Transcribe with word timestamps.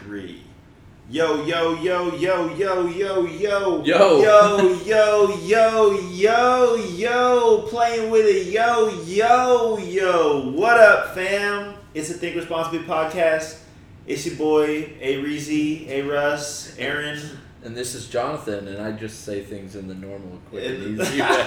three. 0.00 0.42
Yo, 1.10 1.44
yo, 1.44 1.74
yo, 1.74 2.14
yo, 2.14 2.54
yo, 2.54 2.86
yo, 2.86 3.26
yo. 3.26 3.84
Yo. 3.84 3.84
Yo, 3.84 4.74
yo, 4.84 5.36
yo, 5.44 6.00
yo, 6.12 6.76
yo. 6.76 7.66
Playing 7.68 8.10
with 8.10 8.26
it. 8.26 8.52
Yo, 8.52 8.88
yo, 9.04 9.78
yo. 9.78 10.50
What 10.52 10.78
up, 10.78 11.14
fam? 11.14 11.74
It's 11.94 12.08
the 12.08 12.14
Think 12.14 12.36
Responsibly 12.36 12.80
podcast. 12.80 13.58
It's 14.06 14.24
your 14.24 14.36
boy, 14.36 14.92
A 15.00 15.22
Reezy, 15.22 15.88
A 15.88 16.02
Russ, 16.02 16.76
Aaron. 16.78 17.18
And 17.62 17.76
this 17.76 17.94
is 17.94 18.08
Jonathan, 18.08 18.68
and 18.68 18.80
I 18.80 18.92
just 18.92 19.24
say 19.24 19.44
things 19.44 19.76
in 19.76 19.86
the 19.86 19.94
normal, 19.94 20.38
quick 20.48 20.64
and 20.64 20.98
easy 20.98 21.20
way. 21.20 21.46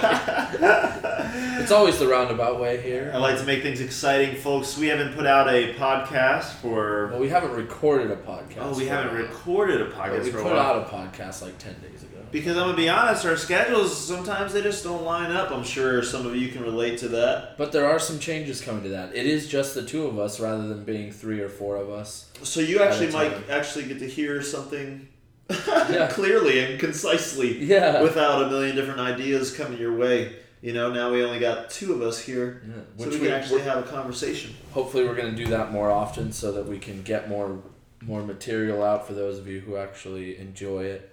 It's 1.60 1.72
always 1.72 1.98
the 1.98 2.06
roundabout 2.06 2.60
way 2.60 2.80
here. 2.80 3.10
I 3.12 3.18
like 3.18 3.36
to 3.38 3.44
make 3.44 3.62
things 3.62 3.80
exciting, 3.80 4.36
folks. 4.36 4.78
We 4.78 4.86
haven't 4.86 5.14
put 5.16 5.26
out 5.26 5.48
a 5.48 5.74
podcast 5.74 6.52
for. 6.62 7.08
Well, 7.08 7.18
we 7.18 7.28
haven't 7.28 7.52
recorded 7.52 8.12
a 8.12 8.16
podcast. 8.16 8.58
Oh, 8.60 8.76
we 8.76 8.86
haven't 8.86 9.14
recorded 9.16 9.80
a 9.80 9.86
But 9.86 9.94
podcast 9.94 10.24
we 10.24 10.30
for 10.30 10.38
a 10.38 10.42
put 10.44 10.52
out 10.52 10.82
a 10.82 10.94
podcast 10.94 11.42
like 11.42 11.58
10 11.58 11.74
days 11.80 12.04
ago. 12.04 12.10
Because 12.30 12.56
I'm 12.56 12.64
gonna 12.66 12.76
be 12.76 12.88
honest, 12.88 13.24
our 13.26 13.36
schedules 13.36 13.96
sometimes 13.96 14.52
they 14.52 14.62
just 14.62 14.82
don't 14.84 15.02
line 15.04 15.32
up. 15.32 15.50
I'm 15.50 15.62
sure 15.64 16.02
some 16.02 16.26
of 16.26 16.34
you 16.36 16.48
can 16.48 16.62
relate 16.62 16.98
to 16.98 17.08
that. 17.08 17.56
But 17.58 17.72
there 17.72 17.86
are 17.86 17.98
some 17.98 18.18
changes 18.20 18.60
coming 18.60 18.82
to 18.84 18.88
that. 18.90 19.14
It 19.14 19.26
is 19.26 19.48
just 19.48 19.74
the 19.74 19.84
two 19.84 20.06
of 20.06 20.18
us 20.18 20.38
rather 20.40 20.66
than 20.66 20.84
being 20.84 21.10
three 21.12 21.40
or 21.40 21.48
four 21.48 21.76
of 21.76 21.90
us. 21.90 22.30
So 22.42 22.60
you 22.60 22.82
actually 22.82 23.12
might 23.12 23.32
actually 23.50 23.86
get 23.86 23.98
to 24.00 24.08
hear 24.08 24.42
something 24.42 25.08
Yeah. 25.90 26.08
clearly 26.10 26.58
and 26.60 26.80
concisely 26.80 27.62
Yeah. 27.64 28.02
without 28.02 28.42
a 28.42 28.48
million 28.48 28.74
different 28.76 29.00
ideas 29.00 29.54
coming 29.54 29.78
your 29.78 29.94
way. 29.96 30.36
You 30.62 30.72
know, 30.72 30.90
now 30.92 31.12
we 31.12 31.22
only 31.22 31.38
got 31.40 31.68
two 31.68 31.92
of 31.92 32.00
us 32.00 32.18
here, 32.18 32.62
Yeah, 32.66 32.74
so 33.04 33.10
we 33.10 33.18
we, 33.18 33.26
can 33.26 33.34
actually 33.34 33.60
have 33.62 33.78
a 33.78 33.82
conversation. 33.82 34.54
hopefully 34.72 35.04
we're 35.04 35.14
going 35.14 35.36
to 35.36 35.44
do 35.44 35.50
that 35.50 35.70
more 35.70 35.90
often 35.90 36.32
so 36.32 36.52
that 36.52 36.66
we 36.66 36.78
can 36.78 37.02
get 37.02 37.28
more 37.28 37.58
more 38.00 38.22
material 38.22 38.82
out 38.82 39.06
for 39.06 39.14
those 39.14 39.38
of 39.38 39.46
you 39.48 39.60
who 39.60 39.76
actually 39.76 40.36
enjoy 40.38 40.84
it. 40.84 41.10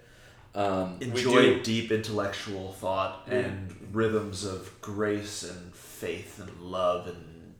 Um, 0.54 0.96
Enjoy 1.00 1.58
deep 1.60 1.90
intellectual 1.90 2.72
thought 2.72 3.26
and 3.28 3.74
rhythms 3.92 4.44
of 4.44 4.70
grace 4.82 5.42
and 5.42 5.74
faith 5.74 6.38
and 6.38 6.60
love 6.60 7.06
and 7.06 7.54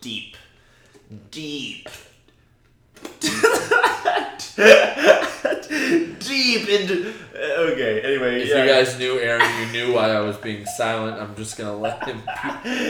deep, 0.00 0.36
deep, 1.30 1.88
deep 6.18 6.68
into. 6.68 7.12
Uh, 7.34 7.72
okay, 7.72 8.00
anyway, 8.02 8.42
If 8.42 8.48
yeah. 8.48 8.62
you 8.62 8.68
guys 8.68 8.98
knew 8.98 9.18
Aaron, 9.18 9.44
you 9.60 9.72
knew 9.72 9.94
why 9.94 10.10
I 10.12 10.20
was 10.20 10.36
being 10.36 10.64
silent. 10.66 11.20
I'm 11.20 11.34
just 11.36 11.58
gonna 11.58 11.76
let 11.76 12.04
him, 12.06 12.22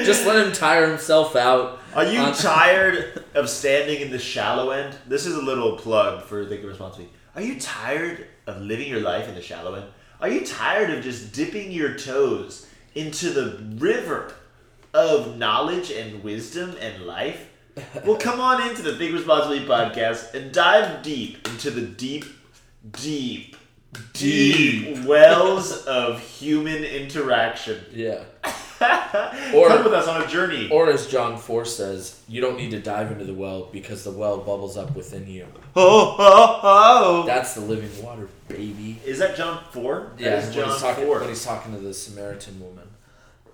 just 0.05 0.27
let 0.27 0.45
him 0.45 0.53
tire 0.53 0.87
himself 0.89 1.35
out. 1.37 1.81
Are 1.95 2.05
you 2.05 2.21
on- 2.21 2.35
tired 2.35 3.25
of 3.35 3.49
standing 3.49 4.01
in 4.01 4.11
the 4.11 4.19
shallow 4.19 4.71
end? 4.71 4.97
This 5.07 5.27
is 5.27 5.35
a 5.37 5.43
little 5.43 5.77
plug 5.77 6.23
for 6.25 6.45
Thinking 6.45 6.69
Responsibly. 6.69 7.09
Are 7.35 7.43
you 7.43 7.59
tired 7.59 8.27
of 8.47 8.61
living 8.61 8.89
your 8.89 9.01
life 9.01 9.29
in 9.29 9.35
the 9.35 9.43
shallow 9.43 9.75
end? 9.75 9.87
Are 10.21 10.29
you 10.29 10.45
tired 10.47 10.91
of 10.91 11.03
just 11.03 11.33
dipping 11.33 11.73
your 11.73 11.97
toes 11.97 12.67
into 12.95 13.31
the 13.31 13.59
river 13.77 14.33
of 14.93 15.37
knowledge 15.37 15.91
and 15.91 16.23
wisdom 16.23 16.77
and 16.81 17.05
life? 17.05 17.49
Well, 18.05 18.17
come 18.17 18.41
on 18.41 18.69
into 18.69 18.83
the 18.83 18.97
Think 18.97 19.15
Responsibly 19.15 19.61
podcast 19.61 20.35
and 20.35 20.53
dive 20.53 21.03
deep 21.03 21.47
into 21.49 21.71
the 21.71 21.83
deep, 21.83 22.25
deep, 22.93 23.57
deep 24.13 25.05
wells 25.05 25.85
of 25.85 26.21
human 26.21 26.85
interaction. 26.85 27.85
Yeah. 27.93 28.25
or 29.55 29.69
come 29.69 29.85
with 29.85 29.93
us 29.93 30.07
on 30.07 30.23
a 30.23 30.27
journey. 30.27 30.69
Or 30.71 30.91
as 30.91 31.07
John 31.07 31.39
Four 31.39 31.65
says, 31.65 32.21
you 32.29 32.41
don't 32.41 32.57
need 32.57 32.71
to 32.73 32.81
dive 32.81 33.11
into 33.11 33.25
the 33.25 33.35
well 33.35 33.69
because 33.73 34.05
the 34.05 34.11
well 34.11 34.39
bubbles 34.39 34.77
up 34.77 34.95
within 34.95 35.27
you. 35.27 35.47
Oh, 35.77 36.17
oh, 36.19 36.61
oh. 36.63 37.27
That's 37.27 37.55
the 37.55 37.61
living 37.61 38.05
water, 38.05 38.29
baby. 38.49 39.01
Is 39.05 39.19
that 39.19 39.37
John 39.37 39.63
Four? 39.73 40.13
Yeah, 40.19 40.31
that 40.31 40.39
is 40.39 40.45
when 40.47 40.65
John 40.65 40.73
he's 40.73 40.81
talking 40.83 41.05
Four. 41.05 41.21
when 41.21 41.29
he's 41.29 41.45
talking 41.45 41.73
to 41.73 41.79
the 41.79 41.95
Samaritan 41.95 42.61
woman. 42.61 42.89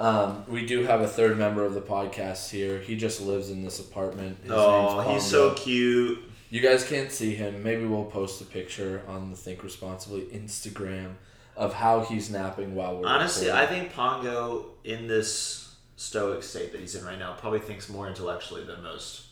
Um, 0.00 0.44
we 0.48 0.64
do 0.64 0.84
have 0.84 1.02
a 1.02 1.06
third 1.06 1.36
member 1.36 1.62
of 1.62 1.74
the 1.74 1.82
podcast 1.82 2.48
here. 2.48 2.78
He 2.78 2.96
just 2.96 3.20
lives 3.20 3.50
in 3.50 3.62
this 3.62 3.80
apartment. 3.80 4.38
His 4.42 4.50
oh, 4.50 5.12
he's 5.12 5.22
so 5.22 5.52
cute. 5.52 6.18
You 6.48 6.62
guys 6.62 6.88
can't 6.88 7.12
see 7.12 7.34
him. 7.34 7.62
Maybe 7.62 7.84
we'll 7.84 8.06
post 8.06 8.40
a 8.40 8.46
picture 8.46 9.02
on 9.06 9.30
the 9.30 9.36
Think 9.36 9.62
Responsibly 9.62 10.22
Instagram 10.32 11.16
of 11.54 11.74
how 11.74 12.00
he's 12.00 12.30
napping 12.30 12.74
while 12.74 12.96
we're 12.96 13.06
Honestly, 13.06 13.52
I 13.52 13.66
think 13.66 13.92
Pongo 13.92 14.70
in 14.84 15.06
this 15.06 15.76
stoic 15.96 16.42
state 16.42 16.72
that 16.72 16.80
he's 16.80 16.94
in 16.94 17.04
right 17.04 17.18
now 17.18 17.34
probably 17.34 17.60
thinks 17.60 17.90
more 17.90 18.08
intellectually 18.08 18.64
than 18.64 18.82
most. 18.82 19.26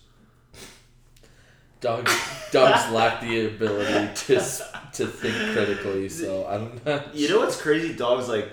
Dogs, 1.80 2.12
dogs 2.52 2.92
lack 2.92 3.22
the 3.22 3.46
ability 3.46 4.14
to 4.26 4.34
to 4.92 5.06
think 5.06 5.54
critically. 5.54 6.10
So 6.10 6.46
I'm 6.46 6.78
not. 6.84 7.14
You 7.14 7.30
know 7.30 7.38
what's 7.38 7.58
crazy? 7.58 7.94
Dogs 7.94 8.28
like 8.28 8.50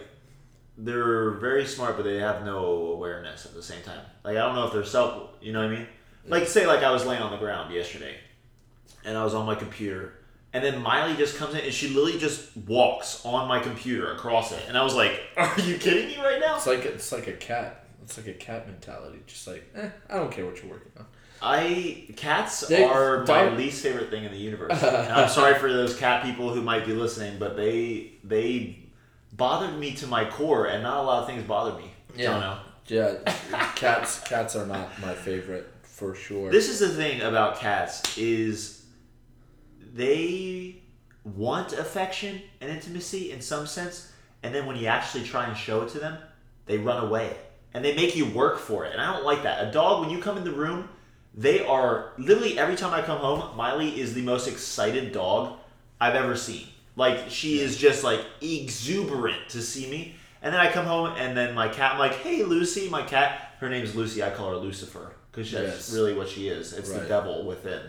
they're 0.78 1.32
very 1.32 1.66
smart, 1.66 1.96
but 1.98 2.04
they 2.04 2.18
have 2.20 2.44
no 2.46 2.66
awareness 2.94 3.46
at 3.46 3.54
the 3.54 3.64
same 3.64 3.82
time. 3.84 4.02
Like 4.24 4.38
I 4.38 4.42
don't 4.42 4.56
know 4.56 4.68
if 4.68 4.74
they're 4.74 4.84
self. 4.84 5.30
You 5.42 5.54
know 5.54 5.60
what 5.62 5.72
I 5.72 5.76
mean? 5.76 5.88
Like 6.28 6.48
say 6.48 6.66
like 6.68 6.84
I 6.84 6.92
was 6.92 7.06
laying 7.06 7.22
on 7.22 7.32
the 7.32 7.38
ground 7.38 7.74
yesterday, 7.74 8.16
and 9.04 9.18
I 9.18 9.24
was 9.24 9.34
on 9.34 9.46
my 9.46 9.56
computer, 9.56 10.14
and 10.54 10.64
then 10.64 10.82
Miley 10.82 11.16
just 11.16 11.38
comes 11.38 11.54
in 11.54 11.62
and 11.62 11.74
she 11.74 11.90
literally 11.90 12.18
just 12.20 12.56
walks 12.58 13.24
on 13.26 13.48
my 13.48 13.60
computer 13.60 14.12
across 14.14 14.52
it, 14.52 14.64
and 14.68 14.78
I 14.78 14.84
was 14.84 14.96
like, 14.96 15.22
"Are 15.38 15.60
you 15.62 15.78
kidding 15.78 16.08
me 16.08 16.18
right 16.18 16.40
now?" 16.40 16.56
It's 16.58 16.68
like 16.68 16.84
it's 16.86 17.12
like 17.12 17.28
a 17.28 17.34
cat. 17.34 17.86
It's 18.04 18.18
like 18.18 18.28
a 18.28 18.34
cat 18.34 18.68
mentality. 18.68 19.20
Just 19.26 19.48
like, 19.48 19.64
eh, 19.76 19.90
I 20.10 20.16
don't 20.18 20.32
care 20.32 20.46
what 20.46 20.62
you're 20.62 20.72
working 20.72 20.92
on. 20.98 21.06
I 21.42 22.08
cats 22.16 22.62
They- 22.68 22.84
are 22.84 23.20
my 23.20 23.26
dog- 23.46 23.58
least 23.58 23.84
favorite 23.84 24.10
thing 24.10 24.24
in 24.24 24.32
the 24.32 24.38
universe. 24.38 24.72
and 24.84 25.12
I'm 25.14 25.30
sorry 25.30 25.56
for 25.60 25.72
those 25.72 25.96
cat 25.98 26.24
people 26.24 26.54
who 26.54 26.62
might 26.62 26.86
be 26.86 26.94
listening, 26.94 27.38
but 27.40 27.56
they 27.58 28.14
they 28.24 28.80
bothered 29.34 29.78
me 29.78 29.94
to 29.96 30.08
my 30.08 30.26
core, 30.26 30.68
and 30.68 30.84
not 30.84 31.04
a 31.04 31.04
lot 31.04 31.22
of 31.22 31.28
things 31.28 31.44
bother 31.44 31.78
me. 31.78 31.92
Yeah. 32.16 32.32
Don't 32.32 32.40
know. 32.42 32.58
Yeah, 32.88 33.16
cats 33.76 34.20
cats 34.22 34.56
are 34.56 34.66
not 34.68 35.02
my 35.02 35.14
favorite 35.14 35.68
for 35.82 36.14
sure. 36.14 36.52
This 36.52 36.70
is 36.70 36.80
the 36.80 36.90
thing 36.90 37.22
about 37.22 37.58
cats 37.60 38.18
is 38.18 38.86
they 39.94 40.84
want 41.24 41.74
affection 41.74 42.42
and 42.62 42.70
intimacy 42.70 43.32
in 43.32 43.42
some 43.42 43.66
sense, 43.66 44.12
and 44.44 44.54
then 44.54 44.68
when 44.68 44.76
you 44.76 44.86
actually 44.86 45.24
try 45.24 45.48
and 45.48 45.58
show 45.58 45.82
it 45.82 45.90
to 45.90 46.00
them, 46.00 46.20
they 46.68 46.78
run 46.78 47.04
away 47.04 47.36
and 47.74 47.84
they 47.84 47.96
make 47.96 48.16
you 48.16 48.26
work 48.26 48.58
for 48.58 48.86
it. 48.86 48.94
And 48.94 49.02
I 49.02 49.14
don't 49.14 49.26
like 49.26 49.44
that. 49.44 49.68
A 49.68 49.72
dog, 49.72 50.02
when 50.02 50.10
you 50.10 50.22
come 50.22 50.38
in 50.38 50.46
the 50.46 50.52
room, 50.52 50.88
they 51.34 51.66
are 51.66 52.14
literally 52.18 52.58
every 52.58 52.78
time 52.78 52.94
I 52.94 53.02
come 53.02 53.18
home, 53.18 53.56
Miley 53.58 54.00
is 54.00 54.14
the 54.14 54.22
most 54.22 54.48
excited 54.48 55.12
dog 55.12 55.58
I've 56.00 56.16
ever 56.16 56.38
seen. 56.38 56.68
Like 56.96 57.30
she 57.30 57.60
is 57.60 57.78
just 57.78 58.04
like 58.04 58.22
exuberant 58.42 59.50
to 59.50 59.62
see 59.62 59.90
me. 59.90 60.16
And 60.42 60.54
then 60.54 60.62
I 60.62 60.72
come 60.72 60.86
home 60.86 61.14
and 61.18 61.36
then 61.36 61.56
my 61.56 61.68
cat, 61.68 61.94
I'm 61.94 62.00
like, 62.00 62.14
hey 62.16 62.44
Lucy, 62.44 62.88
my 62.90 63.02
cat, 63.02 63.54
her 63.60 63.70
name's 63.70 63.96
Lucy. 63.96 64.24
I 64.24 64.30
call 64.30 64.52
her 64.52 64.58
Lucifer 64.58 65.14
because 65.32 65.52
that's 65.52 65.90
Yes. 65.90 65.94
really 65.94 66.14
what 66.14 66.30
she 66.30 66.48
is. 66.48 66.74
It's 66.74 66.92
the 66.92 67.06
devil 67.06 67.46
within 67.46 67.82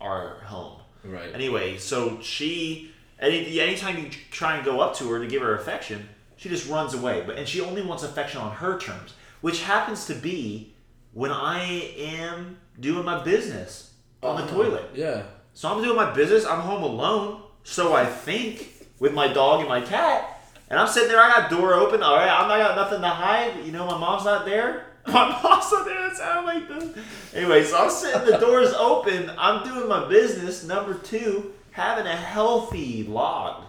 our 0.00 0.38
home. 0.44 0.80
right. 1.04 1.34
Anyway, 1.34 1.76
so 1.78 2.20
she, 2.20 2.90
any 3.20 3.60
anytime 3.60 3.98
you 3.98 4.10
try 4.30 4.56
and 4.56 4.64
go 4.64 4.80
up 4.80 4.94
to 4.96 5.08
her 5.10 5.18
to 5.20 5.26
give 5.26 5.42
her 5.42 5.54
affection, 5.56 6.08
she 6.36 6.48
just 6.48 6.68
runs 6.68 6.94
away. 6.94 7.22
But 7.26 7.36
and 7.38 7.46
she 7.48 7.60
only 7.60 7.82
wants 7.82 8.02
affection 8.02 8.40
on 8.40 8.52
her 8.56 8.78
terms, 8.78 9.14
which 9.40 9.62
happens 9.62 10.06
to 10.06 10.14
be 10.14 10.74
when 11.12 11.30
I 11.30 11.92
am 11.98 12.58
doing 12.80 13.04
my 13.04 13.22
business 13.22 13.92
on 14.22 14.36
the 14.36 14.44
Oh, 14.52 14.56
toilet. 14.62 14.90
Yeah. 14.94 15.22
So 15.52 15.68
I'm 15.72 15.82
doing 15.82 15.96
my 15.96 16.12
business. 16.12 16.44
I'm 16.44 16.60
home 16.60 16.82
alone, 16.82 17.42
so 17.64 17.94
I 17.94 18.06
think 18.06 18.70
with 19.00 19.12
my 19.12 19.32
dog 19.32 19.60
and 19.60 19.68
my 19.68 19.80
cat, 19.80 20.30
and 20.70 20.78
I'm 20.78 20.88
sitting 20.88 21.08
there. 21.08 21.20
I 21.20 21.28
got 21.28 21.50
door 21.50 21.74
open. 21.74 22.02
All 22.02 22.16
right, 22.16 22.28
I'm 22.28 22.48
not 22.48 22.58
got 22.58 22.76
nothing 22.76 23.00
to 23.00 23.08
hide. 23.08 23.64
You 23.64 23.72
know, 23.72 23.86
my 23.86 23.98
mom's 23.98 24.24
not 24.24 24.44
there. 24.44 24.86
My 25.06 25.28
mom's 25.42 25.70
not 25.70 25.84
there. 25.84 26.06
It 26.06 26.16
sounded 26.16 26.46
like 26.46 26.66
this. 26.66 27.04
Anyway, 27.34 27.62
so 27.62 27.76
I'm 27.76 27.90
sitting. 27.90 28.24
The 28.24 28.38
door's 28.38 28.72
open. 28.72 29.30
I'm 29.36 29.62
doing 29.62 29.86
my 29.86 30.08
business. 30.08 30.64
Number 30.64 30.94
two, 30.94 31.52
having 31.72 32.06
a 32.06 32.16
healthy 32.16 33.02
log, 33.02 33.64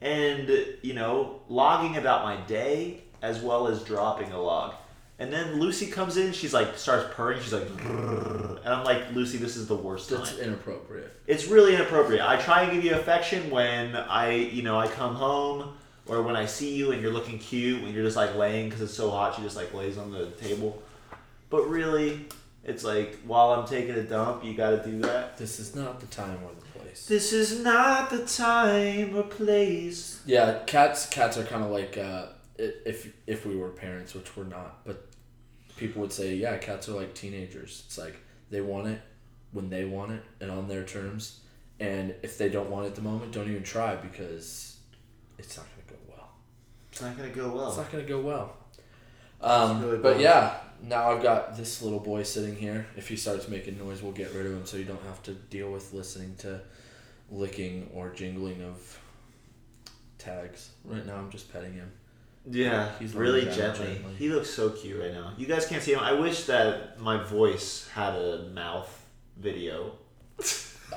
and 0.00 0.48
you 0.80 0.94
know, 0.94 1.42
logging 1.50 1.98
about 1.98 2.24
my 2.24 2.36
day 2.46 3.02
as 3.20 3.42
well 3.42 3.68
as 3.68 3.82
dropping 3.82 4.32
a 4.32 4.40
log. 4.40 4.72
And 5.18 5.32
then 5.32 5.58
Lucy 5.58 5.86
comes 5.86 6.18
in. 6.18 6.32
She's 6.32 6.52
like, 6.52 6.76
starts 6.76 7.14
purring. 7.14 7.40
She's 7.40 7.52
like, 7.52 7.68
and 7.86 8.68
I'm 8.68 8.84
like, 8.84 9.12
Lucy, 9.14 9.38
this 9.38 9.56
is 9.56 9.66
the 9.66 9.74
worst 9.76 10.10
time. 10.10 10.18
That's 10.18 10.38
inappropriate. 10.38 11.10
It's 11.26 11.46
really 11.46 11.74
inappropriate. 11.74 12.20
I 12.20 12.36
try 12.36 12.62
and 12.62 12.72
give 12.72 12.84
you 12.84 12.94
affection 12.94 13.50
when 13.50 13.96
I, 13.96 14.32
you 14.34 14.62
know, 14.62 14.78
I 14.78 14.88
come 14.88 15.14
home 15.14 15.72
or 16.06 16.22
when 16.22 16.36
I 16.36 16.44
see 16.44 16.74
you 16.74 16.92
and 16.92 17.00
you're 17.00 17.12
looking 17.12 17.38
cute 17.38 17.82
when 17.82 17.94
you're 17.94 18.04
just 18.04 18.16
like 18.16 18.34
laying 18.36 18.68
because 18.68 18.82
it's 18.82 18.94
so 18.94 19.10
hot. 19.10 19.34
She 19.36 19.42
just 19.42 19.56
like 19.56 19.72
lays 19.72 19.96
on 19.96 20.12
the 20.12 20.26
table. 20.32 20.82
But 21.48 21.68
really, 21.68 22.26
it's 22.64 22.84
like 22.84 23.18
while 23.24 23.52
I'm 23.52 23.66
taking 23.66 23.94
a 23.94 24.02
dump, 24.02 24.44
you 24.44 24.54
got 24.54 24.70
to 24.70 24.90
do 24.90 25.00
that. 25.00 25.38
This 25.38 25.58
is 25.58 25.74
not 25.74 26.00
the 26.00 26.06
time 26.06 26.38
or 26.44 26.50
the 26.54 26.78
place. 26.78 27.06
This 27.06 27.32
is 27.32 27.60
not 27.60 28.10
the 28.10 28.26
time 28.26 29.16
or 29.16 29.22
place. 29.22 30.20
Yeah, 30.26 30.58
cats. 30.66 31.06
Cats 31.08 31.38
are 31.38 31.44
kind 31.44 31.64
of 31.64 31.70
like 31.70 31.96
uh, 31.96 32.26
if 32.58 33.12
if 33.26 33.46
we 33.46 33.56
were 33.56 33.70
parents, 33.70 34.14
which 34.14 34.36
we're 34.36 34.44
not, 34.44 34.84
but 34.84 35.06
people 35.76 36.02
would 36.02 36.12
say, 36.12 36.34
yeah, 36.34 36.56
cats 36.58 36.88
are 36.88 36.92
like 36.92 37.14
teenagers. 37.14 37.84
It's 37.86 37.98
like 37.98 38.16
they 38.50 38.60
want 38.60 38.88
it 38.88 39.00
when 39.52 39.70
they 39.70 39.84
want 39.84 40.12
it 40.12 40.22
and 40.40 40.50
on 40.50 40.68
their 40.68 40.84
terms, 40.84 41.40
and 41.80 42.14
if 42.22 42.38
they 42.38 42.48
don't 42.48 42.70
want 42.70 42.86
it 42.86 42.88
at 42.90 42.94
the 42.94 43.02
moment, 43.02 43.32
don't 43.32 43.48
even 43.48 43.62
try 43.62 43.96
because 43.96 44.76
it's 45.38 45.56
not 45.56 45.66
gonna 45.70 45.98
go 45.98 46.14
well. 46.14 46.28
It's 46.90 47.02
not 47.02 47.16
gonna 47.16 47.28
go 47.30 47.50
well. 47.50 47.68
It's 47.68 47.76
not 47.76 47.92
gonna 47.92 48.04
go 48.04 48.20
well. 48.20 48.56
Um, 49.40 49.82
really 49.82 49.98
but 49.98 50.18
yeah, 50.18 50.54
now 50.82 51.10
I've 51.10 51.22
got 51.22 51.56
this 51.56 51.82
little 51.82 52.00
boy 52.00 52.22
sitting 52.22 52.56
here. 52.56 52.86
If 52.96 53.08
he 53.08 53.16
starts 53.16 53.48
making 53.48 53.78
noise, 53.78 54.02
we'll 54.02 54.12
get 54.12 54.32
rid 54.32 54.46
of 54.46 54.52
him 54.52 54.66
so 54.66 54.76
you 54.76 54.84
don't 54.84 55.02
have 55.02 55.22
to 55.24 55.32
deal 55.32 55.70
with 55.70 55.92
listening 55.92 56.34
to 56.38 56.60
licking 57.30 57.90
or 57.94 58.10
jingling 58.10 58.62
of 58.62 58.98
tags. 60.18 60.70
Right 60.84 61.04
now, 61.04 61.16
I'm 61.16 61.30
just 61.30 61.52
petting 61.52 61.74
him. 61.74 61.92
Yeah, 62.48 62.90
He's 62.98 63.14
really 63.14 63.44
gently. 63.46 63.94
gently. 63.94 64.14
He 64.18 64.28
looks 64.28 64.50
so 64.50 64.70
cute 64.70 65.00
right 65.00 65.12
now. 65.12 65.32
You 65.36 65.46
guys 65.46 65.66
can't 65.66 65.82
see 65.82 65.92
him. 65.92 66.00
I 66.00 66.12
wish 66.12 66.44
that 66.44 67.00
my 67.00 67.22
voice 67.22 67.88
had 67.88 68.14
a 68.14 68.44
mouth 68.54 68.88
video. 69.36 69.92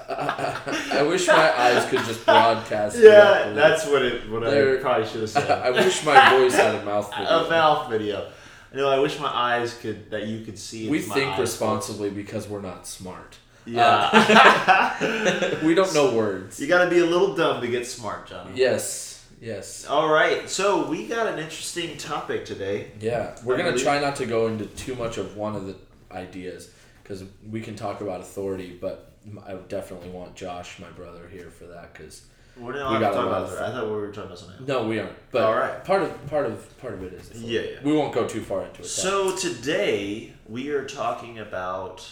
I 0.10 1.04
wish 1.08 1.28
my 1.28 1.52
eyes 1.60 1.86
could 1.90 2.00
just 2.06 2.24
broadcast. 2.26 2.98
Yeah, 3.02 3.52
that's 3.54 3.88
what 3.88 4.04
it. 4.04 4.30
What 4.30 4.48
I 4.48 4.76
probably 4.78 5.08
should 5.08 5.22
have 5.22 5.30
said. 5.30 5.50
I 5.66 5.72
wish 5.72 6.06
my 6.06 6.30
voice 6.38 6.56
had 6.56 6.76
a 6.76 6.86
mouth. 6.86 7.10
video. 7.16 7.46
a 7.46 7.50
mouth 7.50 7.90
video. 7.90 8.30
No, 8.74 8.88
I 8.90 9.00
wish 9.00 9.20
my 9.20 9.28
eyes 9.28 9.74
could 9.76 10.12
that 10.12 10.28
you 10.28 10.46
could 10.46 10.60
see. 10.60 10.88
We 10.90 11.00
my 11.08 11.16
think 11.16 11.32
eyes. 11.32 11.40
responsibly 11.40 12.12
because 12.12 12.48
we're 12.48 12.62
not 12.62 12.86
smart. 12.86 13.38
Yeah. 13.66 14.10
Uh, 14.14 15.56
we 15.64 15.74
don't 15.76 15.94
know 15.94 16.14
words. 16.16 16.60
you 16.60 16.68
got 16.68 16.84
to 16.86 16.90
be 16.90 17.00
a 17.00 17.06
little 17.06 17.36
dumb 17.36 17.62
to 17.62 17.68
get 17.68 17.86
smart, 17.86 18.28
John. 18.28 18.52
Yes, 18.56 19.09
yes. 19.42 19.86
All 19.88 20.10
right, 20.10 20.50
so 20.50 20.88
we 20.88 21.08
got 21.08 21.28
an 21.28 21.40
interesting 21.40 21.98
topic 21.98 22.46
today. 22.46 22.92
Yeah, 23.00 23.36
we're 23.44 23.56
I 23.56 23.58
gonna 23.60 23.72
believe- 23.72 23.84
try 23.86 24.00
not 24.00 24.16
to 24.18 24.26
go 24.26 24.48
into 24.48 24.66
too 24.66 24.96
much 24.96 25.18
of 25.18 25.36
one 25.38 25.56
of 25.56 25.66
the 25.68 25.76
ideas 26.12 26.70
because 27.04 27.24
we 27.50 27.62
can 27.62 27.76
talk 27.76 28.02
about 28.02 28.22
authority, 28.22 28.78
but 28.80 29.12
I 29.46 29.54
definitely 29.68 30.10
want 30.10 30.36
Josh, 30.36 30.80
my 30.80 30.90
brother, 30.90 31.28
here 31.32 31.50
for 31.50 31.66
that 31.66 31.94
because 31.94 32.24
We're 32.58 32.74
We 32.74 32.80
not 32.80 32.94
we 32.94 33.00
got 33.00 33.14
talk 33.14 33.26
about 33.28 33.50
that. 33.52 33.70
I 33.70 33.72
thought 33.72 33.86
we 33.86 33.92
were 33.94 34.08
talking 34.08 34.24
about 34.26 34.40
something 34.40 34.58
else. 34.60 34.68
no, 34.68 34.88
we 34.88 35.00
aren't. 35.00 35.32
But 35.32 35.44
All 35.44 35.56
right. 35.56 35.84
part 35.86 36.02
of 36.04 36.28
part 36.28 36.46
of 36.46 36.78
part 36.82 36.94
of 36.94 37.04
it 37.04 37.14
is 37.14 37.30
authority. 37.30 37.48
Yeah, 37.54 37.62
yeah. 37.62 37.78
We 37.84 37.94
won't 37.94 38.14
go 38.14 38.28
too 38.28 38.42
far 38.42 38.66
into 38.66 38.82
it. 38.82 38.86
So 38.86 39.36
today 39.36 40.34
we 40.48 40.70
are 40.70 40.84
talking 40.86 41.40
about 41.40 42.06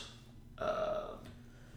uh, 0.58 1.08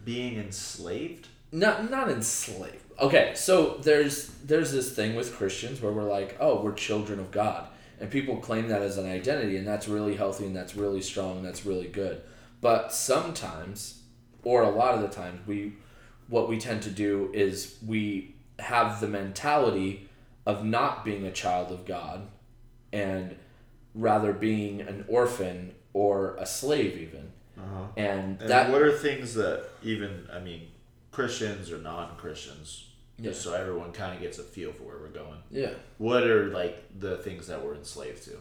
being 0.04 0.38
enslaved. 0.38 1.26
not 1.52 1.90
not 1.90 2.08
enslaved. 2.10 2.84
Okay, 3.00 3.32
so 3.34 3.78
there's 3.82 4.28
there's 4.44 4.72
this 4.72 4.94
thing 4.94 5.14
with 5.14 5.34
Christians 5.34 5.80
where 5.80 5.92
we're 5.92 6.10
like, 6.10 6.36
oh, 6.40 6.62
we're 6.62 6.74
children 6.74 7.18
of 7.18 7.30
God, 7.30 7.66
and 7.98 8.10
people 8.10 8.36
claim 8.36 8.68
that 8.68 8.82
as 8.82 8.98
an 8.98 9.10
identity, 9.10 9.56
and 9.56 9.66
that's 9.66 9.88
really 9.88 10.16
healthy, 10.16 10.44
and 10.46 10.54
that's 10.54 10.74
really 10.76 11.00
strong, 11.00 11.38
and 11.38 11.44
that's 11.44 11.64
really 11.64 11.88
good. 11.88 12.20
But 12.60 12.92
sometimes, 12.92 14.02
or 14.44 14.62
a 14.62 14.70
lot 14.70 14.94
of 14.94 15.00
the 15.00 15.08
times, 15.08 15.40
we 15.46 15.74
what 16.28 16.48
we 16.48 16.58
tend 16.58 16.82
to 16.82 16.90
do 16.90 17.30
is 17.32 17.76
we 17.86 18.34
have 18.58 19.00
the 19.00 19.08
mentality 19.08 20.08
of 20.46 20.64
not 20.64 21.04
being 21.04 21.24
a 21.24 21.32
child 21.32 21.72
of 21.72 21.86
God, 21.86 22.26
and 22.92 23.34
rather 23.94 24.32
being 24.32 24.82
an 24.82 25.04
orphan 25.08 25.74
or 25.94 26.36
a 26.38 26.44
slave 26.46 26.98
even, 26.98 27.32
Uh-huh. 27.58 27.86
and 27.96 28.40
And 28.40 28.50
that 28.50 28.70
what 28.70 28.82
are 28.82 28.92
things 28.92 29.34
that 29.34 29.70
even 29.82 30.28
I 30.30 30.38
mean 30.38 30.68
Christians 31.12 31.72
or 31.72 31.78
non-Christians, 31.78 32.86
Yeah. 33.20 33.30
just 33.30 33.42
so 33.42 33.52
everyone 33.54 33.92
kind 33.92 34.14
of 34.14 34.20
gets 34.20 34.38
a 34.38 34.42
feel 34.42 34.72
for 34.72 34.84
where 34.84 34.98
we're 34.98 35.08
going. 35.08 35.38
yeah. 35.50 35.70
What 35.98 36.24
are 36.24 36.46
like 36.50 36.82
the 36.98 37.16
things 37.18 37.46
that 37.48 37.64
we're 37.64 37.74
enslaved 37.74 38.24
to? 38.24 38.38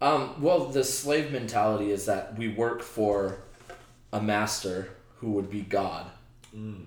Um, 0.00 0.40
well, 0.42 0.66
the 0.66 0.84
slave 0.84 1.30
mentality 1.32 1.90
is 1.90 2.06
that 2.06 2.36
we 2.38 2.48
work 2.48 2.82
for 2.82 3.38
a 4.12 4.20
master 4.20 4.88
who 5.18 5.32
would 5.32 5.50
be 5.50 5.60
God. 5.62 6.06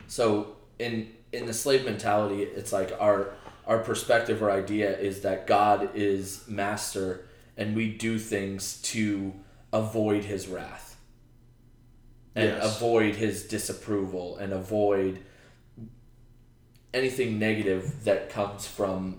So 0.08 0.56
in 0.80 1.12
in 1.34 1.46
the 1.46 1.54
slave 1.54 1.84
mentality, 1.86 2.42
it's 2.44 2.72
like 2.72 2.92
our 3.00 3.34
our 3.66 3.80
perspective 3.80 4.42
or 4.42 4.50
idea 4.50 4.98
is 4.98 5.22
that 5.22 5.46
God 5.46 5.90
is 5.94 6.46
master, 6.48 7.28
and 7.58 7.76
we 7.76 7.92
do 7.92 8.18
things 8.18 8.82
to 8.94 9.34
avoid 9.74 10.24
His 10.24 10.48
wrath 10.48 10.96
and 12.36 12.46
Yes. 12.50 12.78
avoid 12.78 13.16
His 13.16 13.44
disapproval 13.48 14.38
and 14.38 14.54
avoid 14.54 15.20
anything 16.98 17.40
negative 17.40 18.04
that 18.06 18.30
comes 18.30 18.66
from 18.68 19.18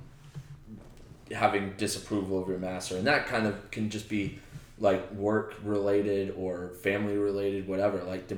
having 1.33 1.75
disapproval 1.77 2.43
of 2.43 2.49
your 2.49 2.59
master. 2.59 2.97
And 2.97 3.07
that 3.07 3.27
kind 3.27 3.47
of 3.47 3.71
can 3.71 3.91
just 3.91 4.09
be 4.09 4.39
like 4.79 5.13
work 5.13 5.55
related 5.65 6.35
or 6.37 6.71
family 6.83 7.17
related 7.17 7.67
whatever. 7.69 8.03
Like 8.05 8.31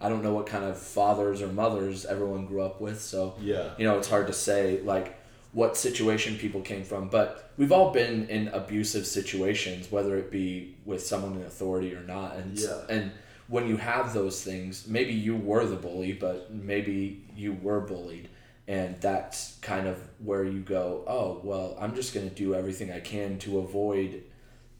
i 0.00 0.08
don't 0.08 0.22
know 0.22 0.34
what 0.34 0.46
kind 0.46 0.64
of 0.64 0.76
fathers 0.76 1.40
or 1.40 1.46
mothers 1.46 2.04
everyone 2.04 2.44
grew 2.46 2.60
up 2.60 2.80
with 2.80 3.00
so 3.00 3.34
Yeah. 3.40 3.70
you 3.78 3.84
know 3.86 3.96
it's 3.96 4.08
hard 4.08 4.26
to 4.26 4.32
say 4.32 4.80
like 4.82 5.16
what 5.52 5.76
situation 5.76 6.36
people 6.36 6.60
came 6.62 6.82
from. 6.82 7.08
But 7.08 7.52
we've 7.56 7.70
all 7.70 7.92
been 7.92 8.28
in 8.28 8.48
abusive 8.48 9.06
situations 9.06 9.90
whether 9.92 10.16
it 10.16 10.30
be 10.30 10.74
with 10.84 11.04
someone 11.06 11.34
in 11.36 11.42
authority 11.42 11.94
or 11.94 12.02
not. 12.02 12.36
And 12.36 12.58
Yeah. 12.58 12.80
and 12.88 13.12
when 13.46 13.68
you 13.68 13.76
have 13.76 14.12
those 14.14 14.42
things 14.42 14.86
maybe 14.88 15.12
you 15.12 15.36
were 15.36 15.64
the 15.66 15.76
bully 15.76 16.12
but 16.12 16.52
maybe 16.52 17.22
you 17.36 17.52
were 17.62 17.80
bullied 17.80 18.28
and 18.66 19.00
that's 19.00 19.58
kind 19.60 19.86
of 19.86 19.98
where 20.18 20.44
you 20.44 20.60
go 20.60 21.04
oh 21.06 21.40
well 21.44 21.76
i'm 21.80 21.94
just 21.94 22.14
going 22.14 22.28
to 22.28 22.34
do 22.34 22.54
everything 22.54 22.90
i 22.90 23.00
can 23.00 23.38
to 23.38 23.58
avoid 23.58 24.22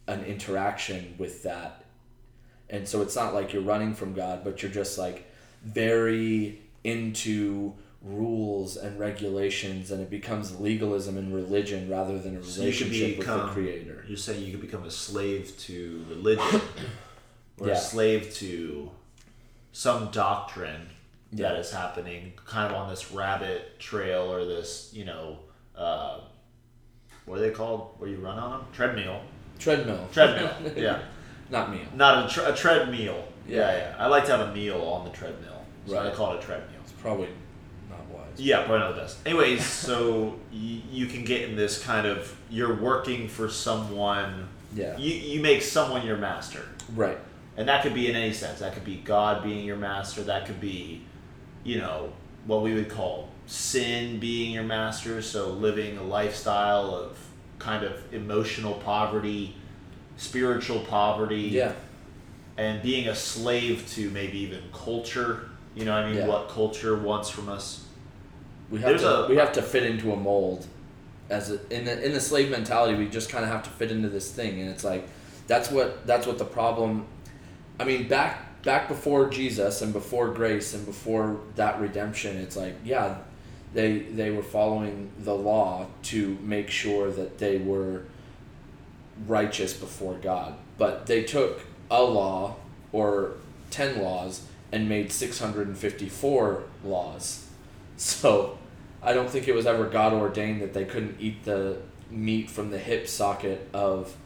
an 0.06 0.22
interaction 0.25 1.14
with 1.16 1.44
that. 1.44 1.82
And 2.69 2.86
so 2.86 3.00
it's 3.00 3.16
not 3.16 3.32
like 3.32 3.52
you're 3.52 3.62
running 3.62 3.94
from 3.94 4.14
god 4.14 4.44
but 4.44 4.62
you're 4.62 4.72
just 4.72 4.98
like 4.98 5.31
very 5.62 6.60
into 6.82 7.75
rules 8.04 8.76
and 8.76 8.98
regulations 9.00 9.90
and 9.90 10.02
it 10.02 10.10
becomes 10.10 10.60
legalism 10.60 11.16
and 11.16 11.34
religion 11.34 11.88
rather 11.88 12.19
than 12.19 12.36
a 12.36 12.42
So 12.42 12.62
you 12.62 12.72
could 12.72 12.90
relationship 12.90 13.19
with 13.19 13.26
the 13.26 13.46
creator. 13.48 14.04
You're 14.06 14.19
saying 14.19 14.44
you 14.44 14.50
could 14.50 14.60
become 14.60 14.84
a 14.84 14.90
slave 14.90 15.56
to 15.60 16.04
religion, 16.10 16.60
or 17.58 17.70
a 17.70 17.76
slave 17.76 18.34
to 18.34 18.90
some 19.72 20.10
doctrine 20.10 20.88
that 21.34 21.54
Yeah. 21.54 21.58
is 21.60 21.70
happening, 21.72 22.32
kind 22.46 22.72
of 22.72 22.78
on 22.81 22.88
this 22.88 23.12
rabbit 23.12 23.78
trail 23.78 24.32
or 24.32 24.44
this, 24.44 24.90
you 24.92 25.04
know, 25.04 25.38
uh, 25.76 26.20
what 27.26 27.38
are 27.38 27.40
they 27.42 27.50
called? 27.50 27.94
Where 27.98 28.08
you 28.08 28.19
run 28.19 28.38
on 28.38 28.50
them? 28.50 28.60
Treadmill. 28.72 29.20
treadmill 29.58 30.08
Treadmill. 30.12 30.50
yeah. 30.76 30.98
not 31.50 31.70
meal 31.70 31.86
Not 31.94 32.26
a, 32.26 32.32
tre- 32.34 32.44
a 32.44 32.54
treadmill. 32.54 33.25
Yeah. 33.46 33.56
Yeah. 33.56 33.76
yeah, 33.76 33.94
I 33.98 34.06
like 34.06 34.25
to 34.26 34.36
have 34.36 34.48
a 34.48 34.52
meal 34.54 34.81
on 34.81 35.04
the 35.04 35.10
treadmill, 35.10 35.62
so 35.86 35.98
I 35.98 36.10
call 36.10 36.34
it 36.34 36.42
a 36.42 36.46
treadmill. 36.46 36.81
it's 36.82 36.92
probably 36.92 37.28
not 37.90 38.00
wise 38.08 38.25
Yeah, 38.38 38.58
probably 38.64 38.78
not 38.81 38.94
the 38.94 39.00
best. 39.02 39.19
Anyways, 39.26 39.64
so 39.88 40.38
y- 40.53 40.82
you 40.91 41.06
can 41.06 41.24
get 41.24 41.48
in 41.48 41.56
this 41.56 41.82
kind 41.82 42.06
of 42.06 42.34
you're 42.50 42.74
working 42.74 43.29
for 43.29 43.48
someone. 43.48 44.48
Yeah. 44.74 44.96
You 44.96 45.12
you 45.14 45.41
make 45.41 45.62
someone 45.62 46.05
your 46.06 46.17
master, 46.17 46.62
right 46.94 47.19
and 47.56 47.69
that 47.69 47.82
could 47.84 47.94
be 47.94 48.10
in 48.10 48.17
any 48.17 48.32
sense. 48.32 48.58
That 48.60 48.72
could 48.74 48.84
be 48.84 48.96
God 48.96 49.44
being 49.44 49.64
your 49.64 49.76
master. 49.76 50.22
That 50.24 50.46
could 50.46 50.60
be, 50.60 51.03
you 51.65 51.79
know, 51.79 52.13
what 52.47 52.63
we 52.63 52.75
would 52.75 52.89
call 52.91 53.29
sin 53.47 54.19
being 54.21 54.53
your 54.53 54.63
master. 54.65 55.21
So 55.23 55.51
living 55.51 55.97
a 55.99 56.03
lifestyle 56.03 56.94
of 56.94 57.19
kind 57.59 57.85
of 57.85 57.93
emotional 58.13 58.75
poverty, 58.75 59.56
spiritual 60.17 60.81
poverty 60.81 61.41
yeah 61.53 61.73
and 62.56 62.81
being 62.83 63.09
a 63.09 63.15
slave 63.15 63.85
to 63.91 64.09
maybe 64.11 64.39
even 64.39 64.63
culture. 64.73 65.49
You 65.75 65.85
know, 65.85 65.91
what 65.93 66.05
I 66.05 66.06
mean, 66.11 66.19
Yeah. 66.19 66.29
what 66.29 66.49
culture 66.49 66.97
wants 66.97 67.29
from 67.29 67.49
us. 67.49 67.85
We 68.71 68.79
have 68.79 68.91
There's 68.91 69.01
to 69.03 69.25
a- 69.25 69.29
we 69.29 69.35
have 69.37 69.53
to 69.55 69.63
fit 69.63 69.83
into 69.83 70.13
a 70.13 70.17
mold. 70.17 70.65
As 71.29 71.51
a, 71.51 71.59
in 71.77 71.85
the 71.85 72.05
in 72.05 72.13
the 72.13 72.21
slave 72.21 72.51
mentality, 72.51 72.94
we 72.97 73.09
just 73.09 73.29
kind 73.29 73.44
of 73.44 73.51
have 73.51 73.65
to 73.65 73.71
fit 73.71 73.91
into 73.91 74.09
this 74.09 74.31
thing, 74.31 74.61
and 74.61 74.71
it's 74.71 74.85
like 74.85 75.09
that's 75.49 75.71
what 75.71 76.06
that's 76.06 76.27
what 76.29 76.39
the 76.39 76.44
problem. 76.44 77.06
I 77.81 77.85
mean, 77.85 78.06
back 78.06 78.47
back 78.65 78.89
before 78.89 79.29
Jesus 79.29 79.83
and 79.83 79.93
before 79.93 80.29
grace 80.29 80.75
and 80.75 80.85
before 80.85 81.39
that 81.56 81.81
redemption, 81.81 82.37
it's 82.37 82.56
like 82.56 82.75
yeah, 82.85 83.19
they 83.73 83.99
they 83.99 84.31
were 84.31 84.43
following 84.43 85.11
the 85.21 85.35
law 85.35 85.87
to 86.05 86.39
make 86.43 86.71
sure 86.71 87.11
that 87.11 87.39
they 87.39 87.59
were 87.59 88.03
righteous 89.27 89.73
before 89.73 90.15
God, 90.15 90.55
but 90.79 91.06
they 91.06 91.23
took 91.23 91.61
a 91.91 92.03
law 92.03 92.56
or 92.93 93.33
ten 93.71 94.03
laws 94.03 94.43
and 94.73 94.89
made 94.89 95.13
six 95.13 95.39
hundred 95.39 95.69
and 95.69 95.77
fifty 95.77 96.09
four 96.09 96.65
laws. 96.85 97.41
So 97.97 98.59
I 99.05 99.13
don't 99.13 99.31
think 99.31 99.47
it 99.47 99.55
was 99.55 99.67
ever 99.67 99.85
God 99.85 100.13
ordained 100.13 100.61
that 100.63 100.75
they 100.75 100.85
couldn't 100.85 101.17
eat 101.21 101.44
the 101.44 101.77
meat 102.11 102.51
from 102.51 102.71
the 102.73 102.79
hip 102.79 103.06
socket 103.06 103.69
of 103.73 104.17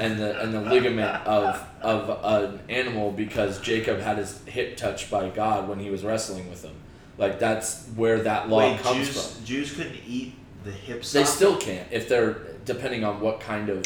and 0.00 0.18
the 0.18 0.40
and 0.40 0.52
the 0.54 0.60
ligament 0.60 1.26
of 1.26 1.64
of 1.82 2.20
an 2.24 2.60
animal 2.68 3.12
because 3.12 3.60
Jacob 3.60 4.00
had 4.00 4.18
his 4.18 4.40
hip 4.46 4.76
touched 4.76 5.10
by 5.10 5.28
God 5.28 5.68
when 5.68 5.78
he 5.78 5.90
was 5.90 6.04
wrestling 6.04 6.48
with 6.50 6.62
him. 6.64 6.74
Like 7.16 7.38
that's 7.38 7.86
where 7.96 8.20
that 8.22 8.48
law 8.48 8.58
Wait, 8.58 8.80
comes 8.80 9.06
Jews, 9.08 9.32
from. 9.36 9.44
Jews 9.44 9.72
couldn't 9.74 9.96
eat 10.06 10.34
the 10.64 10.70
hip 10.70 11.02
They 11.02 11.24
still 11.24 11.56
can't 11.56 11.86
if 11.90 12.08
they're 12.08 12.38
depending 12.64 13.04
on 13.04 13.20
what 13.20 13.40
kind 13.40 13.68
of 13.68 13.84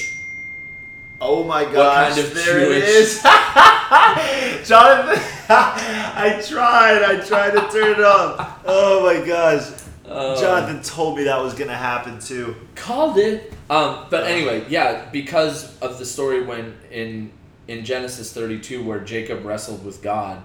Oh 1.21 1.45
my 1.45 1.63
What 1.63 1.73
gosh, 1.73 2.15
kind 2.15 2.27
of 2.27 2.35
there 2.35 2.61
it 2.61 2.69
Jewish- 2.69 2.85
is. 2.85 3.23
Jonathan, 4.69 5.23
I 5.49 6.43
tried, 6.47 7.03
I 7.03 7.21
tried 7.25 7.51
to 7.53 7.69
turn 7.71 7.93
it 7.93 8.01
off. 8.05 8.61
Oh 8.65 9.03
my 9.05 9.25
gosh. 9.25 9.69
Uh, 10.13 10.41
Jonathan 10.41 10.83
told 10.83 11.17
me 11.17 11.25
that 11.25 11.41
was 11.43 11.55
gonna 11.55 11.77
happen 11.77 12.19
too. 12.21 12.55
called 12.75 13.19
it. 13.19 13.53
Um, 13.71 14.07
but 14.11 14.25
anyway, 14.25 14.65
yeah, 14.69 15.09
because 15.11 15.79
of 15.81 15.99
the 15.99 16.05
story 16.05 16.43
when 16.45 16.75
in 16.91 17.33
in 17.69 17.85
Genesis 17.85 18.33
32 18.33 18.83
where 18.83 19.01
Jacob 19.01 19.45
wrestled 19.45 19.85
with 19.85 20.03
God, 20.03 20.43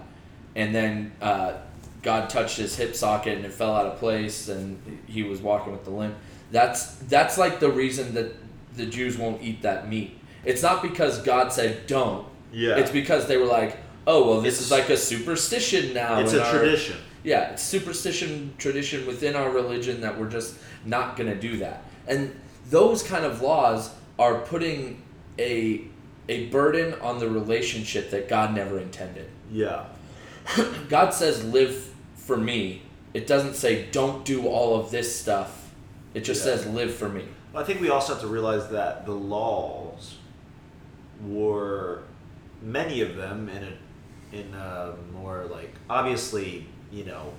and 0.56 0.74
then 0.74 1.12
uh, 1.20 1.54
God 2.02 2.30
touched 2.30 2.56
his 2.56 2.76
hip 2.76 2.94
socket 2.94 3.36
and 3.36 3.44
it 3.44 3.52
fell 3.52 3.74
out 3.74 3.86
of 3.86 3.98
place, 3.98 4.48
and 4.48 4.80
he 5.06 5.22
was 5.24 5.40
walking 5.42 5.72
with 5.72 5.84
the 5.84 5.90
limp. 5.90 6.14
That's 6.50 6.94
that's 7.10 7.36
like 7.38 7.60
the 7.60 7.70
reason 7.70 8.14
that 8.14 8.32
the 8.76 8.86
Jews 8.86 9.18
won't 9.18 9.42
eat 9.42 9.62
that 9.62 9.88
meat. 9.88 10.16
It's 10.44 10.62
not 10.62 10.82
because 10.82 11.20
God 11.22 11.52
said 11.52 11.86
don't. 11.86 12.26
Yeah. 12.52 12.76
It's 12.76 12.90
because 12.90 13.26
they 13.26 13.36
were 13.36 13.44
like, 13.46 13.76
oh 14.06 14.26
well, 14.28 14.40
this 14.40 14.54
It's- 14.54 14.66
is 14.66 14.70
like 14.70 14.88
a 14.88 14.96
superstition 14.96 15.92
now. 15.92 16.20
It's 16.20 16.32
a 16.32 16.42
our- 16.44 16.58
tradition. 16.58 16.96
Yeah, 17.24 17.50
it's 17.52 17.62
superstition 17.62 18.54
tradition 18.58 19.06
within 19.06 19.34
our 19.36 19.50
religion 19.50 20.00
that 20.02 20.18
we're 20.18 20.28
just 20.30 20.54
not 20.84 21.16
going 21.16 21.28
to 21.28 21.38
do 21.38 21.58
that. 21.58 21.82
And 22.06 22.34
those 22.70 23.02
kind 23.02 23.24
of 23.24 23.40
laws 23.42 23.90
are 24.18 24.40
putting 24.40 25.02
a 25.38 25.82
a 26.28 26.46
burden 26.48 26.94
on 27.00 27.18
the 27.18 27.28
relationship 27.28 28.10
that 28.10 28.28
God 28.28 28.54
never 28.54 28.78
intended. 28.78 29.28
Yeah. 29.50 29.86
God 30.88 31.10
says 31.14 31.42
live 31.44 31.90
for 32.16 32.36
me. 32.36 32.82
It 33.14 33.26
doesn't 33.26 33.54
say 33.54 33.86
don't 33.90 34.24
do 34.24 34.46
all 34.46 34.78
of 34.78 34.90
this 34.90 35.18
stuff. 35.18 35.70
It 36.14 36.20
just 36.24 36.44
Yeah. 36.44 36.56
says 36.56 36.66
live 36.66 36.94
for 36.94 37.08
me. 37.08 37.24
Well, 37.52 37.62
I 37.62 37.66
think 37.66 37.80
we 37.80 37.88
also 37.88 38.12
have 38.12 38.20
to 38.22 38.28
realize 38.28 38.68
that 38.68 39.06
the 39.06 39.12
laws 39.14 40.16
were 41.26 42.02
many 42.62 43.00
of 43.00 43.16
them 43.16 43.48
in 43.48 43.64
a 43.64 43.72
in 44.36 44.54
a 44.54 44.94
more 45.12 45.46
like 45.50 45.72
obviously 45.88 46.66
you 46.92 47.04
know 47.04 47.32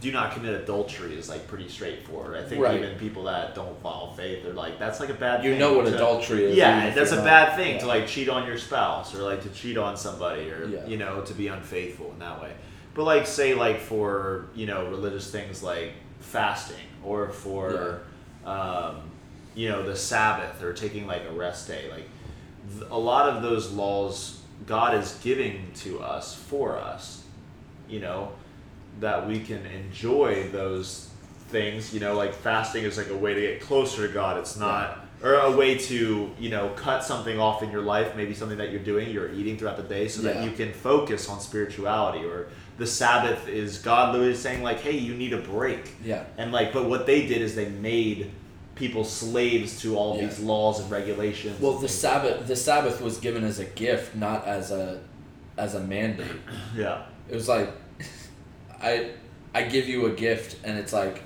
do 0.00 0.12
not 0.12 0.32
commit 0.34 0.52
adultery 0.52 1.14
is 1.14 1.26
like 1.30 1.46
pretty 1.48 1.68
straightforward. 1.70 2.36
I 2.36 2.46
think 2.46 2.62
Right. 2.62 2.76
even 2.82 2.98
people 2.98 3.24
that 3.24 3.54
don't 3.54 3.80
follow 3.82 4.12
faith 4.12 4.44
they're 4.44 4.52
like 4.52 4.78
that's 4.78 5.00
like 5.00 5.08
a 5.08 5.14
bad 5.14 5.40
thing. 5.40 5.52
You 5.52 5.58
know 5.58 5.72
what 5.72 5.86
to- 5.86 5.94
adultery 5.94 6.44
is. 6.44 6.56
Yeah, 6.56 6.90
that's 6.90 7.12
a 7.12 7.16
not- 7.16 7.24
bad 7.24 7.56
thing 7.56 7.78
to 7.80 7.86
like 7.86 8.06
cheat 8.06 8.28
on 8.28 8.46
your 8.46 8.58
spouse 8.58 9.14
or 9.14 9.22
like 9.22 9.42
to 9.44 9.48
cheat 9.48 9.78
on 9.78 9.96
somebody 9.96 10.50
or 10.50 10.66
Yeah. 10.68 10.86
you 10.86 10.98
know 10.98 11.22
to 11.22 11.32
be 11.34 11.48
unfaithful 11.48 12.10
in 12.12 12.18
that 12.18 12.40
way. 12.42 12.52
But 12.94 13.04
like 13.04 13.26
say 13.26 13.54
like 13.54 13.80
for 13.80 14.46
you 14.54 14.66
know 14.66 14.86
religious 14.88 15.30
things 15.30 15.62
like 15.62 15.92
fasting 16.20 16.76
or 17.02 17.30
for 17.30 18.00
um, 18.44 18.96
you 19.54 19.68
know 19.70 19.82
the 19.82 19.96
Sabbath 19.96 20.62
or 20.62 20.74
taking 20.74 21.06
like 21.06 21.22
a 21.28 21.32
rest 21.32 21.68
day 21.68 21.86
like 21.90 22.08
th- 22.78 22.90
a 22.90 22.98
lot 22.98 23.30
of 23.30 23.42
those 23.42 23.72
laws 23.72 24.40
God 24.66 24.94
is 24.94 25.18
giving 25.22 25.70
to 25.76 26.00
us 26.00 26.34
for 26.34 26.76
us 26.78 27.22
you 27.88 28.00
know 28.00 28.32
that 29.00 29.26
we 29.26 29.40
can 29.40 29.64
enjoy 29.66 30.48
those 30.50 31.10
things 31.48 31.94
you 31.94 32.00
know 32.00 32.14
like 32.14 32.34
fasting 32.34 32.82
is 32.84 32.96
like 32.98 33.08
a 33.10 33.16
way 33.16 33.32
to 33.34 33.40
get 33.40 33.60
closer 33.60 34.06
to 34.06 34.12
God 34.12 34.36
it's 34.38 34.56
not 34.56 35.04
or 35.22 35.34
a 35.34 35.50
way 35.56 35.78
to 35.78 36.30
you 36.40 36.48
know 36.50 36.70
cut 36.76 37.04
something 37.04 37.38
off 37.38 37.62
in 37.62 37.70
your 37.70 37.82
life 37.82 38.16
maybe 38.16 38.34
something 38.34 38.58
that 38.58 38.70
you're 38.70 38.82
doing 38.82 39.10
you're 39.10 39.32
eating 39.32 39.56
throughout 39.56 39.76
the 39.76 39.82
day 39.84 40.08
so 40.08 40.22
Yeah. 40.22 40.32
that 40.32 40.44
you 40.44 40.50
can 40.50 40.72
focus 40.72 41.28
on 41.28 41.38
spirituality 41.40 42.24
or 42.24 42.48
the 42.78 42.86
sabbath 42.86 43.46
is 43.48 43.78
god 43.78 44.12
literally 44.12 44.34
saying 44.34 44.62
like 44.62 44.80
hey 44.80 44.96
you 44.96 45.14
need 45.14 45.32
a 45.32 45.38
break 45.38 45.88
Yeah. 46.04 46.24
and 46.36 46.50
like 46.52 46.72
but 46.72 46.86
what 46.88 47.06
they 47.06 47.26
did 47.26 47.40
is 47.42 47.54
they 47.54 47.68
made 47.68 48.30
people 48.74 49.04
slaves 49.04 49.80
to 49.82 49.96
all 49.96 50.16
Yeah. 50.16 50.26
these 50.26 50.40
laws 50.40 50.80
and 50.80 50.90
regulations 50.90 51.60
Well, 51.60 51.74
and 51.76 51.82
the 51.82 51.88
Sabbath 51.88 52.46
the 52.46 52.56
Sabbath 52.56 53.00
was 53.00 53.18
given 53.18 53.42
as 53.44 53.58
a 53.58 53.64
gift, 53.64 54.16
not 54.16 54.44
as 54.46 54.70
a 54.72 55.00
as 55.56 55.74
a 55.76 55.80
mandate. 55.80 56.26
yeah 56.76 57.02
It 57.30 57.34
was 57.34 57.48
like 57.48 57.70
I 58.80 59.10
I 59.54 59.62
give 59.62 59.88
you 59.88 60.06
a 60.06 60.10
gift 60.10 60.56
and 60.64 60.78
it's 60.78 60.92
like 60.92 61.22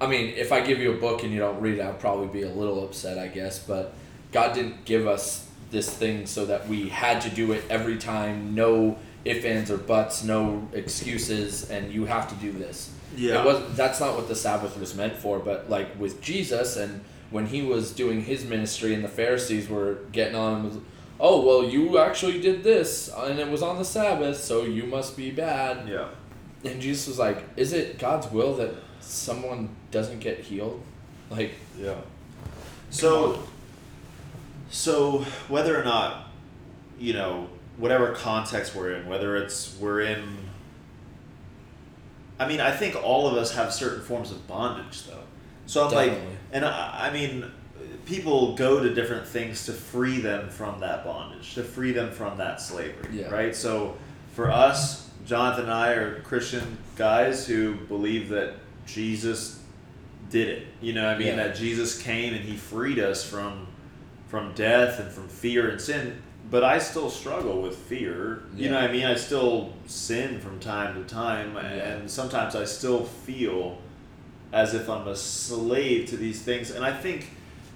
I 0.00 0.06
mean, 0.06 0.34
if 0.36 0.52
I 0.52 0.60
give 0.60 0.78
you 0.78 0.92
a 0.92 0.96
book 0.96 1.22
and 1.22 1.32
you 1.32 1.38
don't 1.38 1.60
read 1.60 1.78
it, 1.78 1.80
I'll 1.80 1.94
probably 1.94 2.26
be 2.28 2.42
a 2.42 2.50
little 2.50 2.84
upset, 2.84 3.18
I 3.18 3.28
guess, 3.28 3.58
but 3.58 3.94
God 4.30 4.54
didn't 4.54 4.84
give 4.84 5.06
us 5.06 5.48
this 5.70 5.88
thing 5.88 6.26
so 6.26 6.44
that 6.46 6.68
we 6.68 6.90
had 6.90 7.22
to 7.22 7.30
do 7.30 7.52
it 7.52 7.64
every 7.70 7.96
time, 7.96 8.54
no 8.54 8.98
ifs, 9.24 9.44
ands, 9.44 9.70
or 9.70 9.78
buts, 9.78 10.22
no 10.22 10.68
excuses, 10.72 11.70
and 11.70 11.92
you 11.92 12.04
have 12.04 12.28
to 12.28 12.34
do 12.36 12.52
this. 12.52 12.92
Yeah. 13.16 13.40
It 13.40 13.46
was 13.46 13.76
that's 13.76 14.00
not 14.00 14.14
what 14.16 14.28
the 14.28 14.36
Sabbath 14.36 14.78
was 14.78 14.94
meant 14.94 15.16
for, 15.16 15.38
but 15.38 15.70
like 15.70 15.98
with 15.98 16.20
Jesus 16.20 16.76
and 16.76 17.02
when 17.30 17.46
he 17.46 17.62
was 17.62 17.92
doing 17.92 18.22
his 18.22 18.44
ministry 18.44 18.94
and 18.94 19.02
the 19.02 19.08
Pharisees 19.08 19.68
were 19.68 19.98
getting 20.12 20.36
on 20.36 20.56
him 20.56 20.64
with 20.64 20.84
Oh 21.18 21.40
well, 21.46 21.64
you 21.64 21.96
actually 21.96 22.42
did 22.42 22.62
this, 22.62 23.08
and 23.16 23.38
it 23.38 23.48
was 23.48 23.62
on 23.62 23.78
the 23.78 23.84
Sabbath, 23.86 24.36
so 24.38 24.64
you 24.64 24.84
must 24.84 25.16
be 25.16 25.30
bad. 25.30 25.88
yeah 25.88 26.08
And 26.72 26.80
Jesus 26.80 27.06
was 27.08 27.18
like, 27.18 27.42
"Is 27.56 27.72
it 27.72 27.98
God's 27.98 28.30
will 28.30 28.54
that 28.56 28.74
someone 29.00 29.70
doesn't 29.90 30.20
get 30.20 30.40
healed?" 30.40 30.80
Like, 31.30 31.52
Yeah. 31.80 31.96
So, 32.90 33.42
so 34.70 35.24
whether 35.48 35.78
or 35.78 35.84
not, 35.84 36.28
you 36.98 37.12
know, 37.12 37.48
whatever 37.76 38.12
context 38.12 38.74
we're 38.74 38.92
in, 38.92 39.06
whether 39.08 39.36
it's 39.36 39.76
we're 39.78 40.00
in. 40.00 40.22
I 42.38 42.46
mean, 42.46 42.60
I 42.60 42.70
think 42.70 42.96
all 43.02 43.26
of 43.26 43.34
us 43.34 43.54
have 43.54 43.72
certain 43.72 44.02
forms 44.02 44.30
of 44.30 44.46
bondage, 44.46 45.06
though. 45.06 45.22
So 45.66 45.86
I'm 45.86 45.92
like, 45.94 46.12
and 46.52 46.64
I, 46.64 47.08
I 47.08 47.12
mean, 47.12 47.50
people 48.04 48.54
go 48.54 48.82
to 48.82 48.94
different 48.94 49.26
things 49.26 49.66
to 49.66 49.72
free 49.72 50.20
them 50.20 50.48
from 50.48 50.80
that 50.80 51.04
bondage, 51.04 51.54
to 51.54 51.62
free 51.64 51.92
them 51.92 52.10
from 52.12 52.38
that 52.38 52.60
slavery, 52.60 53.20
Yeah. 53.20 53.28
right? 53.28 53.54
So, 53.56 53.96
for 54.34 54.50
us, 54.50 55.05
Jonathan 55.26 55.64
and 55.64 55.72
I 55.72 55.90
are 55.92 56.20
Christian 56.20 56.78
guys 56.94 57.46
who 57.46 57.74
believe 57.74 58.28
that 58.28 58.54
Jesus 58.86 59.60
did 60.30 60.48
it. 60.48 60.66
You 60.80 60.92
know, 60.92 61.04
what 61.04 61.16
I 61.16 61.18
mean 61.18 61.28
Yeah. 61.28 61.36
that 61.48 61.56
Jesus 61.56 62.00
came 62.00 62.32
and 62.32 62.44
he 62.44 62.56
freed 62.56 62.98
us 62.98 63.24
from 63.28 63.66
from 64.28 64.52
death 64.54 64.98
and 64.98 65.10
from 65.10 65.28
fear 65.28 65.68
and 65.70 65.80
sin. 65.80 66.20
But 66.50 66.64
I 66.64 66.78
still 66.78 67.10
struggle 67.10 67.62
with 67.62 67.76
fear. 67.76 68.42
You 68.56 68.68
know 68.70 68.80
what 68.80 68.90
I 68.90 68.92
mean? 68.92 69.04
I 69.06 69.14
still 69.14 69.72
sin 69.86 70.40
from 70.40 70.58
time 70.58 70.94
to 70.94 71.08
time 71.08 71.54
Yeah. 71.54 71.60
and 71.62 72.10
sometimes 72.10 72.54
I 72.56 72.64
still 72.64 73.04
feel 73.04 73.78
as 74.52 74.74
if 74.74 74.88
I'm 74.88 75.06
a 75.08 75.16
slave 75.16 76.08
to 76.10 76.16
these 76.16 76.42
things. 76.42 76.70
And 76.70 76.84
I 76.84 76.92
think 76.92 77.30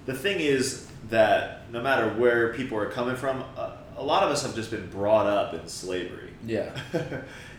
the 0.05 0.13
thing 0.13 0.39
is 0.39 0.87
that 1.09 1.69
no 1.71 1.81
matter 1.81 2.07
where 2.09 2.53
people 2.53 2.77
are 2.77 2.89
coming 2.89 3.15
from, 3.15 3.41
a, 3.57 3.77
a 3.97 4.03
lot 4.03 4.23
of 4.23 4.29
us 4.29 4.43
have 4.43 4.55
just 4.55 4.71
been 4.71 4.89
brought 4.89 5.25
up 5.27 5.53
in 5.53 5.67
slavery. 5.67 6.20
Yeah, 6.45 6.69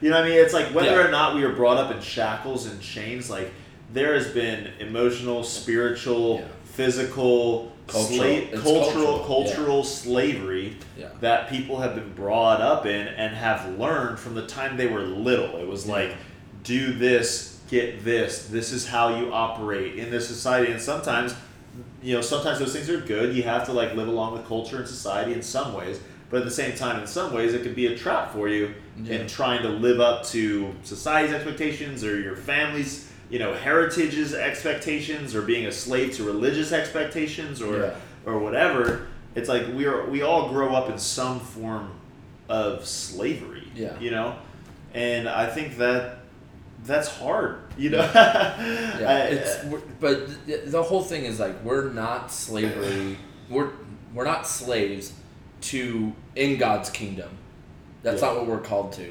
you 0.00 0.10
know 0.10 0.16
what 0.16 0.24
I 0.24 0.28
mean? 0.28 0.38
It's 0.38 0.54
like 0.54 0.66
whether 0.74 0.90
Yeah. 0.90 1.06
or 1.06 1.10
not 1.10 1.34
we 1.34 1.42
were 1.44 1.52
brought 1.52 1.76
up 1.78 1.90
in 1.94 2.00
shackles 2.00 2.66
and 2.66 2.80
chains, 2.80 3.30
like 3.30 3.52
there 3.92 4.14
has 4.14 4.28
been 4.28 4.70
emotional, 4.80 5.44
spiritual, 5.44 6.40
Yeah. 6.40 6.46
physical, 6.64 7.72
Cultural. 7.86 8.18
sla- 8.20 8.52
It's 8.52 8.62
cultural, 8.62 9.18
cultural, 9.20 9.76
yeah. 9.78 9.82
slavery 9.84 10.76
that 11.20 11.48
people 11.50 11.80
have 11.80 11.94
been 11.94 12.12
brought 12.14 12.60
up 12.60 12.86
in 12.86 13.06
and 13.08 13.34
have 13.34 13.78
learned 13.78 14.18
from 14.18 14.34
the 14.34 14.46
time 14.46 14.76
they 14.76 14.86
were 14.86 15.00
little. 15.02 15.56
It 15.58 15.66
was 15.68 15.86
like, 15.86 16.14
do 16.64 16.92
this, 16.92 17.58
get 17.70 18.04
this. 18.04 18.46
This 18.46 18.72
is 18.72 18.86
how 18.86 19.18
you 19.18 19.32
operate 19.32 19.96
in 19.96 20.10
this 20.10 20.26
society. 20.26 20.70
And 20.72 20.80
sometimes, 20.80 21.34
you 22.02 22.14
know, 22.14 22.20
sometimes 22.20 22.58
those 22.60 22.72
things 22.72 22.88
are 22.90 23.00
good. 23.00 23.34
You 23.36 23.42
have 23.44 23.64
to 23.66 23.72
like 23.72 23.94
live 23.94 24.08
along 24.08 24.32
with 24.34 24.46
culture 24.46 24.78
and 24.78 24.86
society 24.88 25.32
in 25.32 25.42
some 25.42 25.74
ways. 25.74 25.98
But 26.32 26.38
at 26.38 26.44
the 26.44 26.50
same 26.50 26.74
time, 26.74 26.98
in 26.98 27.06
some 27.06 27.34
ways, 27.34 27.52
it 27.52 27.62
could 27.62 27.76
be 27.76 27.86
a 27.88 27.96
trap 27.96 28.32
for 28.32 28.48
you 28.48 28.74
Yeah. 29.04 29.16
in 29.16 29.26
trying 29.28 29.62
to 29.62 29.68
live 29.68 30.00
up 30.00 30.24
to 30.28 30.74
society's 30.82 31.34
expectations 31.34 32.02
or 32.02 32.18
your 32.18 32.36
family's, 32.36 33.06
you 33.28 33.38
know, 33.38 33.52
heritage's 33.52 34.32
expectations 34.34 35.34
or 35.34 35.42
being 35.42 35.66
a 35.66 35.72
slave 35.72 36.14
to 36.16 36.24
religious 36.24 36.72
expectations 36.72 37.60
or 37.60 37.76
Yeah. 37.78 37.90
or 38.24 38.38
whatever. 38.38 39.02
It's 39.34 39.48
like 39.50 39.64
we 39.74 39.84
are 39.84 40.06
we 40.08 40.22
all 40.22 40.48
grow 40.48 40.74
up 40.74 40.88
in 40.88 40.96
some 40.98 41.38
form 41.38 41.90
of 42.48 42.86
slavery. 42.86 43.68
Yeah. 43.76 43.98
You 44.00 44.10
know? 44.10 44.34
And 44.94 45.28
I 45.28 45.46
think 45.46 45.76
that 45.78 46.18
that's 46.86 47.08
hard, 47.08 47.56
you 47.76 47.90
know. 47.90 47.98
yeah. 48.14 48.96
I- 49.06 49.28
it's 49.34 49.56
but 50.00 50.46
the, 50.46 50.62
the 50.64 50.82
whole 50.82 51.02
thing 51.02 51.26
is 51.26 51.38
like 51.38 51.62
we're 51.62 51.90
not 51.90 52.32
slavery. 52.32 53.18
We're 53.50 53.68
we're 54.14 54.24
not 54.24 54.46
slaves 54.46 55.12
to 55.62 56.12
in 56.37 56.59
God's 56.59 56.90
kingdom. 56.90 57.31
That's 58.02 58.21
Yeah. 58.21 58.28
not 58.28 58.37
what 58.38 58.47
we're 58.47 58.59
called 58.61 58.92
to, 58.95 59.11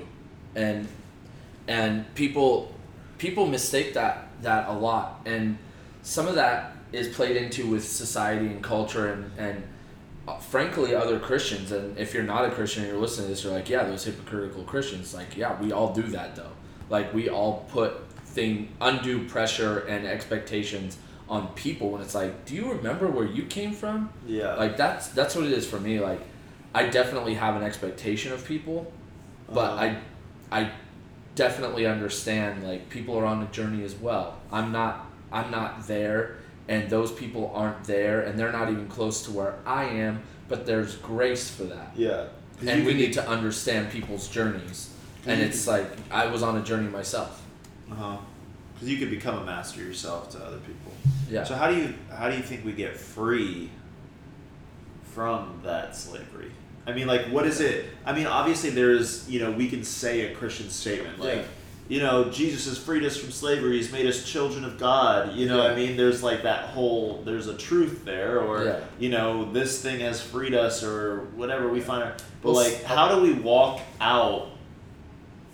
and 0.56 0.88
and 1.68 2.14
people 2.16 2.74
people 3.18 3.46
mistake 3.48 3.94
that 3.94 4.28
that 4.42 4.68
a 4.68 4.74
lot, 4.74 5.22
and 5.26 5.58
some 6.02 6.28
of 6.28 6.36
that 6.36 6.76
is 6.92 7.08
played 7.16 7.38
into 7.38 7.68
with 7.68 7.88
society 7.88 8.48
and 8.48 8.62
culture 8.64 9.12
and 9.14 9.32
and 9.38 9.64
uh, 10.28 10.38
frankly 10.38 10.94
other 10.96 11.20
Christians. 11.20 11.72
And 11.72 11.98
if 11.98 12.14
you're 12.14 12.24
not 12.24 12.46
a 12.46 12.52
Christian 12.52 12.84
and 12.84 12.92
you're 12.92 13.02
listening 13.02 13.28
to 13.28 13.30
this, 13.34 13.44
you're 13.44 13.54
like, 13.54 13.70
yeah, 13.70 13.84
those 13.84 14.04
hypocritical 14.04 14.64
Christians. 14.64 15.14
Like, 15.14 15.38
yeah, 15.38 15.60
we 15.62 15.72
all 15.72 15.94
do 15.94 16.04
that 16.04 16.36
though. 16.36 16.52
Like 16.90 17.14
we 17.14 17.30
all 17.30 17.66
put 17.72 17.94
thing 18.26 18.70
undue 18.82 19.28
pressure 19.28 19.80
and 19.80 20.06
expectations 20.08 20.98
on 21.30 21.48
people 21.50 21.92
when 21.92 22.02
it's 22.02 22.14
like, 22.16 22.46
do 22.46 22.56
you 22.56 22.72
remember 22.74 23.08
where 23.08 23.26
you 23.26 23.44
came 23.44 23.72
from? 23.72 24.10
yeah. 24.28 24.56
Like 24.56 24.76
that's 24.76 25.08
that's 25.10 25.36
what 25.36 25.46
it 25.46 25.54
is 25.54 25.66
for 25.68 25.80
me. 25.80 26.00
Like 26.00 26.22
I 26.74 26.88
definitely 26.88 27.34
have 27.36 27.56
an 27.56 27.64
expectation 27.64 28.32
of 28.32 28.46
people, 28.46 28.92
but 29.50 29.72
Uh-huh. 29.72 29.96
I 30.52 30.60
I 30.62 30.72
definitely 31.36 31.86
understand 31.86 32.64
like 32.64 32.90
people 32.90 33.18
are 33.18 33.26
on 33.26 33.42
a 33.44 33.48
journey 33.48 33.84
as 33.84 33.96
well. 33.96 34.38
I'm 34.52 34.72
not 34.72 35.06
I'm 35.32 35.50
not 35.52 35.88
there 35.88 36.36
and 36.68 36.90
those 36.90 37.12
people 37.12 37.52
aren't 37.56 37.84
there 37.86 38.22
and 38.22 38.38
they're 38.38 38.52
not 38.52 38.70
even 38.70 38.88
close 38.88 39.24
to 39.24 39.32
where 39.32 39.56
I 39.66 39.86
am, 39.86 40.22
but 40.48 40.66
there's 40.66 40.96
grace 40.98 41.50
for 41.50 41.64
that. 41.64 41.92
Yeah. 41.96 42.26
And 42.66 42.86
we 42.86 42.94
need 42.94 43.14
to 43.14 43.28
understand 43.28 43.92
people's 43.92 44.28
journeys. 44.28 44.90
And 45.26 45.40
you 45.40 45.48
it's 45.48 45.68
like 45.68 45.88
I 46.12 46.28
was 46.28 46.44
on 46.44 46.58
a 46.58 46.62
journey 46.64 46.90
myself. 46.90 47.42
Uh 47.92 47.96
huh. 47.96 48.18
Because 48.74 48.90
you 48.90 48.98
could 48.98 49.10
become 49.10 49.38
a 49.38 49.46
master 49.46 49.82
yourself 49.82 50.30
to 50.32 50.38
other 50.44 50.58
people. 50.60 50.92
Yeah. 51.30 51.44
So 51.44 51.56
how 51.56 51.70
do 51.70 51.76
you 51.78 51.94
how 52.14 52.30
do 52.30 52.36
you 52.36 52.44
think 52.44 52.66
we 52.66 52.74
get 52.74 52.96
free 52.98 53.70
from 55.04 55.60
that 55.64 55.96
slavery? 55.96 56.52
I 56.92 56.94
mean, 56.94 57.08
like, 57.08 57.26
what 57.28 57.46
is 57.48 57.62
it? 57.62 57.86
I 58.06 58.14
mean, 58.14 58.28
obviously, 58.28 58.70
there's 58.70 59.30
you 59.30 59.40
know 59.40 59.52
we 59.52 59.70
can 59.70 59.84
say 59.84 60.32
a 60.32 60.36
Christian 60.36 60.70
statement 60.70 61.20
like. 61.20 61.36
Yeah. 61.38 61.44
You 61.90 62.00
know, 62.00 62.30
Jesus 62.30 62.68
has 62.68 62.78
freed 62.78 63.04
us 63.04 63.18
from 63.18 63.32
slavery. 63.32 63.76
He's 63.76 63.92
made 63.92 64.06
us 64.06 64.24
children 64.24 64.64
of 64.64 64.78
God. 64.78 65.34
You 65.34 65.46
know, 65.50 65.58
what 65.58 65.72
I 65.72 65.76
mean, 65.76 65.98
there's 65.98 66.24
like 66.24 66.44
that 66.44 66.70
whole, 66.70 67.22
there's 67.26 67.48
a 67.48 67.58
truth 67.58 68.06
there, 68.06 68.40
or 68.40 68.64
Yeah. 68.64 68.80
you 68.98 69.10
know, 69.10 69.52
this 69.52 69.82
thing 69.82 70.00
has 70.00 70.22
freed 70.22 70.54
us, 70.54 70.84
or 70.84 71.26
whatever 71.36 71.68
we 71.68 71.82
find. 71.82 72.04
But 72.42 72.54
Well, 72.54 72.54
like, 72.64 72.84
how 72.84 73.14
do 73.14 73.22
we 73.22 73.34
walk 73.34 73.82
out 74.00 74.52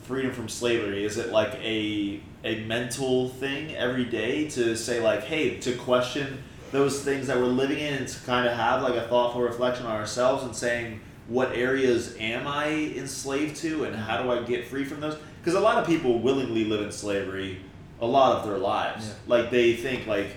freedom 0.03 0.31
from 0.31 0.47
slavery? 0.47 1.05
Is 1.05 1.17
it 1.17 1.31
like 1.31 1.55
a 1.55 2.19
a 2.43 2.59
mental 2.65 3.29
thing 3.29 3.75
every 3.75 4.05
day 4.05 4.47
to 4.49 4.75
say 4.75 4.99
like, 4.99 5.23
hey, 5.23 5.57
to 5.61 5.73
question 5.75 6.43
those 6.71 7.01
things 7.01 7.25
that 7.27 7.37
we're 7.37 7.45
living 7.45 7.79
in 7.79 7.95
and 7.95 8.07
to 8.07 8.19
kind 8.25 8.45
of 8.47 8.55
have 8.55 8.83
like 8.83 8.95
a 8.95 9.07
thoughtful 9.07 9.41
reflection 9.41 9.87
on 9.87 9.95
ourselves 9.95 10.43
and 10.43 10.55
saying 10.55 10.99
what 11.27 11.55
areas 11.55 12.15
am 12.19 12.47
I 12.47 12.93
enslaved 12.95 13.57
to 13.57 13.83
and 13.83 13.95
how 13.95 14.21
do 14.21 14.31
I 14.31 14.43
get 14.43 14.67
free 14.67 14.85
from 14.85 15.01
those? 15.01 15.17
Because 15.39 15.55
a 15.55 15.59
lot 15.59 15.77
of 15.77 15.85
people 15.85 16.19
willingly 16.19 16.65
live 16.65 16.81
in 16.81 16.91
slavery 16.91 17.59
a 17.99 18.05
lot 18.05 18.37
of 18.37 18.47
their 18.47 18.57
lives. 18.57 19.07
Yeah. 19.07 19.13
Like 19.27 19.49
they 19.51 19.75
think 19.75 20.07
like, 20.07 20.27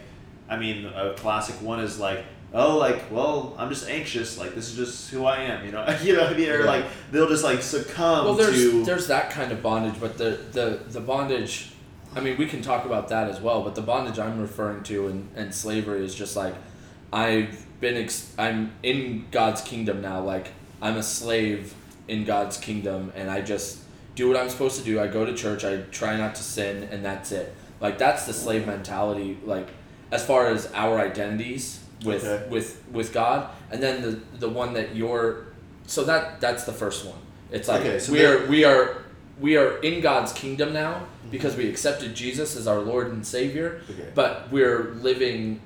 I 0.48 0.56
mean, 0.56 0.86
a 0.86 1.14
classic 1.14 1.56
one 1.62 1.80
is 1.80 1.98
like, 1.98 2.24
oh, 2.52 2.78
like, 2.78 3.10
well, 3.10 3.54
I'm 3.58 3.68
just 3.68 3.88
anxious. 3.88 4.38
Like 4.38 4.54
this 4.54 4.68
is 4.68 4.76
just 4.76 5.10
who 5.10 5.24
I 5.26 5.42
am. 5.42 5.64
You 5.64 5.72
know, 5.72 5.86
you 6.02 6.14
know 6.14 6.22
what 6.22 6.32
I 6.32 6.36
mean? 6.36 6.48
Or 6.48 6.64
like 6.64 6.86
they'll 7.10 7.28
just 7.28 7.44
like 7.44 7.62
succumb 7.62 8.24
well 8.24 8.34
there's 8.34 8.54
to. 8.54 8.84
there's 8.84 9.06
that 9.08 9.30
kind 9.30 9.52
of 9.52 9.62
bondage 9.62 9.98
but 10.00 10.18
the, 10.18 10.38
the 10.52 10.80
the 10.88 11.00
bondage 11.00 11.70
i 12.14 12.20
mean 12.20 12.36
we 12.36 12.46
can 12.46 12.62
talk 12.62 12.84
about 12.84 13.08
that 13.08 13.28
as 13.28 13.40
well 13.40 13.62
but 13.62 13.74
the 13.74 13.82
bondage 13.82 14.18
i'm 14.18 14.40
referring 14.40 14.82
to 14.82 15.08
in, 15.08 15.28
in 15.36 15.52
slavery 15.52 16.04
is 16.04 16.14
just 16.14 16.36
like 16.36 16.54
i've 17.12 17.66
been 17.80 17.96
ex- 17.96 18.34
i'm 18.38 18.72
in 18.82 19.26
god's 19.30 19.60
kingdom 19.60 20.00
now 20.00 20.20
like 20.20 20.48
i'm 20.82 20.96
a 20.96 21.02
slave 21.02 21.74
in 22.08 22.24
god's 22.24 22.56
kingdom 22.56 23.12
and 23.14 23.30
i 23.30 23.40
just 23.40 23.78
do 24.14 24.28
what 24.28 24.36
i'm 24.36 24.48
supposed 24.48 24.78
to 24.78 24.84
do 24.84 25.00
i 25.00 25.06
go 25.06 25.24
to 25.24 25.34
church 25.34 25.64
i 25.64 25.78
try 25.90 26.16
not 26.16 26.34
to 26.34 26.42
sin 26.42 26.84
and 26.90 27.04
that's 27.04 27.32
it 27.32 27.54
like 27.80 27.98
that's 27.98 28.26
the 28.26 28.32
slave 28.32 28.66
mentality 28.66 29.38
like 29.44 29.68
as 30.10 30.24
far 30.24 30.48
as 30.48 30.70
our 30.74 30.98
identities 30.98 31.80
with 32.04 32.24
Okay. 32.24 32.48
with 32.48 32.82
with 32.90 33.12
god 33.12 33.50
and 33.70 33.82
then 33.82 34.02
the 34.02 34.20
the 34.38 34.48
one 34.48 34.72
that 34.74 34.94
you're 34.96 35.46
so 35.86 36.04
that 36.04 36.40
that's 36.40 36.64
the 36.64 36.72
first 36.72 37.04
one 37.06 37.18
it's 37.52 37.68
like 37.68 37.80
Okay, 37.80 37.98
so 37.98 38.12
we 38.12 38.24
are 38.24 38.46
we 38.46 38.64
are 38.64 39.02
we 39.40 39.56
are 39.56 39.78
in 39.78 40.02
God's 40.02 40.32
kingdom 40.34 40.72
now 40.74 41.06
because 41.30 41.56
we 41.56 41.66
accepted 41.68 42.14
Jesus 42.14 42.56
as 42.56 42.66
our 42.68 42.78
Lord 42.78 43.10
and 43.10 43.26
Savior, 43.26 43.80
Okay. 43.90 44.08
but 44.14 44.52
we're 44.52 44.90
living 45.00 45.60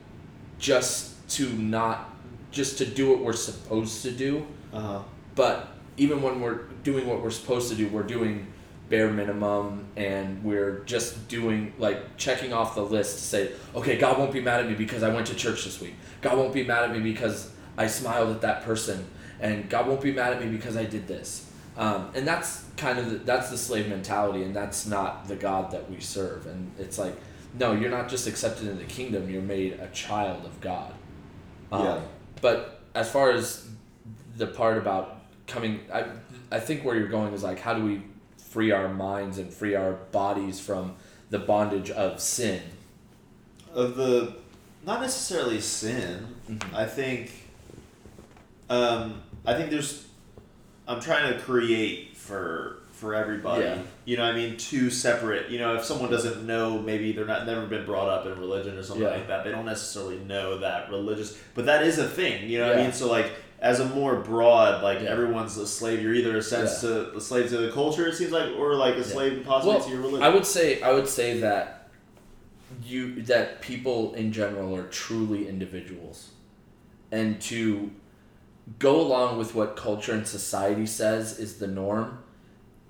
just 0.60 1.28
to 1.30 1.48
not 1.54 2.08
just 2.52 2.78
to 2.78 2.86
do 2.86 3.10
what 3.10 3.18
we're 3.18 3.32
supposed 3.32 4.02
to 4.02 4.12
do. 4.12 4.46
Uh 4.74 4.80
huh. 4.80 5.02
But 5.34 5.68
even 5.96 6.20
when 6.20 6.40
we're 6.40 6.64
doing 6.82 7.06
what 7.06 7.22
we're 7.22 7.30
supposed 7.30 7.70
to 7.70 7.76
do, 7.76 7.88
we're 7.88 8.02
doing 8.02 8.48
bare 8.88 9.10
minimum 9.10 9.86
and 9.96 10.44
we're 10.44 10.80
just 10.80 11.26
doing 11.28 11.72
like 11.78 12.16
checking 12.18 12.52
off 12.52 12.74
the 12.74 12.82
list 12.82 13.16
to 13.16 13.22
say, 13.24 13.52
okay, 13.74 13.96
God 13.96 14.18
won't 14.18 14.32
be 14.32 14.40
mad 14.40 14.60
at 14.60 14.68
me 14.68 14.74
because 14.74 15.02
I 15.02 15.08
went 15.14 15.26
to 15.28 15.34
church 15.34 15.64
this 15.64 15.80
week. 15.80 15.94
God 16.20 16.36
won't 16.36 16.52
be 16.52 16.64
mad 16.64 16.84
at 16.84 16.92
me 16.92 17.00
because 17.00 17.50
I 17.78 17.86
smiled 17.86 18.30
at 18.30 18.40
that 18.42 18.64
person, 18.64 19.06
and 19.40 19.68
God 19.68 19.86
won't 19.88 20.02
be 20.02 20.12
mad 20.12 20.32
at 20.34 20.44
me 20.44 20.48
because 20.48 20.76
I 20.76 20.84
did 20.84 21.08
this. 21.08 21.50
Um, 21.76 22.10
and 22.14 22.26
that's 22.26 22.64
kind 22.76 22.98
of 22.98 23.10
the, 23.10 23.16
that's 23.18 23.50
the 23.50 23.58
slave 23.58 23.88
mentality, 23.88 24.42
and 24.44 24.54
that's 24.54 24.86
not 24.86 25.26
the 25.26 25.34
God 25.34 25.72
that 25.72 25.90
we 25.90 25.98
serve. 26.00 26.46
And 26.46 26.70
it's 26.78 26.98
like, 26.98 27.16
no, 27.58 27.72
you're 27.72 27.90
not 27.90 28.08
just 28.08 28.26
accepted 28.28 28.68
in 28.68 28.78
the 28.78 28.84
kingdom; 28.84 29.28
you're 29.28 29.42
made 29.42 29.72
a 29.80 29.88
child 29.88 30.44
of 30.44 30.60
God. 30.60 30.92
Um, 31.72 31.84
Yeah. 31.84 32.00
But 32.40 32.82
as 32.94 33.10
far 33.10 33.32
as 33.32 33.66
the 34.36 34.46
part 34.46 34.78
about 34.78 35.20
coming, 35.46 35.80
I 35.92 36.04
I 36.50 36.60
think 36.60 36.84
where 36.84 36.96
you're 36.96 37.08
going 37.08 37.32
is 37.34 37.42
like, 37.42 37.58
how 37.60 37.74
do 37.74 37.84
we 37.84 38.02
free 38.38 38.70
our 38.70 38.88
minds 38.88 39.38
and 39.38 39.52
free 39.52 39.74
our 39.74 39.92
bodies 40.12 40.60
from 40.60 40.94
the 41.30 41.38
bondage 41.38 41.90
of 41.90 42.20
sin? 42.20 42.62
of 43.74 43.96
the 43.96 44.36
not 44.86 45.00
necessarily 45.00 45.60
sin. 45.60 46.28
Mhm. 46.48 46.74
I 46.74 46.86
think 46.86 47.32
um, 48.70 49.22
I 49.46 49.54
think 49.54 49.70
there's 49.70 50.06
I'm 50.86 51.00
trying 51.00 51.32
to 51.32 51.40
create 51.40 52.16
for 52.16 52.78
for 52.92 53.14
everybody. 53.14 53.64
Yeah. 53.64 53.78
You 54.04 54.16
know, 54.16 54.24
what 54.24 54.34
I 54.34 54.36
mean, 54.36 54.56
two 54.56 54.90
separate. 54.90 55.50
You 55.50 55.58
know, 55.58 55.74
if 55.74 55.84
someone 55.84 56.10
doesn't 56.10 56.46
know, 56.46 56.78
maybe 56.78 57.10
they're 57.12 57.26
not 57.26 57.46
never 57.46 57.66
been 57.66 57.84
brought 57.84 58.08
up 58.08 58.26
in 58.26 58.38
religion 58.38 58.78
or 58.78 58.82
something 58.84 59.04
Yeah. 59.04 59.10
like 59.12 59.26
that. 59.28 59.42
They 59.44 59.50
don't 59.50 59.64
necessarily 59.66 60.18
know 60.18 60.58
that 60.58 60.88
religious, 60.90 61.36
but 61.54 61.66
that 61.66 61.82
is 61.82 61.98
a 61.98 62.08
thing. 62.08 62.48
You 62.48 62.58
know 62.58 62.68
what 62.68 62.78
I 62.78 62.82
mean? 62.82 62.92
So 62.92 63.10
like. 63.10 63.32
As 63.64 63.80
a 63.80 63.86
more 63.86 64.16
broad, 64.16 64.82
like 64.82 65.00
Yeah. 65.00 65.08
everyone's 65.08 65.56
a 65.56 65.66
slave. 65.66 66.02
You're 66.02 66.14
either 66.14 66.36
a 66.36 66.42
sense 66.42 66.82
to 66.82 67.16
a 67.16 67.20
slave 67.20 67.48
to 67.48 67.56
the 67.56 67.72
culture, 67.72 68.06
it 68.06 68.14
seems 68.14 68.30
like, 68.30 68.50
or 68.58 68.74
like 68.76 68.96
a 68.96 69.02
slave 69.04 69.42
possibly 69.46 69.76
Well, 69.76 69.84
to 69.84 69.90
your 69.90 70.00
religion. 70.00 70.22
I 70.22 70.28
would 70.28 70.44
say 70.44 70.82
I 70.82 70.92
would 70.92 71.08
say 71.08 71.40
that 71.40 71.88
you 72.84 73.22
that 73.22 73.62
people 73.62 74.14
in 74.14 74.32
general 74.32 74.76
are 74.76 74.86
truly 74.88 75.48
individuals, 75.48 76.30
and 77.10 77.40
to 77.42 77.90
go 78.78 79.00
along 79.00 79.38
with 79.38 79.54
what 79.54 79.76
culture 79.76 80.12
and 80.12 80.26
society 80.26 80.86
says 80.86 81.38
is 81.38 81.56
the 81.56 81.66
norm 81.66 82.18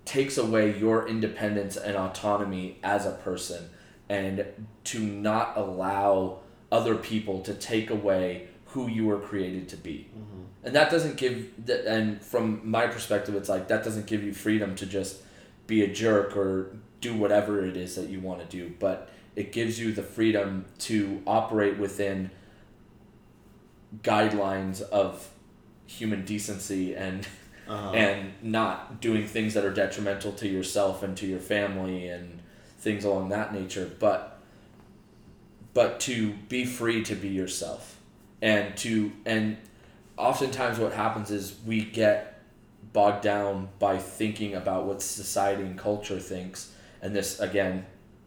takes 0.05 0.37
away 0.37 0.77
your 0.77 1.07
independence 1.09 1.77
and 1.77 1.97
autonomy 1.97 2.79
as 2.83 3.07
a 3.07 3.13
person 3.13 3.71
and 4.09 4.45
to 4.85 4.99
not 4.99 5.57
allow 5.57 6.39
other 6.71 6.95
people 6.95 7.41
to 7.43 7.55
take 7.55 7.91
away 7.91 8.49
who 8.67 8.89
you 8.89 9.07
were 9.07 9.19
created 9.19 9.69
to 9.69 9.77
be 9.77 10.09
mm-hmm. 10.17 10.34
And 10.65 10.75
that 10.75 10.91
doesn't 10.91 11.17
give 11.17 11.67
that 11.67 11.85
and 11.87 12.21
from 12.23 12.61
my 12.69 12.87
perspective 12.87 13.35
it's 13.35 13.49
like 13.49 13.69
that 13.69 13.85
doesn't 13.85 14.07
give 14.07 14.23
you 14.25 14.33
freedom 14.33 14.75
to 14.75 14.87
just 14.87 15.21
be 15.67 15.83
a 15.83 15.89
jerk 15.93 16.37
or 16.37 16.75
do 17.01 17.15
whatever 17.17 17.65
it 17.65 17.77
is 17.77 17.95
that 17.97 18.09
you 18.09 18.21
want 18.21 18.41
to 18.41 18.47
do 18.47 18.73
but 18.79 19.11
it 19.37 19.53
gives 19.53 19.79
you 19.79 19.93
the 19.93 20.03
freedom 20.03 20.65
to 20.79 21.23
operate 21.27 21.79
within 21.79 22.31
guidelines 24.03 24.81
of 24.83 25.29
human 25.87 26.25
decency 26.25 26.95
and 26.95 27.27
Uh-huh. 27.67 27.93
and 27.93 28.35
not 28.43 29.01
doing 29.01 29.27
things 29.27 29.55
that 29.55 29.65
are 29.65 29.73
detrimental 29.73 30.33
to 30.33 30.47
yourself 30.47 31.03
and 31.03 31.17
to 31.17 31.27
your 31.27 31.41
family 31.41 32.09
and 32.09 32.41
things 32.79 33.05
along 33.05 33.31
that 33.31 33.55
nature 33.55 33.91
but 33.99 34.39
but 35.73 35.99
to 35.99 36.35
be 36.51 36.67
free 36.67 37.03
to 37.03 37.15
be 37.15 37.29
yourself 37.29 37.99
and 38.43 38.77
to 38.77 39.13
and 39.25 39.57
oftentimes 40.17 40.79
what 40.79 40.93
happens 40.93 41.31
is 41.31 41.57
we 41.67 41.85
get 41.85 42.41
bogged 42.93 43.23
down 43.23 43.69
by 43.79 43.99
thinking 43.99 44.55
about 44.55 44.85
what 44.87 45.03
society 45.03 45.63
and 45.63 45.79
culture 45.79 46.19
thinks. 46.21 46.73
And 47.03 47.15
this 47.15 47.41
again 47.41 47.87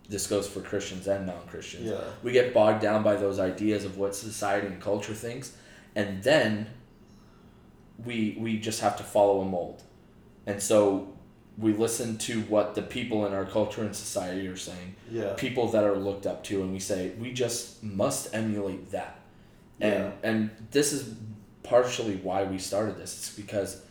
this 0.10 0.28
goes 0.28 0.48
for 0.48 0.62
christians 0.62 1.06
and 1.08 1.26
non-christians. 1.26 1.86
Yeah. 1.90 2.00
we 2.24 2.32
get 2.32 2.54
bogged 2.54 2.82
down 2.82 3.04
by 3.04 3.16
those 3.18 3.40
ideas 3.40 3.84
of 3.84 3.98
what 3.98 4.16
society 4.16 4.68
and 4.68 4.82
culture 4.82 5.14
thinks. 5.14 5.56
And 5.96 6.24
then 6.24 6.68
we 8.06 8.38
we 8.40 8.60
just 8.60 8.82
have 8.82 8.98
to 8.98 9.04
follow 9.04 9.42
a 9.42 9.46
mold. 9.46 9.84
And 10.46 10.62
so 10.62 11.14
we 11.58 11.74
listen 11.74 12.18
to 12.20 12.42
what 12.44 12.76
the 12.76 12.84
people 12.84 13.26
in 13.26 13.34
our 13.34 13.44
culture 13.46 13.82
and 13.82 13.96
society 13.96 14.48
are 14.48 14.56
saying. 14.56 14.96
Yeah. 15.10 15.34
people 15.36 15.68
that 15.70 15.84
are 15.84 15.96
looked 15.98 16.26
up 16.28 16.44
to. 16.46 16.62
And 16.62 16.72
we 16.72 16.80
say 16.80 17.12
we 17.20 17.32
just 17.34 17.84
must 17.84 18.34
emulate 18.36 18.92
that. 18.92 19.20
And 19.80 19.94
Yeah. 19.94 20.12
and 20.30 20.50
this 20.72 20.94
is 20.94 21.16
partially 21.68 22.16
why 22.18 22.44
we 22.44 22.58
started 22.58 22.98
this 22.98 23.18
it's 23.18 23.36
because 23.36 23.82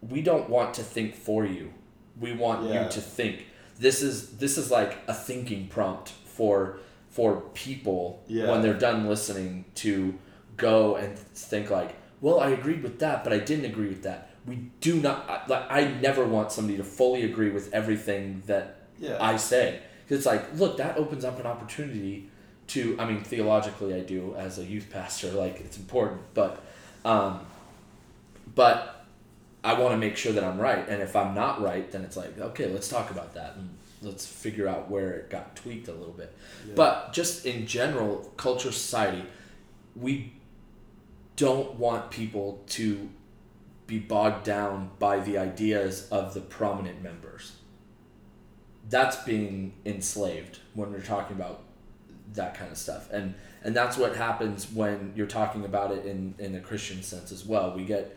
we 0.00 0.22
don't 0.22 0.48
want 0.48 0.74
to 0.74 0.82
think 0.82 1.14
for 1.14 1.44
you 1.44 1.72
we 2.20 2.32
want 2.32 2.68
Yeah. 2.68 2.84
you 2.84 2.90
to 2.90 3.00
think 3.00 3.46
this 3.78 4.02
is 4.02 4.36
this 4.38 4.56
is 4.58 4.70
like 4.70 4.98
a 5.08 5.14
thinking 5.14 5.66
prompt 5.68 6.10
for 6.38 6.78
for 7.10 7.40
people 7.54 8.22
Yeah. 8.26 8.50
when 8.50 8.62
they're 8.62 8.78
done 8.88 9.06
listening 9.06 9.64
to 9.76 10.14
go 10.56 10.96
and 10.96 11.18
think 11.18 11.70
like 11.70 11.96
well 12.20 12.38
i 12.40 12.50
agreed 12.50 12.82
with 12.82 12.98
that 13.00 13.24
but 13.24 13.32
i 13.32 13.38
didn't 13.38 13.64
agree 13.64 13.88
with 13.88 14.02
that 14.04 14.30
we 14.46 14.56
do 14.80 15.00
not 15.00 15.48
like 15.48 15.64
i 15.70 15.84
never 16.00 16.24
want 16.24 16.52
somebody 16.52 16.76
to 16.76 16.84
fully 16.84 17.22
agree 17.24 17.50
with 17.50 17.72
everything 17.72 18.42
that 18.46 18.66
Yeah. 19.00 19.16
I 19.20 19.36
say. 19.38 19.80
'Cause 20.06 20.18
it's 20.18 20.26
like, 20.26 20.44
look, 20.60 20.76
that 20.76 20.96
opens 20.98 21.24
up 21.24 21.40
an 21.40 21.46
opportunity 21.46 22.28
to, 22.68 22.94
I 23.00 23.04
mean, 23.10 23.20
theologically, 23.24 23.92
I 23.94 24.00
do 24.00 24.34
as 24.36 24.58
a 24.58 24.64
youth 24.64 24.88
pastor, 24.90 25.30
like, 25.32 25.56
it's 25.66 25.78
important, 25.78 26.20
but, 26.34 26.62
um, 27.04 27.40
but 28.54 29.06
I 29.62 29.74
want 29.74 29.92
to 29.92 29.96
make 29.96 30.16
sure 30.16 30.32
that 30.32 30.44
I'm 30.44 30.58
right. 30.58 30.86
And 30.88 31.02
if 31.02 31.16
I'm 31.16 31.34
not 31.34 31.62
right, 31.62 31.90
then 31.90 32.02
it's 32.02 32.16
like, 32.16 32.38
okay, 32.38 32.70
let's 32.70 32.88
talk 32.88 33.10
about 33.10 33.34
that 33.34 33.56
and 33.56 33.70
let's 34.02 34.26
figure 34.26 34.68
out 34.68 34.90
where 34.90 35.12
it 35.12 35.30
got 35.30 35.56
tweaked 35.56 35.88
a 35.88 35.92
little 35.92 36.12
bit. 36.12 36.36
But 36.74 37.12
just 37.12 37.46
in 37.46 37.66
general, 37.66 38.32
culture, 38.36 38.72
society, 38.72 39.24
we 39.96 40.32
don't 41.36 41.74
want 41.74 42.10
people 42.10 42.62
to 42.68 43.08
be 43.86 43.98
bogged 43.98 44.44
down 44.44 44.90
by 44.98 45.20
the 45.20 45.38
ideas 45.38 46.08
of 46.10 46.34
the 46.34 46.40
prominent 46.40 47.02
members. 47.02 47.52
That's 48.88 49.16
being 49.24 49.72
enslaved 49.84 50.60
when 50.74 50.92
we're 50.92 51.00
talking 51.00 51.36
about 51.36 51.62
that 52.34 52.54
kind 52.54 52.70
of 52.70 52.78
stuff. 52.78 53.10
And 53.10 53.34
and 53.64 53.74
that's 53.74 53.96
what 53.96 54.14
happens 54.16 54.70
when 54.70 55.12
you're 55.16 55.26
talking 55.26 55.64
about 55.64 55.90
it 55.92 56.04
in, 56.06 56.34
in 56.38 56.54
a 56.54 56.60
Christian 56.60 57.02
sense 57.02 57.32
as 57.32 57.44
well. 57.44 57.72
We 57.74 57.84
get 57.84 58.16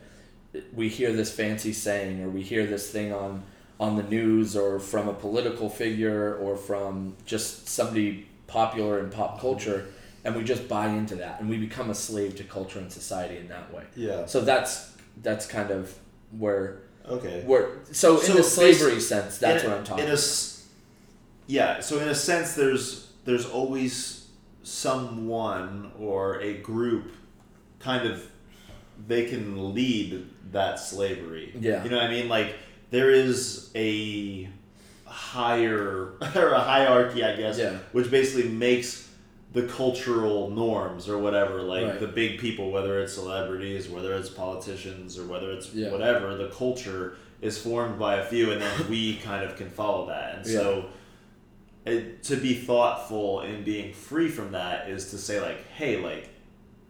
we 0.74 0.90
hear 0.90 1.12
this 1.14 1.32
fancy 1.32 1.74
saying 1.74 2.22
or 2.24 2.30
we 2.30 2.42
hear 2.42 2.66
this 2.66 2.90
thing 2.92 3.14
on 3.14 3.44
on 3.80 3.96
the 3.96 4.04
news 4.04 4.56
or 4.56 4.80
from 4.80 5.08
a 5.08 5.14
political 5.14 5.70
figure 5.70 6.36
or 6.36 6.58
from 6.58 7.16
just 7.26 7.68
somebody 7.68 8.28
popular 8.48 9.00
in 9.00 9.10
pop 9.10 9.40
culture 9.40 9.86
and 10.24 10.36
we 10.36 10.44
just 10.44 10.68
buy 10.68 10.88
into 10.88 11.16
that 11.16 11.40
and 11.40 11.50
we 11.50 11.58
become 11.58 11.90
a 11.90 11.96
slave 11.96 12.36
to 12.36 12.44
culture 12.44 12.80
and 12.80 12.92
society 12.92 13.38
in 13.38 13.48
that 13.48 13.72
way. 13.74 13.84
Yeah. 13.96 14.26
So 14.26 14.42
that's 14.42 14.96
that's 15.22 15.46
kind 15.46 15.72
of 15.72 15.94
where 16.38 16.80
Okay. 17.10 17.44
where 17.46 17.70
so, 17.92 18.18
So 18.18 18.32
in 18.32 18.38
the 18.38 18.44
slavery 18.44 19.00
sense, 19.00 19.38
that's 19.38 19.64
what 19.64 19.74
I'm 19.74 19.84
talking 19.86 20.04
in 20.04 20.10
a 20.10 20.14
about. 20.14 20.54
yeah, 21.48 21.80
so 21.80 22.00
in 22.00 22.10
a 22.10 22.16
sense, 22.16 22.54
there's 22.56 23.08
there's 23.24 23.46
always 23.46 24.17
someone 24.68 25.92
or 25.98 26.40
a 26.42 26.56
group, 26.58 27.12
kind 27.80 28.06
of, 28.08 28.24
they 29.08 29.26
can 29.26 29.74
lead 29.74 30.28
that 30.52 30.80
slavery. 30.80 31.54
Yeah. 31.60 31.84
You 31.84 31.90
know 31.90 31.98
what 31.98 32.06
I 32.06 32.10
mean? 32.12 32.28
Like 32.28 32.56
there 32.92 33.10
is 33.10 33.70
a 33.76 34.50
higher 35.06 36.14
or 36.36 36.52
a 36.52 36.60
hierarchy, 36.60 37.24
I 37.24 37.36
guess, 37.36 37.58
Yeah. 37.58 37.78
which 37.94 38.12
basically 38.12 38.50
makes 38.50 39.08
the 39.54 39.64
cultural 39.64 40.50
norms 40.50 41.08
or 41.08 41.18
whatever, 41.18 41.62
like 41.62 41.86
Right. 41.88 42.00
the 42.00 42.08
big 42.08 42.40
people, 42.40 42.70
whether 42.72 43.00
it's 43.00 43.14
celebrities, 43.14 43.88
whether 43.88 44.14
it's 44.14 44.30
politicians, 44.30 45.18
or 45.18 45.26
whether 45.26 45.52
it's 45.52 45.74
Yeah. 45.74 45.92
whatever, 45.92 46.36
the 46.36 46.50
culture 46.50 47.16
is 47.42 47.58
formed 47.58 47.98
by 47.98 48.16
a 48.18 48.26
few, 48.26 48.52
and 48.52 48.62
then 48.62 48.90
we 48.90 49.16
kind 49.18 49.44
of 49.46 49.56
can 49.56 49.70
follow 49.70 50.08
that. 50.08 50.36
And 50.38 50.46
so, 50.48 50.86
it, 51.88 52.24
to 52.24 52.36
be 52.36 52.54
thoughtful 52.56 53.42
in 53.42 53.64
being 53.64 53.94
free 53.94 54.30
from 54.30 54.52
that 54.52 54.90
is 54.90 55.12
to 55.12 55.18
say, 55.18 55.42
like, 55.42 55.68
hey, 55.72 55.98
like, 55.98 56.30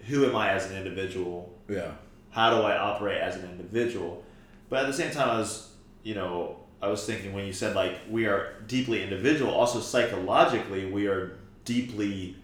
who 0.07 0.25
am 0.25 0.35
I 0.35 0.51
as 0.51 0.69
an 0.69 0.77
individual? 0.77 1.53
Yeah. 1.69 1.91
how 2.29 2.49
do 2.51 2.61
I 2.61 2.77
operate 2.77 3.19
as 3.21 3.35
an 3.35 3.49
individual? 3.49 4.23
But 4.69 4.83
at 4.83 4.87
the 4.87 4.93
same 4.93 5.11
time, 5.11 5.29
I 5.29 5.37
was, 5.37 5.71
you 6.03 6.15
know, 6.15 6.57
I 6.81 6.87
was 6.87 7.05
thinking 7.05 7.33
when 7.33 7.45
you 7.45 7.53
said 7.53 7.75
like 7.75 7.97
we 8.09 8.25
are 8.27 8.53
deeply 8.67 9.01
individual, 9.03 9.51
also 9.51 9.79
psychologically 9.79 10.85
we 10.89 11.07
are 11.07 11.37
deeply 11.65 12.35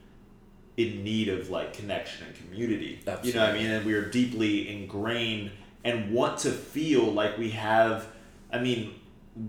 in 0.76 1.04
need 1.04 1.30
of 1.30 1.50
like 1.50 1.74
connection 1.74 2.26
and 2.28 2.36
community. 2.36 3.00
You 3.24 3.34
know 3.34 3.42
what 3.46 3.52
I 3.52 3.58
mean? 3.58 3.70
And 3.72 3.86
we 3.86 3.94
are 3.94 4.06
deeply 4.10 4.74
ingrained 4.74 5.52
and 5.84 6.12
want 6.12 6.40
to 6.40 6.52
feel 6.52 7.04
like 7.04 7.38
we 7.38 7.52
have. 7.52 8.08
I 8.52 8.60
mean, 8.60 8.96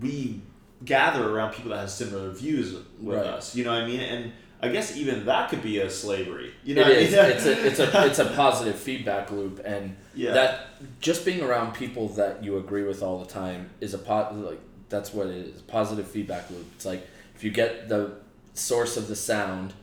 we 0.01 0.41
gather 0.85 1.29
around 1.29 1.53
people 1.53 1.71
that 1.71 1.79
have 1.79 1.89
similar 1.91 2.29
views 2.31 2.73
with 3.01 3.17
Right. 3.17 3.25
us. 3.25 3.55
You 3.55 3.63
know 3.65 3.71
what 3.73 3.83
I 3.83 3.87
mean? 3.87 3.99
And 3.99 4.31
I 4.61 4.69
guess 4.69 4.95
even 4.95 5.25
that 5.25 5.49
could 5.49 5.61
be 5.61 5.79
a 5.79 5.89
slavery. 5.89 6.53
You 6.63 6.75
know, 6.75 6.81
It 6.89 6.97
is. 6.97 7.13
It's 7.13 7.45
a 7.45 7.67
it's 7.67 7.79
a 7.79 8.05
it's 8.07 8.19
a 8.19 8.25
positive 8.35 8.75
feedback 8.75 9.31
loop, 9.31 9.61
and 9.65 9.95
Yeah. 10.15 10.33
that 10.33 10.67
just 11.01 11.25
being 11.25 11.41
around 11.41 11.73
people 11.73 12.07
that 12.09 12.43
you 12.43 12.57
agree 12.57 12.83
with 12.83 13.03
all 13.03 13.19
the 13.19 13.25
time 13.25 13.69
is 13.81 13.93
a 13.93 13.97
pot 13.97 14.35
like 14.35 14.61
that's 14.89 15.13
what 15.13 15.27
it 15.27 15.35
is. 15.35 15.61
Positive 15.61 16.07
feedback 16.07 16.49
loop. 16.49 16.65
It's 16.75 16.85
like 16.85 17.05
if 17.35 17.43
you 17.43 17.51
get 17.51 17.89
the 17.89 18.13
source 18.53 18.95
of 18.97 19.07
the 19.07 19.15
sound 19.15 19.73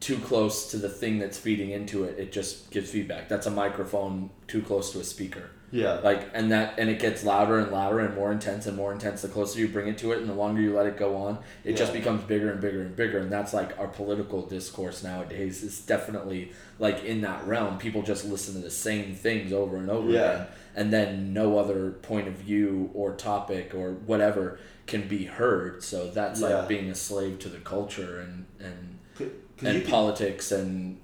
too 0.00 0.18
close 0.18 0.70
to 0.70 0.76
the 0.78 0.88
thing 0.88 1.18
that's 1.18 1.38
feeding 1.38 1.70
into 1.70 2.04
it, 2.04 2.18
it 2.18 2.32
just 2.32 2.70
gives 2.70 2.90
feedback. 2.90 3.28
That's 3.28 3.46
a 3.46 3.50
microphone 3.50 4.30
too 4.48 4.62
close 4.62 4.92
to 4.92 5.00
a 5.00 5.04
speaker. 5.04 5.50
Yeah. 5.72 5.94
Like 5.94 6.28
and 6.34 6.52
that 6.52 6.78
and 6.78 6.88
it 6.90 6.98
gets 7.00 7.24
louder 7.24 7.58
and 7.58 7.72
louder 7.72 7.98
and 8.00 8.14
more 8.14 8.30
intense 8.30 8.66
and 8.66 8.76
more 8.76 8.92
intense 8.92 9.22
the 9.22 9.28
closer 9.28 9.58
you 9.58 9.68
bring 9.68 9.88
it 9.88 9.96
to 9.98 10.12
it 10.12 10.18
and 10.20 10.28
the 10.28 10.34
longer 10.34 10.60
you 10.60 10.76
let 10.76 10.86
it 10.86 10.96
go 10.98 11.16
on 11.16 11.38
it 11.64 11.76
just 11.76 11.92
becomes 11.94 12.22
bigger 12.24 12.52
and 12.52 12.60
bigger 12.60 12.82
and 12.82 12.94
bigger 12.94 13.18
and 13.18 13.32
that's 13.32 13.52
like 13.54 13.76
our 13.78 13.88
political 13.88 14.42
discourse 14.46 15.02
nowadays 15.02 15.62
is 15.62 15.80
definitely 15.80 16.52
like 16.78 17.02
in 17.04 17.22
that 17.22 17.44
realm 17.46 17.78
people 17.78 18.02
just 18.02 18.24
listen 18.26 18.54
to 18.54 18.60
the 18.60 18.70
same 18.70 19.14
things 19.14 19.52
over 19.52 19.76
and 19.78 19.90
over 19.90 20.10
Yeah. 20.10 20.20
again 20.32 20.46
and 20.76 20.92
then 20.92 21.32
no 21.32 21.58
other 21.58 21.90
point 21.90 22.28
of 22.28 22.34
view 22.34 22.90
or 22.94 23.14
topic 23.14 23.74
or 23.74 23.92
whatever 23.92 24.58
can 24.86 25.08
be 25.08 25.24
heard 25.24 25.82
so 25.82 26.10
that's 26.10 26.40
Yeah. 26.40 26.48
like 26.58 26.68
being 26.68 26.90
a 26.90 26.94
slave 26.94 27.38
to 27.40 27.48
the 27.48 27.58
culture 27.58 28.20
and 28.20 28.44
and 28.60 28.98
'cause 29.16 29.28
and 29.64 29.74
you 29.76 29.80
can- 29.82 29.90
politics 29.90 30.52
and 30.52 30.98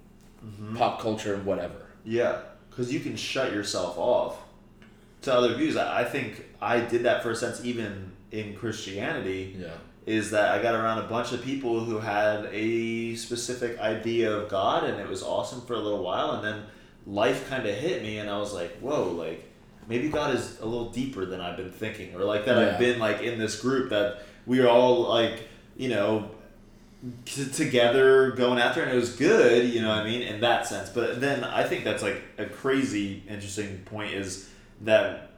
Mhm. 0.45 0.77
pop 0.77 1.01
culture 1.01 1.35
and 1.35 1.45
whatever 1.47 1.75
Yeah, 2.05 2.39
because 2.71 2.93
you 2.93 3.01
can 3.01 3.17
shut 3.17 3.53
yourself 3.53 3.99
off 3.99 4.37
to 5.23 5.35
other 5.35 5.55
views. 5.55 5.77
I 5.77 6.01
I 6.01 6.05
think 6.05 6.45
I 6.61 6.81
did 6.81 7.03
that 7.05 7.23
for 7.23 7.31
a 7.31 7.37
sense, 7.37 7.65
even 7.65 8.13
in 8.31 8.55
Christianity, 8.55 9.57
yeah 9.59 9.69
is 10.09 10.31
that 10.31 10.59
I 10.59 10.63
got 10.63 10.75
around 10.75 11.05
a 11.05 11.07
bunch 11.07 11.33
of 11.33 11.43
people 11.43 11.81
who 11.85 11.99
had 11.99 12.49
a 12.51 13.15
specific 13.15 13.79
idea 13.79 14.33
of 14.33 14.49
God, 14.49 14.85
and 14.85 14.99
it 14.99 15.07
was 15.07 15.23
awesome 15.23 15.61
for 15.61 15.75
a 15.75 15.79
little 15.79 16.03
while, 16.03 16.31
and 16.31 16.43
then 16.43 16.63
life 17.07 17.47
kind 17.51 17.67
of 17.67 17.75
hit 17.75 18.03
me, 18.03 18.17
and 18.17 18.31
I 18.31 18.39
was 18.39 18.55
like, 18.55 18.79
whoa, 18.79 19.11
like 19.11 19.45
maybe 19.87 20.09
God 20.09 20.35
is 20.35 20.61
a 20.61 20.65
little 20.65 20.89
deeper 20.89 21.27
than 21.27 21.43
I've 21.43 21.59
been 21.59 21.71
thinking, 21.71 22.15
or 22.15 22.25
like 22.25 22.47
that 22.47 22.57
Yeah. 22.57 22.73
I've 22.73 22.79
been 22.79 22.99
like 22.99 23.21
in 23.21 23.39
this 23.39 23.61
group 23.61 23.91
that 23.91 24.23
we 24.47 24.61
are 24.61 24.69
all 24.69 25.03
like, 25.03 25.47
you 25.77 25.91
know, 25.91 26.31
t- 27.27 27.45
together 27.51 28.31
going 28.31 28.59
after 28.59 28.83
and 28.83 28.91
it 28.91 28.97
was 28.97 29.15
good 29.15 29.69
you 29.73 29.81
know 29.81 29.89
what 29.89 29.99
i 29.99 30.05
mean 30.05 30.21
in 30.21 30.41
that 30.41 30.67
sense 30.67 30.91
but 30.91 31.21
then 31.21 31.45
i 31.45 31.63
think 31.63 31.85
that's 31.85 32.03
like 32.03 32.21
a 32.39 32.45
crazy 32.45 33.23
interesting 33.29 33.79
point 33.85 34.13
is 34.13 34.49
that 34.83 35.31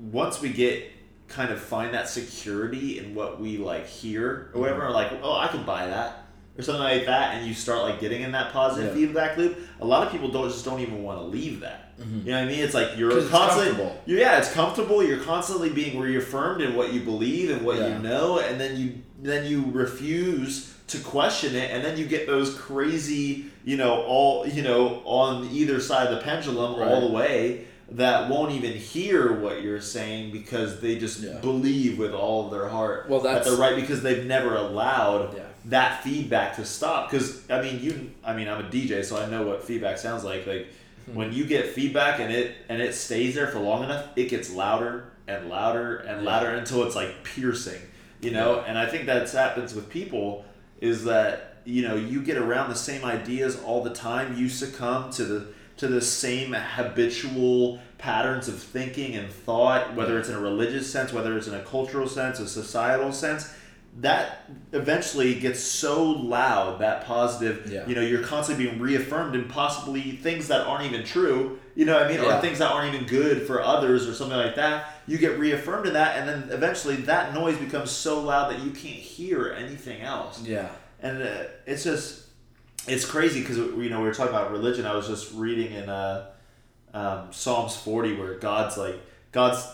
once 0.00 0.40
we 0.40 0.50
get 0.50 0.90
kind 1.28 1.52
of 1.52 1.60
find 1.60 1.94
that 1.94 2.08
security 2.08 2.98
in 2.98 3.14
what 3.14 3.40
we 3.40 3.56
like 3.58 3.86
hear 3.86 4.50
or 4.54 4.60
whatever 4.60 4.86
or 4.86 4.90
like 4.90 5.12
oh 5.22 5.36
i 5.38 5.46
can 5.46 5.62
buy 5.64 5.86
that 5.86 6.24
or 6.58 6.62
something 6.62 6.82
like 6.82 7.06
that 7.06 7.36
and 7.36 7.46
you 7.46 7.54
start 7.54 7.82
like 7.82 8.00
getting 8.00 8.22
in 8.22 8.32
that 8.32 8.52
positive 8.52 8.96
Yeah. 8.98 9.06
feedback 9.06 9.36
loop 9.36 9.56
a 9.80 9.84
lot 9.84 10.04
of 10.04 10.10
people 10.12 10.28
don't 10.28 10.48
just 10.50 10.64
don't 10.64 10.80
even 10.80 11.02
want 11.04 11.18
to 11.18 11.24
leave 11.24 11.60
that 11.60 11.96
Mhm. 12.00 12.24
you 12.24 12.32
know 12.32 12.38
what 12.38 12.44
i 12.44 12.50
mean 12.50 12.58
it's 12.64 12.74
like 12.74 12.96
you're 12.96 13.10
constantly 13.28 13.66
comfortable. 13.66 14.02
yeah 14.06 14.38
it's 14.38 14.52
comfortable 14.52 15.04
you're 15.04 15.20
constantly 15.22 15.68
being 15.70 16.00
reaffirmed 16.00 16.62
in 16.62 16.74
what 16.74 16.92
you 16.92 17.00
believe 17.02 17.50
and 17.50 17.64
what 17.64 17.76
Yeah. 17.76 17.96
you 17.96 18.02
know 18.02 18.38
and 18.40 18.60
then 18.60 18.76
you 18.76 18.94
then 19.22 19.44
you 19.46 19.64
refuse 19.70 20.74
to 20.88 20.98
question 20.98 21.54
it 21.54 21.70
and 21.70 21.84
then 21.84 21.96
you 21.96 22.06
get 22.06 22.26
those 22.26 22.54
crazy 22.56 23.44
you 23.64 23.76
know 23.76 24.02
all 24.02 24.46
you 24.48 24.62
know 24.62 25.00
on 25.04 25.44
either 25.52 25.78
side 25.78 26.08
of 26.08 26.16
the 26.16 26.22
pendulum 26.24 26.74
all 26.82 27.02
the 27.08 27.14
way 27.14 27.66
that 27.92 28.28
won't 28.30 28.52
even 28.52 28.72
hear 28.72 29.32
what 29.32 29.62
you're 29.62 29.80
saying 29.80 30.30
because 30.30 30.80
they 30.80 30.96
just 30.98 31.20
Yeah. 31.20 31.38
believe 31.40 31.98
with 31.98 32.12
all 32.12 32.44
of 32.46 32.52
their 32.52 32.68
heart 32.68 33.08
Well, 33.08 33.20
that 33.20 33.28
that's- 33.34 33.46
they're 33.48 33.58
right 33.58 33.74
because 33.74 34.02
they've 34.02 34.26
never 34.26 34.54
allowed 34.54 35.34
Yeah. 35.36 35.42
that 35.66 36.02
feedback 36.04 36.56
to 36.56 36.64
stop 36.64 37.10
because 37.10 37.40
i 37.50 37.60
mean 37.60 37.80
you 37.82 38.10
i 38.24 38.32
mean 38.34 38.48
i'm 38.48 38.64
a 38.64 38.68
dj 38.68 39.04
so 39.04 39.16
i 39.20 39.26
know 39.26 39.42
what 39.42 39.62
feedback 39.64 39.98
sounds 39.98 40.24
like 40.24 40.46
like 40.46 40.68
Hmm. 41.06 41.14
when 41.16 41.32
you 41.32 41.44
get 41.44 41.68
feedback 41.74 42.20
and 42.20 42.32
it 42.32 42.52
and 42.68 42.80
it 42.80 42.94
stays 42.94 43.34
there 43.34 43.46
for 43.48 43.58
long 43.58 43.82
enough 43.84 44.04
it 44.16 44.28
gets 44.30 44.50
louder 44.52 45.04
and 45.26 45.48
louder 45.48 45.96
and 45.96 46.22
Yeah. 46.24 46.30
louder 46.30 46.50
until 46.50 46.84
it's 46.84 46.94
like 46.96 47.24
piercing 47.24 47.80
you 48.20 48.30
know 48.30 48.62
and 48.66 48.78
i 48.78 48.86
think 48.86 49.04
that's 49.06 49.32
happens 49.32 49.74
with 49.74 49.88
people 49.90 50.44
is 50.80 51.04
that 51.04 51.56
you 51.64 51.82
know 51.86 51.94
you 51.96 52.22
get 52.22 52.36
around 52.38 52.70
the 52.70 52.74
same 52.76 53.04
ideas 53.04 53.58
all 53.66 53.82
the 53.82 53.90
time 53.90 54.36
you 54.38 54.48
succumb 54.48 55.10
to 55.12 55.24
the 55.24 55.44
to 55.80 55.88
the 55.88 56.00
same 56.00 56.52
habitual 56.52 57.78
patterns 57.98 58.48
of 58.48 58.62
thinking 58.62 59.14
and 59.16 59.28
thought 59.30 59.94
whether 59.94 60.18
it's 60.18 60.28
in 60.28 60.34
a 60.34 60.40
religious 60.40 60.90
sense 60.90 61.12
whether 61.12 61.36
it's 61.36 61.46
in 61.48 61.54
a 61.54 61.62
cultural 61.64 62.08
sense 62.08 62.38
a 62.40 62.48
societal 62.48 63.12
sense 63.12 63.52
that 63.98 64.48
eventually 64.72 65.34
gets 65.34 65.60
so 65.60 66.02
loud 66.04 66.78
that 66.80 67.04
positive 67.04 67.70
Yeah. 67.70 67.86
you 67.86 67.94
know 67.94 68.00
you're 68.00 68.22
constantly 68.22 68.66
being 68.66 68.78
reaffirmed 68.80 69.34
in 69.34 69.48
possibly 69.48 70.12
things 70.12 70.48
that 70.48 70.66
aren't 70.66 70.84
even 70.84 71.04
true 71.04 71.58
you 71.74 71.84
know 71.84 71.94
what 71.94 72.04
i 72.04 72.08
mean 72.08 72.22
Yeah. 72.22 72.38
or 72.38 72.40
things 72.40 72.58
that 72.58 72.70
aren't 72.70 72.94
even 72.94 73.06
good 73.06 73.42
for 73.46 73.60
others 73.60 74.08
or 74.08 74.14
something 74.14 74.36
like 74.38 74.54
that 74.56 74.94
you 75.06 75.18
get 75.18 75.38
reaffirmed 75.38 75.86
in 75.86 75.92
that 75.94 76.16
and 76.18 76.28
then 76.28 76.48
eventually 76.56 76.96
that 76.96 77.34
noise 77.34 77.56
becomes 77.58 77.90
so 77.90 78.20
loud 78.20 78.50
that 78.52 78.60
you 78.60 78.70
can't 78.70 78.94
hear 79.16 79.52
anything 79.58 80.00
else 80.02 80.42
yeah 80.42 80.68
and 81.02 81.22
uh, 81.22 81.42
it's 81.66 81.84
just 81.84 82.24
it's 82.86 83.04
crazy 83.04 83.40
because 83.40 83.58
you 83.58 83.90
know 83.90 84.00
we 84.00 84.06
were 84.06 84.14
talking 84.14 84.34
about 84.34 84.50
religion. 84.50 84.86
I 84.86 84.94
was 84.94 85.06
just 85.06 85.32
reading 85.34 85.72
in 85.72 85.88
uh, 85.88 86.30
um, 86.94 87.28
psalms 87.30 87.76
40 87.76 88.16
where 88.16 88.34
god's 88.34 88.76
like 88.76 88.96
god's 89.32 89.64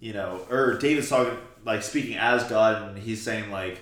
you 0.00 0.12
know 0.12 0.40
or 0.50 0.74
david's 0.74 1.08
talking 1.08 1.38
like 1.64 1.82
speaking 1.82 2.16
as 2.16 2.42
god 2.44 2.88
and 2.88 2.98
he's 2.98 3.22
saying 3.22 3.52
like 3.52 3.80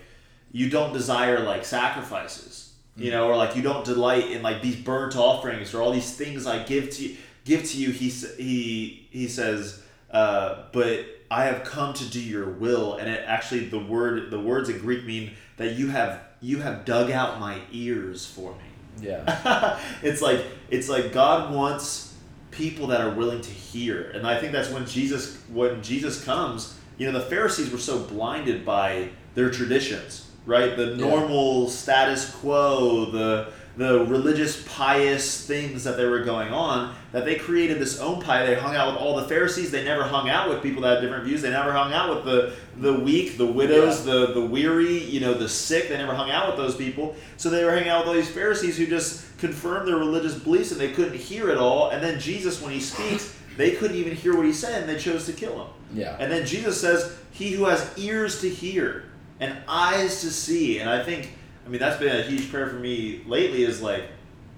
you 0.52 0.68
don't 0.68 0.92
desire 0.92 1.40
like 1.40 1.64
sacrifices 1.64 2.74
you 2.96 3.10
know 3.10 3.26
or 3.26 3.37
like 3.37 3.56
you 3.56 3.62
don't 3.62 3.87
delight 3.87 4.30
in 4.30 4.42
like 4.42 4.60
these 4.60 4.76
burnt 4.76 5.16
offerings 5.16 5.72
or 5.72 5.80
all 5.80 5.92
these 5.92 6.14
things 6.14 6.46
i 6.46 6.62
give 6.62 6.90
to 6.90 7.08
you 7.08 7.16
give 7.46 7.64
to 7.64 7.78
you 7.78 7.90
he 7.90 8.10
he 8.10 9.08
he 9.10 9.26
says 9.28 9.82
uh, 10.14 10.66
but 10.70 11.04
I 11.28 11.46
have 11.46 11.64
come 11.64 11.92
to 11.94 12.08
do 12.08 12.20
your 12.20 12.48
will, 12.48 12.94
and 12.94 13.10
it 13.10 13.24
actually 13.26 13.66
the 13.66 13.80
word 13.80 14.30
the 14.30 14.38
words 14.38 14.68
in 14.68 14.78
Greek 14.78 15.04
mean 15.04 15.32
that 15.56 15.72
you 15.72 15.88
have 15.88 16.20
you 16.44 16.59
have 16.59 16.85
dug 16.85 17.11
out 17.11 17.40
my 17.40 17.59
ears 17.72 18.26
for 18.26 18.52
me. 18.52 19.07
Yeah. 19.09 19.80
it's 20.02 20.20
like 20.20 20.44
it's 20.70 20.88
like 20.88 21.12
God 21.12 21.54
wants 21.54 22.14
people 22.50 22.88
that 22.88 23.00
are 23.00 23.11
willing 23.11 23.40
to 23.40 23.50
hear, 23.50 24.11
and 24.14 24.26
I 24.26 24.38
think 24.38 24.52
that's 24.52 24.70
when 24.70 24.87
Jesus 24.87 25.38
when 25.52 25.83
Jesus 25.83 26.22
comes. 26.24 26.78
You 26.98 27.11
know, 27.11 27.18
the 27.18 27.24
Pharisees 27.24 27.70
were 27.72 27.78
so 27.78 27.98
blinded 27.98 28.64
by 28.64 29.09
their 29.35 29.50
traditions, 29.50 30.30
right? 30.46 30.76
The 30.76 30.90
Yeah. 30.90 31.09
normal 31.09 31.68
status 31.68 32.30
quo, 32.30 33.07
the 33.11 33.48
the 33.76 34.04
religious 34.06 34.62
pious 34.68 35.46
things 35.46 35.82
that 35.84 35.96
they 35.96 36.04
were 36.04 36.22
going 36.22 36.52
on 36.52 36.94
that 37.10 37.24
they 37.24 37.34
created 37.34 37.78
this 37.80 37.98
own 37.98 38.20
pie. 38.20 38.46
They 38.46 38.54
hung 38.54 38.76
out 38.76 38.92
with 38.92 39.02
all 39.02 39.16
the 39.16 39.26
pharisees. 39.26 39.70
They 39.70 39.84
never 39.84 40.04
hung 40.04 40.28
out 40.28 40.48
with 40.48 40.62
people 40.62 40.82
that 40.82 40.96
had 40.96 41.00
different 41.00 41.24
views. 41.24 41.42
They 41.42 41.50
never 41.50 41.72
hung 41.72 41.92
out 41.92 42.14
with 42.14 42.24
the 42.24 42.54
the 42.80 42.92
weak 42.92 43.37
the 43.37 43.46
widows 43.46 44.04
the 44.04 44.32
the 44.32 44.44
weary 44.44 44.98
you 44.98 45.20
know 45.20 45.34
the 45.34 45.48
sick. 45.48 45.88
They 45.88 45.96
never 45.96 46.14
hung 46.14 46.30
out 46.30 46.48
with 46.48 46.56
those 46.56 46.76
people. 46.76 47.16
So 47.37 47.50
they 47.50 47.64
were 47.64 47.72
hanging 47.72 47.88
out 47.88 48.00
with 48.00 48.08
all 48.08 48.14
these 48.14 48.30
pharisees 48.30 48.78
who 48.78 48.87
just 48.87 49.37
confirmed 49.38 49.88
their 49.88 49.96
religious 49.96 50.38
beliefs 50.38 50.70
and 50.70 50.80
they 50.80 50.92
couldn't 50.92 51.16
hear 51.16 51.50
it 51.50 51.58
all. 51.58 51.90
And 51.90 52.02
then 52.02 52.20
jesus 52.20 52.62
when 52.62 52.72
he 52.72 52.80
speaks 52.80 53.37
they 53.56 53.72
couldn't 53.72 53.96
even 53.96 54.14
hear 54.14 54.37
what 54.37 54.46
he 54.46 54.52
said 54.52 54.82
and 54.82 54.88
they 54.88 54.98
chose 54.98 55.26
to 55.26 55.32
kill 55.32 55.64
him. 55.64 55.72
Yeah. 55.94 56.16
and 56.18 56.30
then 56.30 56.46
Jesus 56.46 56.80
says, 56.80 57.16
He 57.30 57.52
who 57.52 57.64
has 57.66 57.96
ears 57.96 58.40
to 58.40 58.48
hear 58.48 59.04
and 59.40 59.56
eyes 59.68 60.20
to 60.22 60.30
see. 60.30 60.80
And 60.80 60.90
I 60.90 61.02
think, 61.02 61.32
I 61.64 61.68
mean, 61.68 61.81
that's 61.81 61.98
been 61.98 62.14
a 62.16 62.22
huge 62.22 62.50
prayer 62.50 62.66
for 62.66 62.77
me 62.77 63.22
lately 63.27 63.64
is 63.64 63.81
like, 63.81 64.05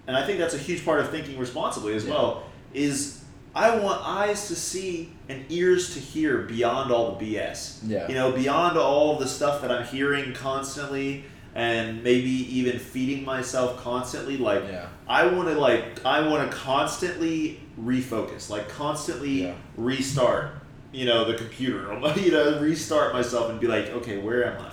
and 0.07 0.17
I 0.17 0.27
think 0.27 0.39
that's 0.39 0.55
a 0.55 0.59
huge 0.59 0.85
part 0.85 1.01
of 1.01 1.11
thinking 1.11 1.39
responsibly 1.39 1.95
as 1.95 2.05
Yeah. 2.05 2.13
well, 2.15 2.43
is 2.75 3.23
I 3.55 3.77
want 3.79 4.03
eyes 4.07 4.49
to 4.49 4.55
see 4.57 5.13
and 5.29 5.45
ears 5.49 5.95
to 5.95 6.01
hear 6.01 6.39
beyond 6.43 6.91
all 6.93 7.13
the 7.17 7.25
BS. 7.37 7.79
Yeah. 7.87 8.07
You 8.09 8.15
know, 8.15 8.33
beyond 8.33 8.77
all 8.77 9.19
the 9.19 9.27
stuff 9.27 9.63
that 9.63 9.71
I'm 9.71 9.87
hearing 9.87 10.35
constantly 10.35 11.25
and 11.55 12.03
maybe 12.05 12.29
even 12.29 12.79
feeding 12.79 13.25
myself 13.25 13.83
constantly. 13.83 14.37
Like, 14.37 14.65
Yeah. 14.71 14.87
I 15.09 15.27
want 15.27 15.49
to 15.49 15.55
like 15.59 16.05
I 16.05 16.27
want 16.29 16.51
to 16.51 16.55
constantly 16.57 17.61
refocus, 17.83 18.51
like 18.51 18.69
constantly 18.69 19.45
Yeah. 19.45 19.55
restart. 19.77 20.51
You 20.93 21.07
know 21.07 21.25
the 21.25 21.35
computer. 21.35 21.87
You 22.17 22.33
know 22.33 22.59
restart 22.61 23.13
myself 23.15 23.49
and 23.51 23.59
be 23.59 23.67
like, 23.67 23.89
okay, 23.91 24.19
where 24.19 24.45
am 24.45 24.61
I? 24.63 24.71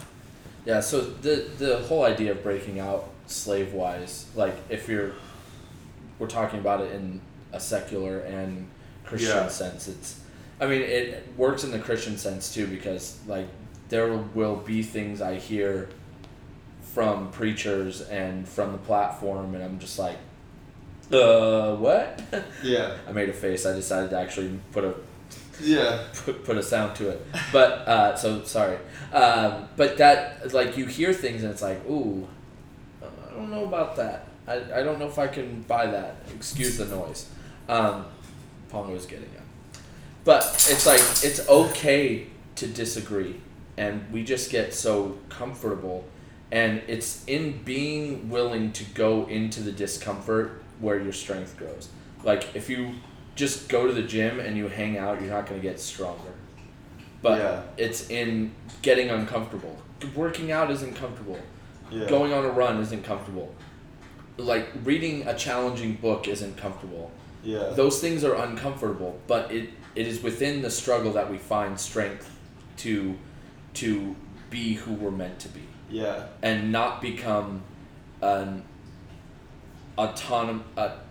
Yeah, 0.66 0.80
so 0.80 1.02
the 1.02 1.46
the 1.58 1.78
whole 1.80 2.04
idea 2.04 2.32
of 2.32 2.44
breaking 2.44 2.80
out 2.80 3.10
slave 3.28 3.74
wise, 3.74 4.28
like 4.36 4.56
if 4.70 4.88
you're 4.88 5.12
we're 6.20 6.28
talking 6.28 6.60
about 6.60 6.82
it 6.82 6.92
in 6.94 7.20
a 7.52 7.60
secular 7.60 8.20
and 8.20 8.68
Christian 9.06 9.30
Yeah. 9.36 9.48
sense, 9.50 9.88
it's 9.88 10.20
I 10.60 10.68
mean 10.68 10.82
it 10.82 11.28
works 11.38 11.64
in 11.64 11.72
the 11.72 11.80
Christian 11.80 12.18
sense 12.18 12.54
too 12.54 12.68
because 12.68 13.20
like 13.28 13.48
there 13.90 14.14
will 14.34 14.56
be 14.56 14.84
things 14.84 15.22
I 15.22 15.36
hear 15.36 15.90
from 16.94 17.32
preachers 17.32 18.02
and 18.02 18.48
from 18.48 18.72
the 18.72 18.78
platform 18.78 19.56
and 19.56 19.64
I'm 19.64 19.80
just 19.80 20.00
like 20.00 20.18
uh 21.12 21.76
what? 21.76 22.22
Yeah, 22.64 22.96
I 23.08 23.12
made 23.12 23.28
a 23.30 23.34
face. 23.34 23.66
I 23.66 23.74
decided 23.74 24.12
to 24.12 24.18
actually 24.20 24.58
put 24.72 24.86
a 24.86 24.94
yeah, 25.62 26.04
put, 26.26 26.44
put 26.44 26.58
a 26.58 26.64
sound 26.64 26.96
to 26.98 27.10
it. 27.10 27.26
But 27.52 27.72
uh, 27.88 28.16
so 28.16 28.44
sorry. 28.44 28.78
Um, 29.12 29.70
but 29.76 29.98
that 29.98 30.54
like 30.54 30.78
you 30.78 30.86
hear 30.86 31.14
things 31.14 31.44
and 31.44 31.52
it's 31.52 31.62
like, 31.62 31.86
ooh, 31.90 32.28
I 33.02 33.34
don't 33.34 33.52
know 33.52 33.66
about 33.66 33.96
that. 33.98 34.28
I, 34.48 34.80
I 34.80 34.84
don't 34.84 35.00
know 35.00 35.08
if 35.08 35.20
I 35.20 35.28
can 35.28 35.62
buy 35.64 35.88
that. 35.88 36.16
Excuse 36.36 36.78
the 36.78 36.86
noise. 36.86 37.30
Um, 37.70 38.06
Pongo 38.70 38.94
was 38.94 39.06
getting 39.06 39.26
it. 39.26 39.42
But 40.24 40.44
it's 40.70 40.86
like 40.86 41.02
it's 41.24 41.48
okay 41.50 42.28
to 42.56 42.68
disagree, 42.68 43.42
and 43.78 44.10
we 44.12 44.24
just 44.24 44.52
get 44.52 44.74
so 44.74 45.18
comfortable, 45.30 46.06
and 46.52 46.82
it's 46.88 47.24
in 47.26 47.62
being 47.64 48.30
willing 48.30 48.72
to 48.74 48.84
go 48.94 49.26
into 49.28 49.62
the 49.62 49.72
discomfort 49.72 50.64
where 50.80 51.00
your 51.00 51.12
strength 51.12 51.58
grows. 51.58 51.90
Like 52.24 52.56
if 52.56 52.70
you 52.70 52.94
just 53.36 53.70
go 53.70 53.88
to 53.88 53.94
the 53.94 54.04
gym 54.04 54.40
and 54.40 54.56
you 54.58 54.68
hang 54.68 54.98
out, 54.98 55.22
you're 55.22 55.32
not 55.32 55.48
going 55.48 55.60
to 55.62 55.68
get 55.68 55.80
stronger. 55.80 56.32
But 57.22 57.40
Yeah. 57.40 57.62
it's 57.78 58.10
in 58.10 58.52
getting 58.82 59.10
uncomfortable. 59.10 59.78
Working 60.16 60.52
out 60.52 60.70
isn't 60.72 60.96
comfortable. 60.96 61.40
yeah. 61.90 62.08
Going 62.08 62.34
on 62.34 62.44
a 62.46 62.50
run 62.50 62.80
isn't 62.82 63.04
comfortable. 63.04 63.54
Like 64.38 64.68
reading 64.84 65.28
a 65.28 65.34
challenging 65.36 65.94
book 65.96 66.28
isn't 66.28 66.58
comfortable. 66.58 67.12
yeah, 67.44 67.70
Those 67.76 68.00
things 68.02 68.24
are 68.24 68.36
uncomfortable, 68.36 69.20
but 69.28 69.52
it, 69.52 69.70
it 69.96 70.08
is 70.08 70.24
within 70.24 70.62
the 70.62 70.70
struggle 70.72 71.12
that 71.14 71.30
we 71.30 71.38
find 71.38 71.80
strength 71.80 72.30
to 72.78 73.16
to 73.76 74.16
be 74.50 74.74
who 74.76 74.94
we're 74.94 75.12
meant 75.12 75.40
to 75.40 75.50
be 75.50 75.62
yeah, 75.90 76.28
and 76.42 76.72
not 76.72 77.02
become 77.02 77.62
an 78.22 78.64
autonom, 79.98 80.62
uh, 80.78 80.82
aut- 80.82 81.03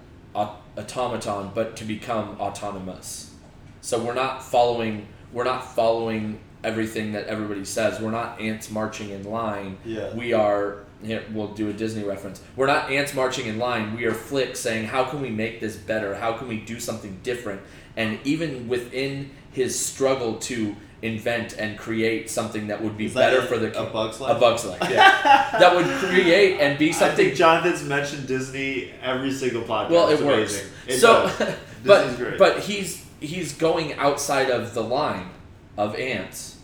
automaton, 0.77 1.51
but 1.55 1.77
to 1.77 1.85
become 1.85 2.37
autonomous. 2.41 3.35
So 3.81 4.03
we're 4.03 4.15
not 4.15 4.43
following. 4.43 5.09
We're 5.33 5.45
not 5.45 5.75
following 5.75 6.41
everything 6.63 7.13
that 7.13 7.27
everybody 7.27 7.65
says. 7.65 8.01
We're 8.01 8.11
not 8.11 8.41
ants 8.41 8.71
marching 8.71 9.11
in 9.11 9.25
line. 9.25 9.79
Yeah. 9.85 10.15
We 10.15 10.33
are. 10.33 10.85
Here, 11.03 11.25
we'll 11.33 11.53
do 11.53 11.69
a 11.69 11.73
Disney 11.73 12.05
reference. 12.05 12.41
We're 12.55 12.69
not 12.69 12.91
ants 12.91 13.13
marching 13.13 13.47
in 13.47 13.59
line. 13.59 13.97
We 13.97 14.05
are 14.05 14.15
Flick 14.15 14.55
saying, 14.55 14.87
"How 14.87 15.05
can 15.05 15.21
we 15.21 15.31
make 15.31 15.59
this 15.61 15.75
better? 15.75 16.15
How 16.15 16.35
can 16.35 16.47
we 16.47 16.59
do 16.59 16.79
something 16.79 17.19
different?" 17.25 17.61
And 17.97 18.21
even 18.25 18.69
within 18.69 19.31
his 19.51 19.79
struggle 19.79 20.37
to 20.37 20.77
invent 21.03 21.55
and 21.59 21.77
create 21.77 22.31
something 22.31 22.69
that 22.69 22.81
would 22.81 22.97
be 22.97 23.09
that 23.09 23.15
better 23.15 23.41
a- 23.41 23.47
for 23.47 23.59
the 23.59 23.69
a 23.79 23.87
Bug's 23.91 24.21
a 24.21 24.35
bug's 24.35 24.65
life, 24.65 24.81
yeah, 24.89 25.49
that 25.59 25.75
would 25.75 25.87
create 26.09 26.61
and 26.61 26.79
be 26.79 26.91
I 26.91 26.93
something. 26.93 27.17
think 27.27 27.37
Jonathan's 27.37 27.83
mentioned 27.83 28.27
Disney 28.29 28.91
every 29.03 29.33
single 29.33 29.63
podcast. 29.63 29.91
well, 29.91 30.09
it 30.09 30.15
It's 30.15 30.23
works. 30.23 30.53
amazing. 30.61 30.73
It 30.87 30.99
so, 31.01 31.57
but 31.85 32.17
great. 32.17 32.39
but 32.39 32.61
he's 32.61 33.05
he's 33.21 33.53
going 33.55 33.95
outside 33.95 34.51
of 34.51 34.75
the 34.75 34.83
line 34.83 35.29
of 35.77 35.95
ants 35.97 36.59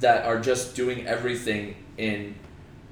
that 0.00 0.24
are 0.24 0.38
just 0.40 0.74
doing 0.76 1.06
everything 1.06 1.74
in 1.98 2.34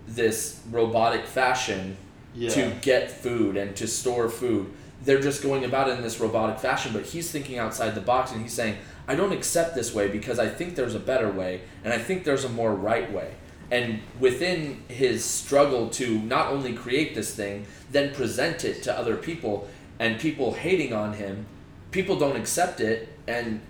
this 0.07 0.61
robotic 0.71 1.25
fashion 1.27 1.97
yeah. 2.35 2.51
to 2.51 2.73
get 2.83 3.11
food 3.11 3.57
and 3.57 3.75
to 3.77 3.87
store 3.87 4.29
food. 4.29 4.71
They're 5.05 5.21
just 5.21 5.43
going 5.43 5.65
about 5.65 5.89
it 5.89 5.97
in 5.97 6.03
this 6.03 6.19
robotic 6.19 6.59
fashion, 6.59 6.93
but 6.93 7.05
he's 7.05 7.31
thinking 7.31 7.59
outside 7.59 7.95
the 7.95 8.01
box 8.01 8.33
and 8.33 8.43
he's 8.43 8.53
saying, 8.53 8.79
I 9.07 9.15
don't 9.15 9.33
accept 9.33 9.75
this 9.75 9.95
way 9.95 10.09
because 10.09 10.39
I 10.39 10.49
think 10.49 10.75
there's 10.75 10.95
a 10.95 11.01
better 11.01 11.31
way 11.31 11.63
and 11.85 11.93
I 11.93 11.99
think 11.99 12.25
there's 12.25 12.45
a 12.45 12.49
more 12.49 12.75
right 12.75 13.11
way. 13.13 13.35
And 13.71 14.01
within 14.19 14.83
his 14.89 15.25
struggle 15.25 15.91
to 15.91 16.19
not 16.21 16.51
only 16.51 16.73
create 16.75 17.15
this 17.15 17.35
thing, 17.35 17.67
then 17.93 18.15
present 18.15 18.65
it 18.65 18.83
to 18.85 18.99
other 18.99 19.17
people 19.17 19.69
and 19.99 20.19
people 20.19 20.55
hating 20.55 20.93
on 20.93 21.15
him, 21.15 21.47
people 21.91 22.19
don't 22.19 22.37
accept 22.37 22.81
it 22.81 23.09
and 23.27 23.61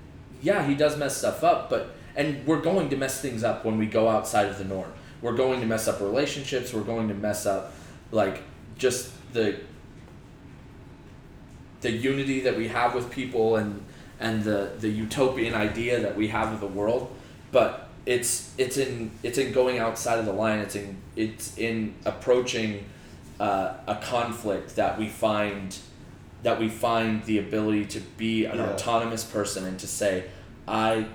yeah, 0.40 0.66
he 0.66 0.74
does 0.74 0.96
mess 0.96 1.16
stuff 1.16 1.42
up, 1.42 1.68
but 1.68 1.94
and 2.16 2.44
we're 2.46 2.60
going 2.60 2.90
to 2.90 2.96
mess 2.96 3.20
things 3.20 3.44
up 3.44 3.64
when 3.64 3.78
we 3.78 3.86
go 3.86 4.08
outside 4.08 4.46
of 4.46 4.58
the 4.58 4.64
norm. 4.64 4.92
We're 5.22 5.36
going 5.36 5.60
to 5.60 5.66
mess 5.66 5.86
up 5.88 6.00
relationships, 6.00 6.72
we're 6.72 6.82
going 6.82 7.08
to 7.08 7.14
mess 7.14 7.46
up 7.46 7.72
like 8.10 8.42
just 8.76 9.12
the 9.32 9.60
the 11.80 11.90
unity 11.90 12.40
that 12.40 12.56
we 12.56 12.68
have 12.68 12.94
with 12.94 13.10
people 13.10 13.56
and 13.56 13.82
and 14.20 14.42
the 14.44 14.70
the 14.80 14.88
utopian 14.88 15.54
idea 15.54 16.00
that 16.00 16.16
we 16.16 16.28
have 16.28 16.52
of 16.52 16.60
the 16.60 16.66
world 16.66 17.10
but 17.52 17.88
it's 18.06 18.52
it's 18.58 18.76
in 18.76 19.10
it's 19.22 19.38
in 19.38 19.52
going 19.52 19.78
outside 19.78 20.18
of 20.18 20.24
the 20.26 20.32
line 20.32 20.58
it's 20.60 20.74
in 20.74 20.96
it's 21.16 21.56
in 21.58 21.94
approaching 22.04 22.84
uh, 23.40 23.74
a 23.86 23.94
conflict 23.96 24.74
that 24.76 24.98
we 24.98 25.08
find 25.08 25.76
that 26.42 26.58
we 26.58 26.68
find 26.68 27.22
the 27.24 27.38
ability 27.38 27.84
to 27.84 28.00
be 28.16 28.44
an 28.44 28.56
Yeah. 28.58 28.70
autonomous 28.72 29.24
person 29.24 29.64
and 29.64 29.78
to 29.78 29.86
say 29.86 30.24
i 30.66 31.06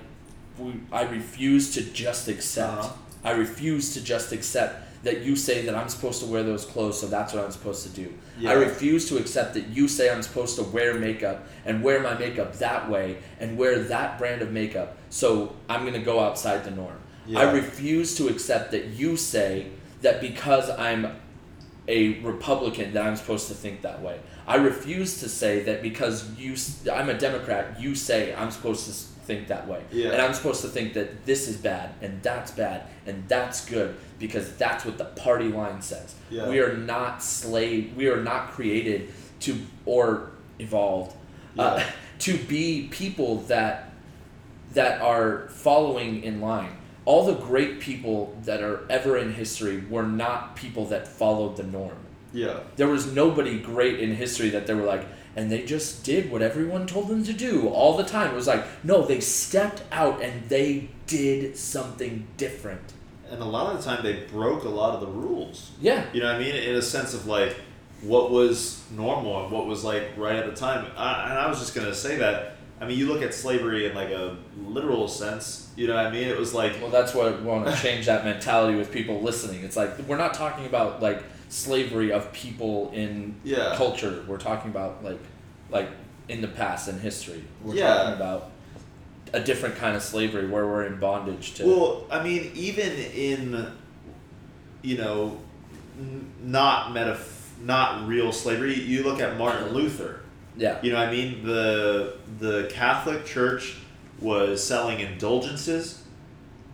we, 0.58 0.72
i 0.92 1.02
refuse 1.02 1.74
to 1.74 1.82
just 1.82 2.28
accept 2.28 2.78
Uh-huh. 2.84 2.92
i 3.24 3.32
refuse 3.32 3.92
to 3.94 4.00
just 4.00 4.32
accept 4.32 4.83
that 5.04 5.20
you 5.20 5.36
say 5.36 5.64
that 5.66 5.74
i'm 5.74 5.88
supposed 5.88 6.20
to 6.20 6.26
wear 6.26 6.42
those 6.42 6.64
clothes 6.64 6.98
so 7.00 7.06
that's 7.06 7.32
what 7.32 7.44
i'm 7.44 7.50
supposed 7.52 7.82
to 7.86 7.90
do 7.90 8.12
Yeah. 8.38 8.50
I 8.50 8.52
refuse 8.54 9.08
to 9.10 9.16
accept 9.18 9.54
that 9.54 9.68
you 9.68 9.86
say 9.86 10.10
I'm 10.10 10.22
supposed 10.22 10.56
to 10.56 10.64
wear 10.64 10.94
makeup 10.98 11.46
and 11.64 11.82
wear 11.84 12.00
my 12.00 12.14
makeup 12.18 12.50
that 12.58 12.90
way 12.90 13.18
and 13.40 13.56
wear 13.56 13.78
that 13.94 14.18
brand 14.18 14.42
of 14.42 14.50
makeup, 14.50 14.96
so 15.10 15.54
I'm 15.70 15.82
going 15.82 15.94
to 15.94 16.06
go 16.12 16.18
outside 16.18 16.64
the 16.64 16.72
norm. 16.72 16.98
Yeah. 17.26 17.38
I 17.40 17.52
refuse 17.52 18.16
to 18.18 18.26
accept 18.28 18.72
that 18.72 18.86
you 19.00 19.16
say 19.16 19.68
that 20.02 20.20
because 20.20 20.68
I'm 20.70 21.02
a 21.86 22.20
Republican 22.22 22.92
that 22.94 23.06
I'm 23.06 23.16
supposed 23.16 23.46
to 23.48 23.54
think 23.54 23.82
that 23.82 24.02
way. 24.02 24.18
I 24.46 24.56
refuse 24.56 25.20
to 25.20 25.28
say 25.28 25.62
that 25.62 25.80
because 25.82 26.28
you 26.38 26.56
I'm 26.92 27.08
a 27.08 27.18
Democrat, 27.28 27.80
you 27.80 27.94
say 27.94 28.34
I'm 28.34 28.50
supposed 28.50 28.82
to 28.86 28.92
think 29.24 29.48
that 29.48 29.66
way. 29.66 29.82
Yeah. 29.90 30.10
And 30.10 30.22
I'm 30.22 30.34
supposed 30.34 30.62
to 30.62 30.68
think 30.68 30.94
that 30.94 31.26
this 31.26 31.48
is 31.48 31.56
bad 31.56 31.94
and 32.00 32.22
that's 32.22 32.50
bad 32.50 32.86
and 33.06 33.24
that's 33.28 33.64
good 33.64 33.96
because 34.18 34.54
that's 34.56 34.84
what 34.84 34.98
the 34.98 35.04
party 35.04 35.48
line 35.48 35.82
says. 35.82 36.14
Yeah. 36.30 36.48
We 36.48 36.60
are 36.60 36.76
not 36.76 37.22
slave. 37.22 37.96
We 37.96 38.08
are 38.08 38.22
not 38.22 38.50
created 38.52 39.12
to 39.40 39.58
or 39.86 40.30
evolved 40.58 41.16
uh, 41.58 41.84
to 42.20 42.36
be 42.38 42.88
people 42.90 43.36
that 43.42 43.90
that 44.72 45.00
are 45.00 45.48
following 45.48 46.22
in 46.22 46.40
line. 46.40 46.76
All 47.04 47.26
the 47.26 47.34
great 47.34 47.80
people 47.80 48.36
that 48.44 48.62
are 48.62 48.84
ever 48.88 49.16
in 49.18 49.34
history 49.34 49.84
were 49.90 50.06
not 50.06 50.56
people 50.56 50.86
that 50.86 51.06
followed 51.06 51.56
the 51.56 51.62
norm. 51.62 51.98
Yeah. 52.32 52.60
There 52.76 52.88
was 52.88 53.12
nobody 53.12 53.60
great 53.60 54.00
in 54.00 54.14
history 54.16 54.50
that 54.50 54.66
they 54.66 54.74
were 54.74 54.84
like, 54.84 55.06
and 55.36 55.50
they 55.50 55.64
just 55.64 56.04
did 56.04 56.30
what 56.30 56.42
everyone 56.42 56.86
told 56.86 57.08
them 57.08 57.24
to 57.24 57.32
do 57.32 57.68
all 57.68 57.96
the 57.96 58.04
time. 58.04 58.30
It 58.32 58.34
was 58.34 58.46
like, 58.46 58.64
no, 58.84 59.04
they 59.04 59.20
stepped 59.20 59.82
out 59.90 60.22
and 60.22 60.48
they 60.48 60.90
did 61.06 61.56
something 61.56 62.26
different. 62.36 62.92
And 63.30 63.42
a 63.42 63.44
lot 63.44 63.74
of 63.74 63.78
the 63.78 63.84
time 63.84 64.02
they 64.02 64.26
broke 64.26 64.64
a 64.64 64.68
lot 64.68 64.94
of 64.94 65.00
the 65.00 65.06
rules. 65.06 65.72
Yeah. 65.80 66.04
You 66.12 66.20
know 66.20 66.26
what 66.26 66.36
I 66.36 66.38
mean? 66.38 66.54
In 66.54 66.76
a 66.76 66.82
sense 66.82 67.14
of 67.14 67.26
like 67.26 67.56
what 68.02 68.30
was 68.30 68.82
normal 68.90 69.42
and 69.42 69.52
what 69.52 69.66
was 69.66 69.82
like 69.82 70.10
right 70.16 70.36
at 70.36 70.46
the 70.46 70.54
time. 70.54 70.90
I, 70.96 71.30
and 71.30 71.38
I 71.38 71.48
was 71.48 71.58
just 71.58 71.74
gonna 71.74 71.94
say 71.94 72.16
that. 72.16 72.56
I 72.80 72.86
mean, 72.86 72.98
you 72.98 73.06
look 73.06 73.22
at 73.22 73.32
slavery 73.32 73.86
in 73.86 73.94
like 73.94 74.10
a 74.10 74.36
literal 74.58 75.08
sense. 75.08 75.72
You 75.76 75.86
know 75.86 75.94
what 75.94 76.06
I 76.06 76.10
mean? 76.10 76.28
It 76.28 76.38
was 76.38 76.52
like 76.54 76.74
Well, 76.80 76.90
that's 76.90 77.14
what 77.14 77.40
we 77.40 77.46
want 77.46 77.66
to 77.66 77.82
change 77.82 78.06
that 78.06 78.24
mentality 78.24 78.76
with 78.76 78.92
people 78.92 79.20
listening. 79.20 79.64
It's 79.64 79.76
like 79.76 79.98
we're 80.00 80.18
not 80.18 80.34
talking 80.34 80.66
about 80.66 81.02
like 81.02 81.22
slavery 81.54 82.10
of 82.12 82.32
people 82.32 82.90
in 82.92 83.36
Yeah. 83.44 83.74
culture. 83.76 84.24
We're 84.26 84.38
talking 84.38 84.70
about 84.70 85.04
like 85.04 85.20
like 85.70 85.88
in 86.28 86.40
the 86.40 86.48
past 86.48 86.88
in 86.88 86.98
history. 86.98 87.44
We're 87.62 87.76
Yeah. 87.76 87.94
talking 87.94 88.14
about 88.14 88.50
a 89.32 89.40
different 89.40 89.76
kind 89.76 89.96
of 89.96 90.02
slavery 90.02 90.46
where 90.48 90.66
we're 90.66 90.84
in 90.84 90.98
bondage 90.98 91.54
to. 91.54 91.64
Well, 91.66 92.04
I 92.10 92.22
mean, 92.22 92.50
even 92.54 92.92
in, 92.92 93.66
you 94.82 94.96
know, 94.98 95.38
n- 95.98 96.26
not 96.42 96.92
metaph- 96.94 97.40
not 97.64 98.06
real 98.06 98.32
slavery. 98.32 98.74
You 98.74 99.02
look 99.04 99.20
at 99.20 99.36
Martin 99.38 99.72
Luther. 99.72 100.20
yeah. 100.56 100.78
You 100.82 100.92
know, 100.92 100.98
what 100.98 101.08
I 101.08 101.12
mean, 101.12 101.44
the 101.44 102.14
the 102.40 102.68
Catholic 102.72 103.24
Church 103.24 103.76
was 104.20 104.62
selling 104.62 104.98
indulgences. 105.00 106.00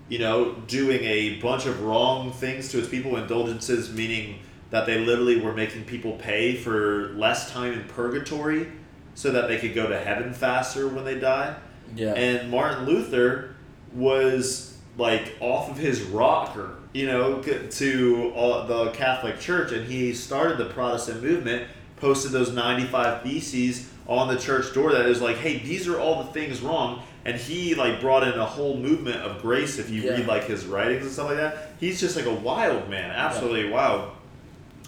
You 0.08 0.18
know, 0.18 0.54
doing 0.66 1.04
a 1.04 1.36
bunch 1.36 1.66
of 1.66 1.82
wrong 1.82 2.32
things 2.32 2.68
to 2.72 2.78
its 2.78 2.88
people. 2.88 3.16
Indulgences 3.16 3.90
meaning 3.92 4.40
that 4.70 4.86
they 4.86 4.98
literally 4.98 5.40
were 5.40 5.52
making 5.52 5.84
people 5.84 6.12
pay 6.12 6.54
for 6.56 7.08
less 7.14 7.50
time 7.50 7.72
in 7.72 7.84
purgatory, 7.84 8.68
so 9.14 9.30
that 9.32 9.48
they 9.48 9.58
could 9.58 9.74
go 9.74 9.88
to 9.88 9.98
heaven 9.98 10.32
faster 10.32 10.88
when 10.88 11.04
they 11.04 11.18
die. 11.18 11.54
Yeah. 11.94 12.12
And 12.14 12.50
Martin 12.50 12.86
Luther 12.86 13.56
was 13.92 14.78
like 14.96 15.36
off 15.40 15.70
of 15.70 15.76
his 15.76 16.02
rocker, 16.02 16.76
you 16.92 17.06
know, 17.06 17.42
to 17.42 18.32
all, 18.34 18.64
the 18.66 18.90
Catholic 18.92 19.40
Church, 19.40 19.72
and 19.72 19.86
he 19.86 20.14
started 20.14 20.58
the 20.58 20.66
Protestant 20.66 21.22
movement. 21.22 21.68
Posted 21.96 22.32
those 22.32 22.50
ninety-five 22.54 23.22
theses 23.22 23.90
on 24.06 24.28
the 24.28 24.40
church 24.40 24.72
door 24.72 24.92
that 24.92 25.04
is 25.04 25.20
like, 25.20 25.36
hey, 25.36 25.58
these 25.58 25.86
are 25.86 26.00
all 26.00 26.22
the 26.24 26.32
things 26.32 26.62
wrong. 26.62 27.02
And 27.26 27.36
he 27.36 27.74
like 27.74 28.00
brought 28.00 28.22
in 28.22 28.38
a 28.38 28.46
whole 28.46 28.78
movement 28.78 29.16
of 29.16 29.42
grace. 29.42 29.78
If 29.78 29.90
you 29.90 30.00
Yeah. 30.02 30.12
read 30.12 30.26
like 30.26 30.44
his 30.44 30.64
writings 30.64 31.02
and 31.02 31.12
stuff 31.12 31.26
like 31.26 31.36
that, 31.36 31.72
he's 31.78 32.00
just 32.00 32.16
like 32.16 32.24
a 32.24 32.32
wild 32.32 32.88
man, 32.88 33.10
absolutely 33.10 33.68
wild. 33.68 34.12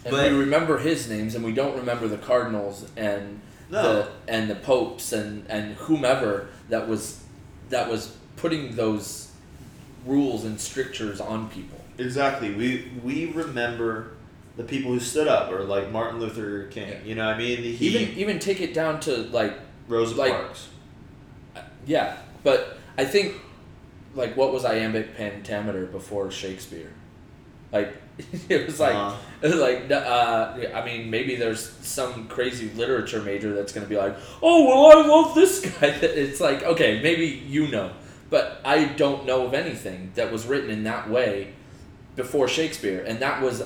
And 0.05 0.13
But- 0.13 0.31
we 0.33 0.37
remember 0.39 0.79
his 0.79 1.09
names, 1.09 1.35
and 1.35 1.45
we 1.45 1.53
don't 1.53 1.77
remember 1.77 2.09
the 2.09 2.17
cardinals 2.19 2.87
and 2.97 3.41
No. 3.71 3.83
the 3.83 4.09
and 4.29 4.51
the 4.51 4.55
popes 4.57 5.13
and 5.13 5.45
and 5.49 5.75
whomever 5.77 6.49
that 6.69 6.89
was 6.89 7.21
that 7.71 7.89
was 7.89 8.13
putting 8.37 8.75
those 8.77 9.29
rules 10.05 10.45
and 10.45 10.61
strictures 10.61 11.21
on 11.21 11.49
people. 11.49 11.79
Exactly. 11.99 12.53
We 12.53 12.91
we 13.05 13.27
remember 13.27 14.09
the 14.57 14.65
people 14.65 14.93
who 14.93 15.01
stood 15.01 15.29
up, 15.29 15.51
or 15.53 15.61
like 15.65 15.91
Martin 15.91 16.21
Luther 16.21 16.65
King. 16.67 16.89
Yeah. 16.89 16.95
You 17.05 17.15
know, 17.15 17.27
what 17.27 17.37
I 17.37 17.39
mean, 17.39 17.63
he 17.63 17.87
Even 17.89 18.19
even 18.19 18.39
take 18.39 18.61
it 18.61 18.75
down 18.75 19.01
to 19.01 19.17
like 19.31 19.55
Rosa 19.89 20.15
like- 20.17 20.33
Parks. 20.33 20.69
Uh, 21.57 21.61
yeah, 21.87 22.17
but 22.43 22.77
I 22.99 23.05
think 23.05 23.37
like 24.15 24.37
what 24.37 24.53
was 24.53 24.65
iambic 24.65 25.17
pentameter 25.17 25.87
before 25.87 26.31
Shakespeare? 26.31 26.91
Like 27.73 27.95
it 28.49 28.67
was 28.67 28.79
like 28.81 28.95
Uh, 28.95 29.17
it 29.43 29.49
was 29.49 29.57
like 29.61 29.91
uh, 29.91 30.55
I 30.75 30.85
mean 30.85 31.11
maybe 31.11 31.37
there's 31.37 31.71
some 31.83 32.29
crazy 32.29 32.71
literature 32.71 33.21
major 33.23 33.53
that's 33.55 33.73
gonna 33.73 33.87
be 33.87 33.97
like 33.97 34.17
oh 34.43 34.67
well 34.67 34.99
I 34.99 35.07
love 35.07 35.35
this 35.35 35.61
guy. 35.61 35.87
It's 36.03 36.41
like 36.41 36.63
okay 36.63 37.01
maybe 37.03 37.27
you 37.27 37.69
know, 37.69 37.91
but 38.31 38.61
I 38.65 38.85
don't 38.85 39.27
know 39.27 39.47
of 39.47 39.55
anything 39.55 40.13
that 40.15 40.31
was 40.33 40.47
written 40.47 40.71
in 40.71 40.85
that 40.85 41.09
way 41.11 41.55
before 42.17 42.47
Shakespeare, 42.49 43.03
and 43.07 43.19
that 43.21 43.43
was 43.43 43.63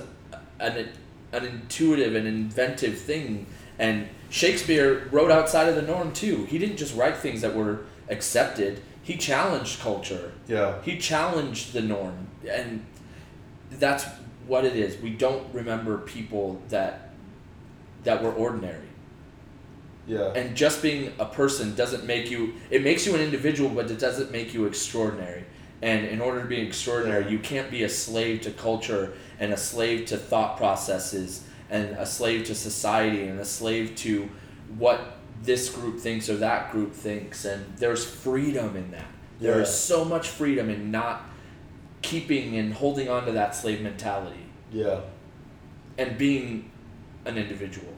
an 0.61 0.89
an 1.33 1.45
intuitive 1.45 2.15
and 2.15 2.27
inventive 2.27 2.97
thing. 2.99 3.47
And 3.79 4.09
Shakespeare 4.31 5.07
wrote 5.11 5.31
outside 5.31 5.69
of 5.69 5.75
the 5.75 5.83
norm 5.83 6.13
too. 6.13 6.45
He 6.47 6.59
didn't 6.59 6.79
just 6.79 6.97
write 6.97 7.17
things 7.19 7.41
that 7.43 7.55
were 7.55 7.81
accepted. 8.09 8.81
He 9.03 9.17
challenged 9.17 9.81
culture. 9.81 10.33
yeah. 10.49 10.81
He 10.83 10.97
challenged 10.99 11.73
the 11.75 11.83
norm, 11.83 12.29
and 12.49 12.85
that's 13.71 14.05
what 14.47 14.65
it 14.65 14.77
is. 14.77 15.01
We 15.01 15.11
don't 15.11 15.53
remember 15.53 15.99
people 15.99 16.61
that 16.69 17.11
that 18.05 18.23
were 18.23 18.33
ordinary. 18.33 18.87
Yeah. 20.07 20.33
And 20.35 20.57
just 20.57 20.81
being 20.83 21.13
a 21.19 21.25
person 21.27 21.75
doesn't 21.75 22.05
make 22.05 22.31
you. 22.31 22.55
It 22.71 22.85
makes 22.85 23.07
you 23.07 23.15
an 23.15 23.21
individual, 23.21 23.71
but 23.71 23.91
it 23.91 23.99
doesn't 23.99 24.31
make 24.31 24.55
you 24.55 24.67
extraordinary. 24.67 25.45
And 25.83 26.07
in 26.07 26.21
order 26.21 26.41
to 26.41 26.47
be 26.47 26.59
extraordinary, 26.61 27.31
you 27.31 27.39
can't 27.41 27.71
be 27.71 27.83
a 27.83 27.89
slave 27.89 28.43
to 28.43 28.51
culture 28.53 29.15
and 29.41 29.53
a 29.53 29.57
slave 29.57 30.07
to 30.07 30.17
thought 30.17 30.57
processes 30.57 31.45
and 31.69 31.91
a 31.97 32.07
slave 32.07 32.45
to 32.47 32.55
society 32.55 33.27
and 33.27 33.41
a 33.41 33.45
slave 33.45 33.97
to 33.97 34.29
what 34.79 35.19
this 35.43 35.69
group 35.69 35.99
thinks 35.99 36.31
or 36.31 36.37
that 36.37 36.71
group 36.71 36.95
thinks. 36.95 37.45
And 37.45 37.77
there's 37.77 38.05
freedom 38.05 38.77
in 38.77 38.93
that. 38.93 39.07
There 39.41 39.61
is 39.61 39.69
Yeah. 39.69 39.75
so 39.97 40.05
much 40.05 40.29
freedom 40.29 40.71
in 40.71 40.91
not 40.91 41.29
keeping 42.07 42.57
and 42.57 42.73
holding 42.73 43.09
on 43.09 43.27
to 43.27 43.33
that 43.33 43.55
slave 43.55 43.81
mentality 43.81 44.45
Yeah. 44.73 45.01
and 45.99 46.17
being 46.17 46.71
an 47.25 47.37
individual. 47.37 47.93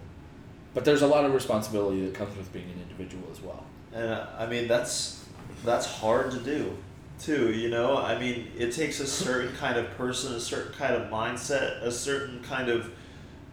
But 0.75 0.85
there's 0.85 1.03
a 1.03 1.07
lot 1.07 1.25
of 1.25 1.35
responsibility 1.35 2.05
that 2.07 2.15
comes 2.15 2.37
with 2.37 2.53
being 2.53 2.67
an 2.71 2.81
individual 2.83 3.25
as 3.31 3.41
well. 3.43 3.65
And 3.93 4.07
uh, 4.11 4.27
I 4.39 4.47
mean 4.47 4.69
that's 4.69 5.25
that's 5.65 5.87
hard 5.87 6.31
to 6.31 6.39
do 6.39 6.77
too, 7.19 7.53
you 7.53 7.69
know? 7.69 7.97
I 7.97 8.17
mean, 8.19 8.47
it 8.57 8.71
takes 8.73 9.01
a 9.01 9.07
certain 9.07 9.53
kind 9.57 9.77
of 9.77 9.91
person, 9.97 10.35
a 10.35 10.41
certain 10.41 10.73
kind 10.75 10.95
of 10.95 11.11
mindset, 11.11 11.83
a 11.83 11.91
certain 11.91 12.41
kind 12.43 12.69
of 12.69 12.91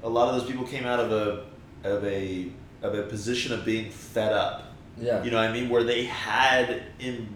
a 0.04 0.10
lot 0.10 0.30
of 0.30 0.40
those 0.40 0.48
people 0.50 0.68
came 0.68 0.86
out 0.86 1.00
of 1.00 1.12
a 1.12 1.46
of 1.84 2.04
a 2.06 2.50
of 2.84 2.94
a 2.94 3.04
position 3.04 3.52
of 3.54 3.66
being 3.66 3.90
fed 3.92 4.32
up. 4.34 4.74
Yeah. 4.98 5.24
You 5.24 5.32
know 5.32 5.38
what 5.38 5.50
I 5.50 5.54
mean? 5.54 5.68
Where 5.70 5.84
they 5.84 6.04
had 6.06 6.84
in 7.00 7.28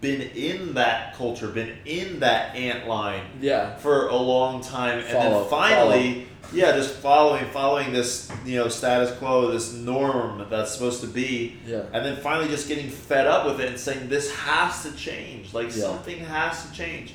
been 0.00 0.22
in 0.34 0.74
that 0.74 1.14
culture, 1.14 1.48
been 1.48 1.76
in 1.84 2.20
that 2.20 2.56
ant 2.56 2.88
line 2.88 3.22
Yeah. 3.40 3.76
for 3.76 4.08
a 4.08 4.16
long 4.16 4.62
time, 4.62 5.00
and 5.00 5.08
then 5.08 5.44
finally, 5.50 6.26
yeah, 6.52 6.72
just 6.72 6.94
following, 6.94 7.44
following 7.52 7.92
this, 7.92 8.30
you 8.46 8.56
know, 8.56 8.68
status 8.68 9.16
quo, 9.18 9.50
this 9.50 9.74
norm 9.74 10.46
that's 10.48 10.72
supposed 10.72 11.02
to 11.02 11.06
be, 11.06 11.58
Yeah. 11.66 11.82
and 11.92 12.04
then 12.04 12.16
finally 12.16 12.48
just 12.48 12.66
getting 12.66 12.88
fed 12.88 13.26
up 13.26 13.44
with 13.44 13.60
it 13.60 13.68
and 13.68 13.78
saying 13.78 14.08
this 14.08 14.34
has 14.34 14.82
to 14.84 14.92
change, 14.96 15.52
like 15.52 15.66
Yeah. 15.66 15.82
something 15.84 16.18
has 16.20 16.64
to 16.66 16.72
change, 16.72 17.12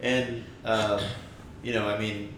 and 0.00 0.44
um, 0.64 1.00
you 1.62 1.72
know, 1.72 1.88
I 1.88 1.98
mean, 1.98 2.32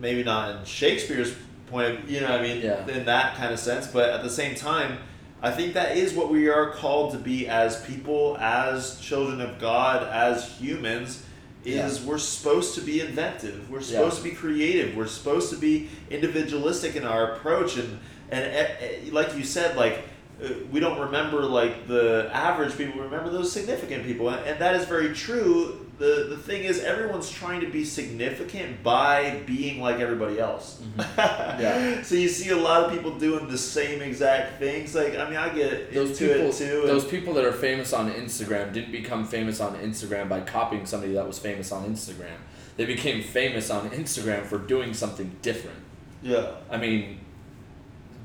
maybe 0.00 0.22
not 0.22 0.50
in 0.50 0.64
Shakespeare's 0.64 1.32
point, 1.68 1.88
of, 1.98 2.10
you 2.10 2.20
know, 2.20 2.28
I 2.28 2.40
mean, 2.40 2.60
Yeah. 2.62 2.86
in 2.86 3.04
that 3.06 3.36
kind 3.36 3.52
of 3.52 3.58
sense, 3.58 3.86
but 3.88 4.10
at 4.10 4.22
the 4.22 4.30
same 4.30 4.54
time. 4.54 4.98
I 5.42 5.50
think 5.50 5.74
that 5.74 5.96
is 5.96 6.12
what 6.12 6.30
we 6.30 6.48
are 6.48 6.70
called 6.70 7.12
to 7.12 7.18
be 7.18 7.48
as 7.48 7.82
people, 7.84 8.36
as 8.38 9.00
children 9.00 9.40
of 9.40 9.58
God, 9.58 10.06
as 10.06 10.50
humans, 10.58 11.24
is 11.64 12.02
we're 12.02 12.18
supposed 12.18 12.74
to 12.74 12.80
be 12.80 13.00
inventive. 13.00 13.70
We're 13.70 13.80
supposed 13.80 14.18
to 14.18 14.22
be 14.22 14.30
creative. 14.30 14.96
We're 14.96 15.06
supposed 15.06 15.50
to 15.50 15.56
be 15.56 15.88
individualistic 16.10 16.96
in 16.96 17.04
our 17.04 17.32
approach, 17.32 17.76
and 17.76 17.98
and 18.30 18.44
eh, 18.44 18.68
eh, 18.80 18.96
like 19.12 19.36
you 19.36 19.44
said, 19.44 19.76
like 19.76 20.04
uh, 20.42 20.48
we 20.70 20.80
don't 20.80 20.98
remember 20.98 21.42
like 21.42 21.86
the 21.86 22.30
average 22.32 22.76
people. 22.76 23.02
Remember 23.02 23.30
those 23.30 23.52
significant 23.52 24.04
people, 24.04 24.28
and, 24.28 24.46
and 24.46 24.58
that 24.60 24.74
is 24.74 24.86
very 24.86 25.14
true. 25.14 25.79
The 26.00 26.12
The 26.30 26.36
thing 26.48 26.64
is, 26.70 26.76
everyone's 26.92 27.30
trying 27.30 27.60
to 27.60 27.70
be 27.78 27.84
significant 27.84 28.82
by 28.82 29.40
being 29.46 29.76
like 29.86 29.98
everybody 30.06 30.36
else. 30.48 30.66
Mm-hmm. 30.80 31.60
Yeah. 31.64 32.02
So 32.02 32.14
you 32.14 32.28
see 32.28 32.50
a 32.50 32.56
lot 32.68 32.78
of 32.84 32.92
people 32.94 33.12
doing 33.18 33.44
the 33.48 33.58
same 33.58 33.98
exact 34.10 34.58
things. 34.58 34.94
Like 35.00 35.14
I 35.22 35.24
mean, 35.30 35.38
I 35.46 35.48
get 35.60 35.92
Those 35.94 36.10
into 36.10 36.26
people, 36.34 36.48
it 36.50 36.56
too. 36.62 36.82
those 36.92 37.04
people 37.14 37.32
that 37.34 37.44
are 37.44 37.52
famous 37.68 37.92
on 37.92 38.10
Instagram 38.22 38.72
didn't 38.72 38.92
become 39.00 39.22
famous 39.36 39.60
on 39.60 39.72
Instagram 39.88 40.28
by 40.34 40.40
copying 40.40 40.86
somebody 40.86 41.12
that 41.18 41.26
was 41.26 41.38
famous 41.38 41.70
on 41.76 41.82
Instagram. 41.94 42.38
They 42.76 42.86
became 42.86 43.22
famous 43.22 43.70
on 43.70 43.90
Instagram 43.90 44.42
for 44.50 44.58
doing 44.74 44.94
something 44.94 45.28
different. 45.42 45.80
yeah. 46.22 46.46
I 46.70 46.76
mean, 46.84 47.02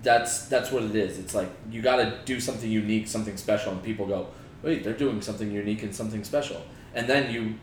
that's 0.04 0.45
that's 0.47 0.72
what 0.72 0.84
it 0.84 0.95
is. 0.95 1.18
It's 1.20 1.34
like 1.36 1.50
you 1.72 1.82
got 1.82 1.97
to 1.97 2.08
do 2.26 2.39
something 2.39 2.70
unique, 2.70 3.08
something 3.08 3.38
special, 3.38 3.72
and 3.74 3.82
people 3.84 4.06
go, 4.06 4.28
"Wait, 4.64 4.84
they're 4.84 4.93
doing 5.06 5.22
something 5.22 5.52
unique 5.52 5.84
and 5.84 5.93
something 5.93 6.24
special," 6.24 6.62
and 6.96 7.08
then 7.08 7.32
you 7.32 7.56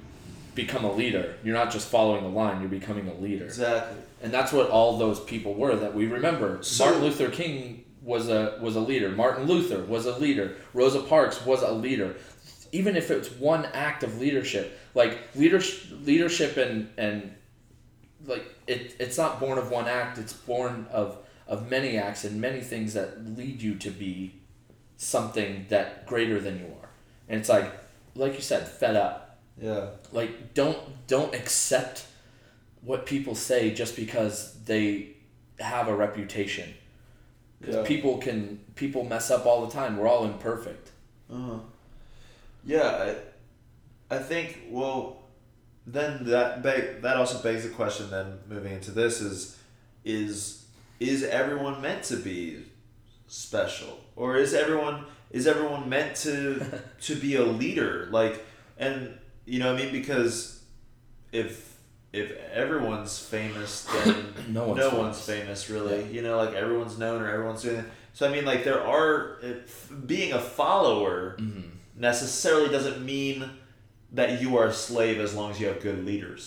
become 0.55 0.85
a 0.85 0.93
leader. 0.93 1.35
You're 1.43 1.55
not 1.55 1.73
just 1.73 1.89
following 1.89 2.23
the 2.23 2.31
line; 2.31 2.61
you're 2.61 2.71
becoming 2.71 3.09
a 3.09 3.15
leader. 3.15 3.47
Exactly. 3.47 3.99
And 4.23 4.33
that's 4.33 4.53
what 4.53 4.71
all 4.71 4.99
those 4.99 5.19
people 5.19 5.55
were 5.55 5.75
that 5.75 5.95
we 5.95 6.07
remember. 6.07 6.63
So- 6.63 6.85
Martin 6.85 7.03
Luther 7.03 7.31
King 7.31 7.85
was 8.03 8.29
a 8.29 8.59
was 8.61 8.77
a 8.77 8.81
leader. 8.81 9.09
Martin 9.11 9.47
Luther 9.47 9.83
was 9.85 10.07
a 10.07 10.17
leader. 10.19 10.55
Rosa 10.75 11.01
Parks 11.01 11.45
was 11.45 11.63
a 11.63 11.73
leader. 11.73 12.15
even 12.71 12.97
if 12.97 13.11
it's 13.11 13.31
one 13.33 13.67
act 13.75 14.03
of 14.03 14.19
leadership, 14.19 14.79
like 14.95 15.19
leadership, 15.35 15.91
leadership 16.05 16.57
and 16.57 16.89
and 16.97 17.35
like 18.27 18.45
it, 18.67 18.95
it's 18.99 19.19
not 19.19 19.41
born 19.41 19.59
of 19.59 19.71
one 19.71 19.89
act. 19.89 20.19
It's 20.19 20.33
born 20.33 20.87
of 20.93 21.19
of 21.49 21.69
many 21.69 21.99
acts 21.99 22.25
and 22.25 22.41
many 22.41 22.61
things 22.61 22.95
that 22.95 23.25
lead 23.37 23.61
you 23.61 23.75
to 23.75 23.91
be 23.91 24.35
something 24.97 25.67
that 25.69 26.07
greater 26.07 26.41
than 26.41 26.59
you 26.59 26.67
are. 26.81 26.89
And 27.29 27.41
it's 27.41 27.49
like, 27.49 27.71
like 28.15 28.35
you 28.35 28.41
said, 28.41 28.67
fed 28.69 28.97
up. 28.97 29.22
Yeah. 29.61 29.91
Like 30.13 30.55
don't 30.55 30.79
don't 31.07 31.35
accept 31.35 32.07
what 32.83 33.07
people 33.07 33.35
say 33.35 33.73
just 33.73 33.95
because 33.97 34.55
they 34.65 35.11
have 35.61 35.89
a 35.89 35.95
reputation. 35.95 36.75
Because 37.61 37.77
Yeah. 37.77 37.83
people 37.85 38.19
can 38.19 38.61
people 38.75 39.05
mess 39.05 39.31
up 39.31 39.47
all 39.47 39.65
the 39.67 39.73
time. 39.73 39.97
We're 39.97 40.09
all 40.09 40.25
imperfect. 40.25 40.91
Uh-huh. 41.31 41.59
Yeah, 42.65 43.15
I, 44.11 44.17
I 44.17 44.19
think 44.19 44.59
well, 44.71 45.23
then 45.87 46.25
that 46.27 46.63
beg, 46.63 47.03
that 47.03 47.17
also 47.17 47.43
begs 47.43 47.63
the 47.65 47.71
question. 47.71 48.11
Then 48.11 48.39
moving 48.49 48.73
into 48.73 48.91
this 48.91 49.21
is, 49.21 49.59
is 50.05 50.65
is 51.01 51.23
everyone 51.25 51.81
meant 51.81 52.05
to 52.05 52.17
be 52.17 52.65
special, 53.27 54.01
or 54.17 54.37
is 54.37 54.55
everyone 54.55 55.05
is 55.31 55.47
everyone 55.47 55.89
meant 55.89 56.17
to 56.17 56.81
to 57.03 57.15
be 57.17 57.37
a 57.37 57.45
leader? 57.45 58.09
Like, 58.11 58.45
and 58.79 59.19
you 59.53 59.59
know, 59.61 59.73
what 59.73 59.81
I 59.81 59.85
mean, 59.85 59.93
because 60.01 60.63
if 61.33 61.53
if 62.13 62.29
everyone's 62.53 63.19
famous, 63.19 63.85
then 64.05 64.17
No 64.49 64.65
one's 64.69 64.79
no 64.81 64.91
famous. 64.91 64.99
one's 65.05 65.21
famous, 65.35 65.71
really. 65.71 66.01
Yeah. 66.03 66.09
You 66.15 66.23
know, 66.23 66.37
like 66.45 66.55
everyone's 66.55 66.97
known 66.99 67.23
or 67.23 67.29
everyone's 67.31 67.63
doing 67.63 67.77
it. 67.83 67.85
So 68.15 68.21
I 68.29 68.31
mean, 68.35 68.45
like 68.53 68.65
there 68.65 68.83
are 68.83 69.39
being 70.07 70.33
a 70.33 70.41
follower 70.41 71.37
Mm-hmm. 71.39 71.69
necessarily 71.97 72.69
doesn't 72.77 73.05
mean 73.05 73.39
that 74.13 74.41
you 74.43 74.57
are 74.59 74.67
a 74.67 74.73
slave 74.73 75.19
as 75.27 75.35
long 75.35 75.51
as 75.53 75.61
you 75.61 75.67
have 75.69 75.81
good 75.81 76.05
leaders. 76.05 76.43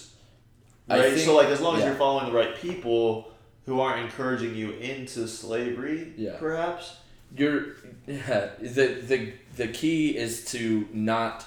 Right. 0.87 1.13
think- 1.13 1.25
so 1.25 1.35
like 1.35 1.47
as 1.49 1.61
long 1.61 1.77
as 1.77 1.83
you're 1.85 1.95
following 2.05 2.27
the 2.31 2.37
right 2.41 2.55
people 2.55 3.31
who 3.65 3.79
aren't 3.81 4.01
encouraging 4.05 4.53
you 4.55 4.71
into 4.73 5.27
slavery, 5.27 6.13
Yeah. 6.17 6.37
perhaps. 6.39 6.97
You're 7.35 7.63
yeah, 8.07 8.49
the 8.61 8.85
the 9.11 9.33
the 9.57 9.67
key 9.79 10.15
is 10.25 10.45
to 10.53 10.87
not 10.93 11.43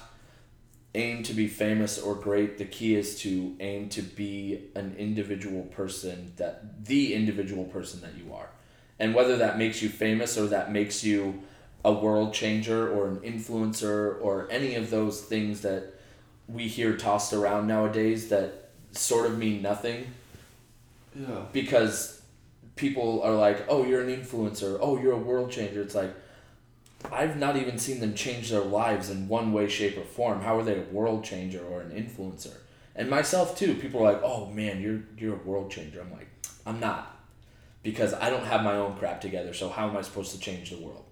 aim 0.95 1.23
to 1.23 1.33
be 1.33 1.47
famous 1.47 1.99
or 1.99 2.15
great. 2.15 2.57
The 2.57 2.65
key 2.65 2.95
is 2.95 3.19
to 3.21 3.55
aim 3.59 3.89
to 3.89 4.01
be 4.01 4.69
an 4.75 4.95
individual 4.97 5.63
person 5.63 6.33
that 6.37 6.85
the 6.85 7.13
individual 7.13 7.65
person 7.65 8.01
that 8.01 8.15
you 8.17 8.33
are. 8.33 8.49
And 8.97 9.13
whether 9.13 9.37
that 9.37 9.57
makes 9.57 9.81
you 9.81 9.89
famous 9.89 10.37
or 10.37 10.47
that 10.47 10.71
makes 10.71 11.03
you 11.03 11.43
a 11.85 11.93
world 11.93 12.33
changer 12.33 12.89
or 12.89 13.07
an 13.07 13.17
influencer 13.19 14.19
or 14.21 14.47
any 14.51 14.75
of 14.75 14.89
those 14.89 15.21
things 15.21 15.61
that 15.61 15.93
we 16.47 16.67
hear 16.67 16.97
tossed 16.97 17.31
around 17.31 17.67
nowadays 17.67 18.29
that 18.29 18.69
sort 18.91 19.27
of 19.27 19.37
mean 19.37 19.61
nothing 19.61 20.07
Yeah. 21.15 21.45
because 21.53 22.21
people 22.75 23.21
are 23.21 23.35
like, 23.35 23.65
"Oh, 23.69 23.85
you're 23.85 24.01
an 24.01 24.09
influencer. 24.13 24.77
Oh, 24.81 24.99
you're 24.99 25.13
a 25.13 25.17
world 25.17 25.51
changer." 25.51 25.81
It's 25.81 25.95
like 25.95 26.13
I've 27.11 27.37
not 27.37 27.55
even 27.55 27.77
seen 27.77 27.99
them 27.99 28.13
change 28.13 28.49
their 28.49 28.61
lives 28.61 29.09
in 29.09 29.27
one 29.27 29.53
way, 29.53 29.67
shape, 29.67 29.97
or 29.97 30.03
form. 30.03 30.41
How 30.41 30.59
are 30.59 30.63
they 30.63 30.79
a 30.79 30.83
world 30.91 31.23
changer 31.23 31.63
or 31.63 31.81
an 31.81 31.91
influencer? 31.91 32.55
And 32.95 33.09
myself 33.09 33.57
too. 33.57 33.75
People 33.75 34.01
are 34.01 34.13
like, 34.13 34.21
"Oh 34.23 34.47
man, 34.47 34.81
you're 34.81 35.01
you're 35.17 35.35
a 35.35 35.43
world 35.43 35.71
changer." 35.71 36.01
I'm 36.01 36.11
like, 36.11 36.27
I'm 36.65 36.79
not, 36.79 37.17
because 37.83 38.13
I 38.13 38.29
don't 38.29 38.45
have 38.45 38.63
my 38.63 38.75
own 38.75 38.97
crap 38.97 39.21
together. 39.21 39.53
So 39.53 39.69
how 39.69 39.89
am 39.89 39.95
I 39.95 40.01
supposed 40.01 40.33
to 40.33 40.39
change 40.39 40.71
the 40.71 40.77
world? 40.77 41.05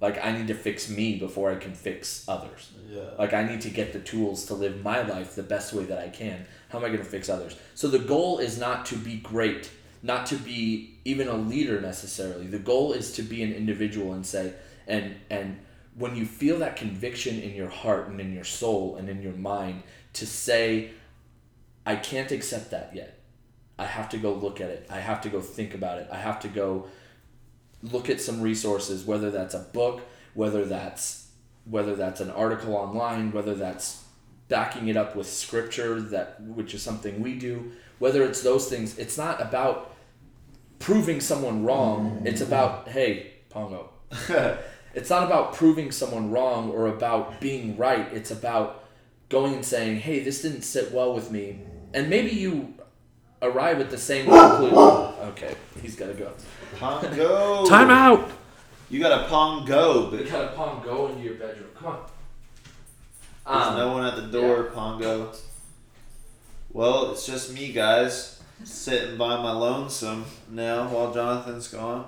Like 0.00 0.22
I 0.22 0.32
need 0.32 0.48
to 0.48 0.54
fix 0.54 0.90
me 0.90 1.18
before 1.18 1.50
I 1.50 1.54
can 1.54 1.72
fix 1.72 2.24
others. 2.28 2.72
Yeah. 2.90 3.10
Like 3.18 3.32
I 3.32 3.44
need 3.44 3.60
to 3.62 3.70
get 3.70 3.92
the 3.92 4.00
tools 4.00 4.44
to 4.46 4.54
live 4.54 4.82
my 4.82 5.02
life 5.02 5.34
the 5.34 5.42
best 5.42 5.72
way 5.72 5.84
that 5.84 5.98
I 5.98 6.08
can. 6.08 6.44
How 6.68 6.78
am 6.78 6.84
I 6.84 6.88
going 6.88 6.98
to 6.98 7.04
fix 7.04 7.28
others? 7.28 7.56
So 7.74 7.88
the 7.88 8.00
goal 8.00 8.38
is 8.38 8.58
not 8.58 8.84
to 8.86 8.96
be 8.96 9.16
great, 9.16 9.70
not 10.02 10.26
to 10.26 10.36
be 10.36 10.98
even 11.04 11.28
a 11.28 11.36
leader 11.36 11.80
necessarily. 11.80 12.46
The 12.46 12.58
goal 12.58 12.92
is 12.92 13.12
to 13.12 13.22
be 13.22 13.42
an 13.42 13.52
individual 13.52 14.12
and 14.12 14.26
say 14.26 14.52
and 14.86 15.16
and 15.30 15.58
when 15.96 16.16
you 16.16 16.26
feel 16.26 16.58
that 16.58 16.76
conviction 16.76 17.40
in 17.40 17.54
your 17.54 17.68
heart 17.68 18.08
and 18.08 18.20
in 18.20 18.32
your 18.32 18.44
soul 18.44 18.96
and 18.96 19.08
in 19.08 19.22
your 19.22 19.32
mind 19.32 19.82
to 20.12 20.26
say 20.26 20.90
I 21.86 21.96
can't 21.96 22.32
accept 22.32 22.70
that 22.70 22.92
yet. 22.94 23.20
I 23.78 23.84
have 23.84 24.08
to 24.10 24.18
go 24.18 24.32
look 24.32 24.60
at 24.60 24.70
it. 24.70 24.86
I 24.90 25.00
have 25.00 25.20
to 25.22 25.28
go 25.28 25.40
think 25.40 25.74
about 25.74 25.98
it. 25.98 26.08
I 26.10 26.16
have 26.16 26.40
to 26.40 26.48
go 26.48 26.86
look 27.82 28.08
at 28.08 28.20
some 28.20 28.40
resources 28.40 29.04
whether 29.04 29.30
that's 29.30 29.54
a 29.54 29.58
book, 29.58 30.02
whether 30.34 30.64
that's 30.64 31.28
whether 31.64 31.94
that's 31.94 32.20
an 32.20 32.30
article 32.30 32.74
online, 32.76 33.32
whether 33.32 33.54
that's 33.54 34.04
backing 34.48 34.88
it 34.88 34.96
up 34.96 35.16
with 35.16 35.26
scripture 35.26 36.00
that 36.00 36.40
which 36.42 36.74
is 36.74 36.82
something 36.82 37.22
we 37.22 37.34
do, 37.34 37.72
whether 37.98 38.22
it's 38.22 38.42
those 38.42 38.68
things, 38.68 38.98
it's 38.98 39.16
not 39.16 39.40
about 39.40 39.94
proving 40.78 41.20
someone 41.20 41.64
wrong. 41.64 42.22
It's 42.24 42.40
about 42.40 42.88
hey, 42.88 43.32
Pongo. 43.50 43.90
It's 44.94 45.10
not 45.10 45.24
about 45.24 45.54
proving 45.54 45.90
someone 45.90 46.30
wrong 46.30 46.70
or 46.70 46.86
about 46.88 47.40
being 47.40 47.76
right. 47.76 48.06
It's 48.12 48.30
about 48.30 48.84
going 49.28 49.54
and 49.54 49.64
saying, 49.64 49.98
"Hey, 50.00 50.20
this 50.20 50.42
didn't 50.42 50.62
sit 50.62 50.92
well 50.92 51.14
with 51.14 51.30
me," 51.30 51.58
and 51.92 52.08
maybe 52.08 52.30
you 52.30 52.74
arrive 53.42 53.80
at 53.80 53.90
the 53.90 53.98
same 53.98 54.26
conclusion. 54.26 54.78
Okay, 55.24 55.54
he's 55.80 55.96
got 55.96 56.08
to 56.08 56.12
go. 56.14 56.30
Pongo. 56.78 57.64
Time 57.68 57.88
out. 57.90 58.30
You 58.90 59.00
got 59.00 59.24
a 59.24 59.28
Pongo, 59.28 60.12
You 60.12 60.24
got 60.30 60.44
a 60.44 60.48
pong 60.48 60.82
go 60.84 61.08
into 61.08 61.22
your 61.22 61.34
bedroom. 61.34 61.70
Come 61.74 61.86
on. 61.88 61.98
there's 63.46 63.66
Um, 63.68 63.76
no 63.78 63.92
one 63.94 64.04
at 64.04 64.16
the 64.16 64.26
door, 64.28 64.64
Pongo. 64.64 65.34
Well, 66.70 67.10
it's 67.12 67.24
just 67.26 67.52
me, 67.54 67.72
guys, 67.72 68.42
sitting 68.64 69.16
by 69.16 69.36
my 69.42 69.52
lonesome 69.52 70.26
now 70.50 70.88
while 70.88 71.12
Jonathan's 71.14 71.68
gone. 71.68 72.06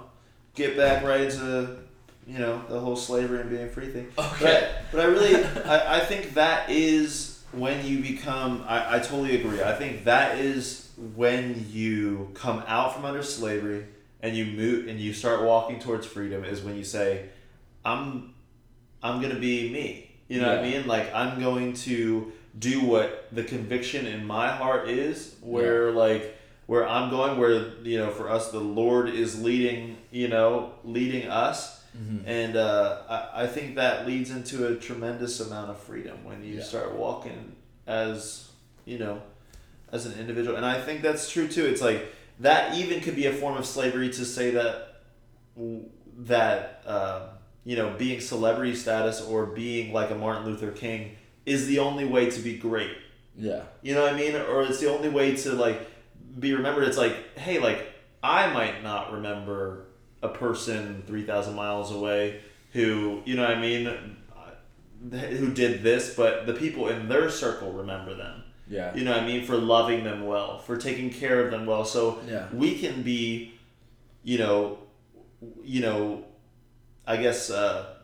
Get 0.55 0.77
back 0.77 1.03
right 1.03 1.23
into, 1.23 1.79
you 2.27 2.39
know, 2.39 2.63
the 2.69 2.81
whole 2.81 2.97
slavery 2.97 3.41
and 3.41 3.51
being 3.51 3.69
free 3.71 3.89
thing. 3.89 4.09
Okay. 4.19 4.45
But, 4.45 4.93
but 4.93 5.01
I 5.01 5.05
really, 5.05 5.45
I, 5.65 5.99
I 5.99 6.01
think 6.01 6.35
that 6.35 6.71
is 6.71 7.43
when 7.53 7.87
you 7.87 8.01
become, 8.01 8.65
I, 8.67 8.97
I 8.97 8.99
totally 8.99 9.41
agree. 9.41 9.63
I 9.63 9.75
think 9.75 10.05
that 10.05 10.39
is 10.39 10.91
when 11.15 11.67
you 11.71 12.31
come 12.35 12.63
out 12.67 12.95
from 12.95 13.05
under 13.05 13.23
slavery 13.23 13.87
and 14.21 14.37
you 14.37 14.47
move 14.47 14.89
and 14.89 14.99
you 14.99 15.13
start 15.13 15.43
walking 15.43 15.79
towards 15.79 16.07
freedom 16.07 16.45
is 16.45 16.63
when 16.63 16.77
you 16.77 16.85
say, 16.85 17.29
I'm, 17.85 18.35
I'm 19.03 19.21
going 19.21 19.35
to 19.35 19.41
be 19.41 19.71
me. 19.71 20.11
You 20.29 20.41
know 20.41 20.49
what 20.49 20.59
I 20.59 20.63
mean? 20.63 20.87
Like, 20.89 21.15
I'm 21.15 21.41
going 21.41 21.75
to 21.75 22.33
do 22.59 22.85
what 22.85 23.29
the 23.31 23.45
conviction 23.45 24.07
in 24.07 24.27
my 24.27 24.49
heart 24.49 24.89
is, 24.89 25.37
where, 25.41 25.93
like, 25.93 26.37
where 26.67 26.89
I'm 26.89 27.11
going, 27.11 27.39
where, 27.39 27.79
you 27.85 27.99
know, 27.99 28.11
for 28.11 28.29
us, 28.29 28.51
the 28.51 28.59
Lord 28.59 29.09
is 29.09 29.41
leading, 29.41 29.99
you 30.11 30.27
know, 30.27 30.73
leading 30.83 31.29
us. 31.29 31.85
Mm-hmm. 31.97 32.29
And 32.29 32.57
uh, 32.57 32.99
I, 33.09 33.45
I 33.45 33.47
think 33.47 33.77
that 33.77 34.07
leads 34.07 34.31
into 34.31 34.67
a 34.67 34.77
tremendous 34.77 35.41
amount 35.41 35.71
of 35.71 35.79
freedom 35.79 36.25
when 36.25 36.45
you 36.45 36.57
Yeah. 36.57 36.63
start 36.63 36.95
walking 36.95 37.57
as, 37.87 38.51
you 38.85 38.99
know, 38.99 39.23
as 39.93 40.05
an 40.07 40.19
individual. 40.19 40.57
And 40.57 40.67
I 40.67 40.81
think 40.81 41.03
that's 41.03 41.31
true 41.31 41.49
too. 41.49 41.65
It's 41.65 41.81
like 41.81 42.13
that 42.41 42.77
even 42.77 43.01
could 43.01 43.17
be 43.17 43.27
a 43.27 43.33
form 43.33 43.57
of 43.57 43.65
slavery 43.65 44.11
to 44.11 44.25
say 44.25 44.51
that, 44.51 45.03
that, 46.19 46.83
uh, 46.87 47.29
you 47.65 47.77
know, 47.77 47.95
being 47.97 48.21
celebrity 48.21 48.75
status 48.75 49.21
or 49.23 49.47
being 49.47 49.93
like 49.93 50.11
a 50.11 50.15
Martin 50.15 50.45
Luther 50.45 50.71
King 50.71 51.17
is 51.47 51.67
the 51.67 51.79
only 51.79 52.05
way 52.05 52.29
to 52.31 52.41
be 52.41 52.57
great. 52.59 52.93
Yeah. 53.39 53.63
You 53.83 53.95
know 53.95 54.03
what 54.03 54.15
I 54.15 54.17
mean? 54.17 54.35
Or 54.35 54.63
it's 54.63 54.81
the 54.81 54.91
only 54.91 55.09
way 55.09 55.35
to 55.37 55.53
like 55.53 55.89
be 56.39 56.53
remembered. 56.53 56.85
It's 56.85 56.99
like, 56.99 57.39
hey, 57.39 57.59
like 57.59 57.87
I 58.23 58.53
might 58.53 58.83
not 58.83 59.13
remember 59.13 59.86
a 60.23 60.29
person 60.29 61.03
three 61.07 61.23
thousand 61.25 61.55
miles 61.55 61.93
away 61.93 62.41
who, 62.73 63.23
you 63.25 63.37
know 63.37 63.43
what 63.43 63.53
I 63.57 63.61
mean, 63.61 63.87
uh, 63.87 65.17
who 65.17 65.53
did 65.53 65.83
this, 65.83 66.15
but 66.15 66.47
the 66.47 66.53
people 66.53 66.89
in 66.89 67.09
their 67.09 67.31
circle 67.31 67.73
remember 67.73 68.15
them. 68.15 68.43
Yeah. 68.69 68.95
You 68.95 69.05
know 69.05 69.13
what 69.13 69.21
I 69.23 69.27
mean? 69.27 69.45
For 69.45 69.57
loving 69.57 70.05
them 70.05 70.27
well, 70.27 70.59
for 70.59 70.77
taking 70.77 71.11
care 71.11 71.45
of 71.45 71.51
them 71.51 71.65
well. 71.67 71.85
So 71.85 72.19
Yeah. 72.29 72.47
we 72.53 72.77
can 72.79 73.03
be, 73.03 73.55
you 74.25 74.39
know, 74.39 74.79
you 75.63 75.81
know, 75.81 76.25
I 77.07 77.17
guess 77.19 77.49
uh, 77.51 77.95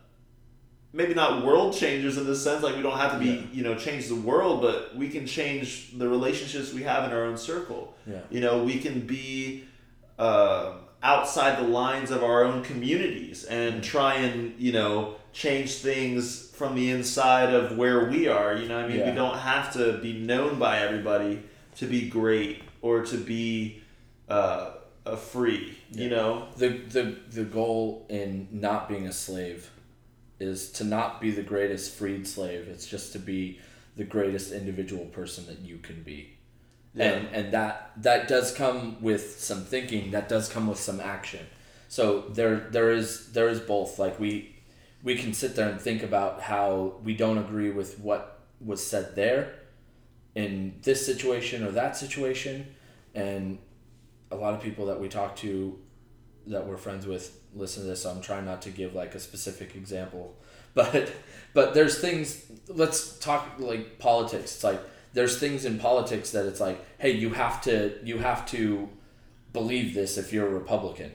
maybe 0.93 1.13
not 1.13 1.43
world 1.45 1.75
changers 1.75 2.17
in 2.17 2.25
the 2.25 2.35
sense 2.35 2.63
like 2.63 2.75
we 2.77 2.81
don't 2.81 2.97
have 2.97 3.11
to 3.13 3.19
be 3.19 3.25
Yeah. 3.25 3.41
you 3.51 3.63
know 3.63 3.75
change 3.75 4.07
the 4.07 4.15
world, 4.15 4.61
but 4.61 4.95
we 4.95 5.09
can 5.09 5.25
change 5.27 5.97
the 5.97 6.07
relationships 6.07 6.73
we 6.73 6.83
have 6.83 7.03
in 7.03 7.15
our 7.15 7.25
own 7.25 7.37
circle. 7.37 7.95
Yeah. 8.07 8.19
You 8.29 8.39
know, 8.39 8.63
we 8.63 8.79
can 8.79 9.01
be 9.01 9.65
uh, 10.17 10.73
outside 11.03 11.59
the 11.59 11.67
lines 11.67 12.09
of 12.11 12.23
our 12.23 12.43
own 12.43 12.63
communities 12.63 13.43
and 13.43 13.83
try 13.83 14.15
and 14.15 14.57
you 14.59 14.71
know 14.71 15.15
change 15.33 15.75
things 15.75 16.49
from 16.51 16.75
the 16.75 16.89
inside 16.91 17.53
of 17.53 17.77
where 17.77 18.05
we 18.09 18.27
are. 18.27 18.55
You 18.55 18.67
know, 18.67 18.75
what 18.77 18.85
I 18.85 18.87
mean, 18.87 18.99
Yeah. 18.99 19.09
we 19.09 19.15
don't 19.15 19.37
have 19.37 19.73
to 19.73 19.97
be 19.99 20.13
known 20.13 20.59
by 20.59 20.79
everybody 20.79 21.41
to 21.77 21.85
be 21.87 22.07
great 22.09 22.61
or 22.81 23.03
to 23.05 23.17
be 23.17 23.81
uh, 24.29 24.71
a 25.05 25.17
free. 25.17 25.77
You 25.91 26.09
know. 26.09 26.47
The 26.57 26.69
the 26.69 27.17
the 27.29 27.43
goal 27.43 28.05
in 28.09 28.47
not 28.51 28.87
being 28.87 29.07
a 29.07 29.13
slave 29.13 29.69
is 30.39 30.71
to 30.73 30.83
not 30.83 31.21
be 31.21 31.31
the 31.31 31.43
greatest 31.43 31.93
freed 31.95 32.27
slave. 32.27 32.67
It's 32.67 32.85
just 32.87 33.13
to 33.13 33.19
be 33.19 33.59
the 33.95 34.03
greatest 34.03 34.51
individual 34.51 35.05
person 35.05 35.45
that 35.47 35.59
you 35.59 35.77
can 35.77 36.01
be. 36.03 36.32
Yeah. 36.95 37.05
And 37.05 37.27
and 37.33 37.53
that 37.53 37.91
that 37.97 38.27
does 38.27 38.53
come 38.53 39.01
with 39.01 39.39
some 39.39 39.63
thinking, 39.63 40.11
that 40.11 40.29
does 40.29 40.49
come 40.49 40.67
with 40.67 40.79
some 40.79 40.99
action. 40.99 41.45
So 41.87 42.21
there 42.29 42.67
there 42.71 42.91
is 42.91 43.31
there 43.33 43.49
is 43.49 43.59
both 43.59 43.99
like 43.99 44.19
we 44.19 44.55
we 45.03 45.15
can 45.15 45.33
sit 45.33 45.55
there 45.55 45.69
and 45.69 45.79
think 45.79 46.01
about 46.01 46.41
how 46.41 46.95
we 47.03 47.13
don't 47.13 47.37
agree 47.37 47.71
with 47.71 47.99
what 47.99 48.39
was 48.59 48.85
said 48.85 49.15
there 49.15 49.53
in 50.35 50.75
this 50.81 51.05
situation 51.05 51.63
or 51.63 51.71
that 51.71 51.95
situation 51.95 52.73
and 53.13 53.59
a 54.31 54.35
lot 54.35 54.53
of 54.53 54.61
people 54.61 54.87
that 54.87 54.99
we 54.99 55.07
talk 55.07 55.35
to 55.35 55.77
that 56.47 56.65
we're 56.65 56.77
friends 56.77 57.05
with 57.05 57.39
listen 57.53 57.83
to 57.83 57.89
this 57.89 58.03
so 58.03 58.09
i'm 58.09 58.21
trying 58.21 58.45
not 58.45 58.61
to 58.61 58.69
give 58.69 58.95
like 58.95 59.13
a 59.13 59.19
specific 59.19 59.75
example 59.75 60.35
but 60.73 61.11
but 61.53 61.73
there's 61.75 61.99
things 61.99 62.45
let's 62.67 63.19
talk 63.19 63.47
like 63.59 63.99
politics 63.99 64.55
it's 64.55 64.63
like 64.63 64.81
there's 65.13 65.39
things 65.39 65.63
in 65.65 65.79
politics 65.79 66.31
that 66.31 66.45
it's 66.45 66.59
like 66.59 66.83
hey 66.99 67.11
you 67.11 67.29
have 67.31 67.61
to 67.61 67.93
you 68.03 68.17
have 68.19 68.45
to 68.45 68.89
believe 69.51 69.93
this 69.93 70.17
if 70.17 70.33
you're 70.33 70.47
a 70.47 70.49
republican 70.49 71.11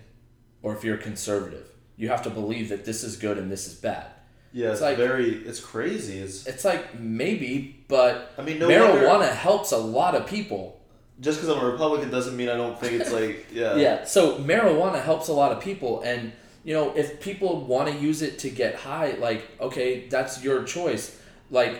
or 0.62 0.74
if 0.76 0.84
you're 0.84 0.94
a 0.96 0.98
conservative 0.98 1.68
you 1.96 2.08
have 2.08 2.22
to 2.22 2.30
believe 2.30 2.68
that 2.68 2.84
this 2.84 3.02
is 3.02 3.16
good 3.16 3.36
and 3.38 3.50
this 3.50 3.66
is 3.66 3.74
bad 3.74 4.06
Yeah, 4.52 4.66
it's, 4.68 4.74
It's 4.74 4.82
like- 4.82 4.96
very. 4.96 5.30
It's 5.48 5.60
crazy. 5.60 6.18
It's. 6.24 6.46
it's 6.46 6.64
like 6.64 6.98
maybe 6.98 7.84
but 7.88 8.32
I 8.38 8.42
mean, 8.42 8.58
no 8.60 8.68
marijuana 8.68 9.06
wonder. 9.08 9.26
helps 9.34 9.72
a 9.72 9.76
lot 9.98 10.14
of 10.14 10.26
people 10.26 10.80
Just 11.20 11.38
because 11.40 11.50
I'm 11.54 11.62
a 11.66 11.70
Republican 11.72 12.10
doesn't 12.10 12.36
mean 12.36 12.48
I 12.48 12.56
don't 12.56 12.78
think 12.80 12.92
it's 13.00 13.12
like. 13.12 13.46
Yeah. 13.52 13.76
yeah 13.76 14.04
so 14.04 14.20
marijuana 14.52 15.00
helps 15.02 15.26
a 15.28 15.32
lot 15.42 15.50
of 15.52 15.58
people 15.60 15.92
and 16.02 16.32
you 16.64 16.72
know 16.76 16.86
if 17.02 17.20
people 17.20 17.50
want 17.66 17.88
to 17.90 17.94
use 18.10 18.22
it 18.22 18.38
to 18.44 18.48
get 18.62 18.72
high 18.76 19.10
like 19.26 19.42
okay 19.60 20.06
that's 20.08 20.42
your 20.44 20.62
choice 20.64 21.04
like 21.50 21.74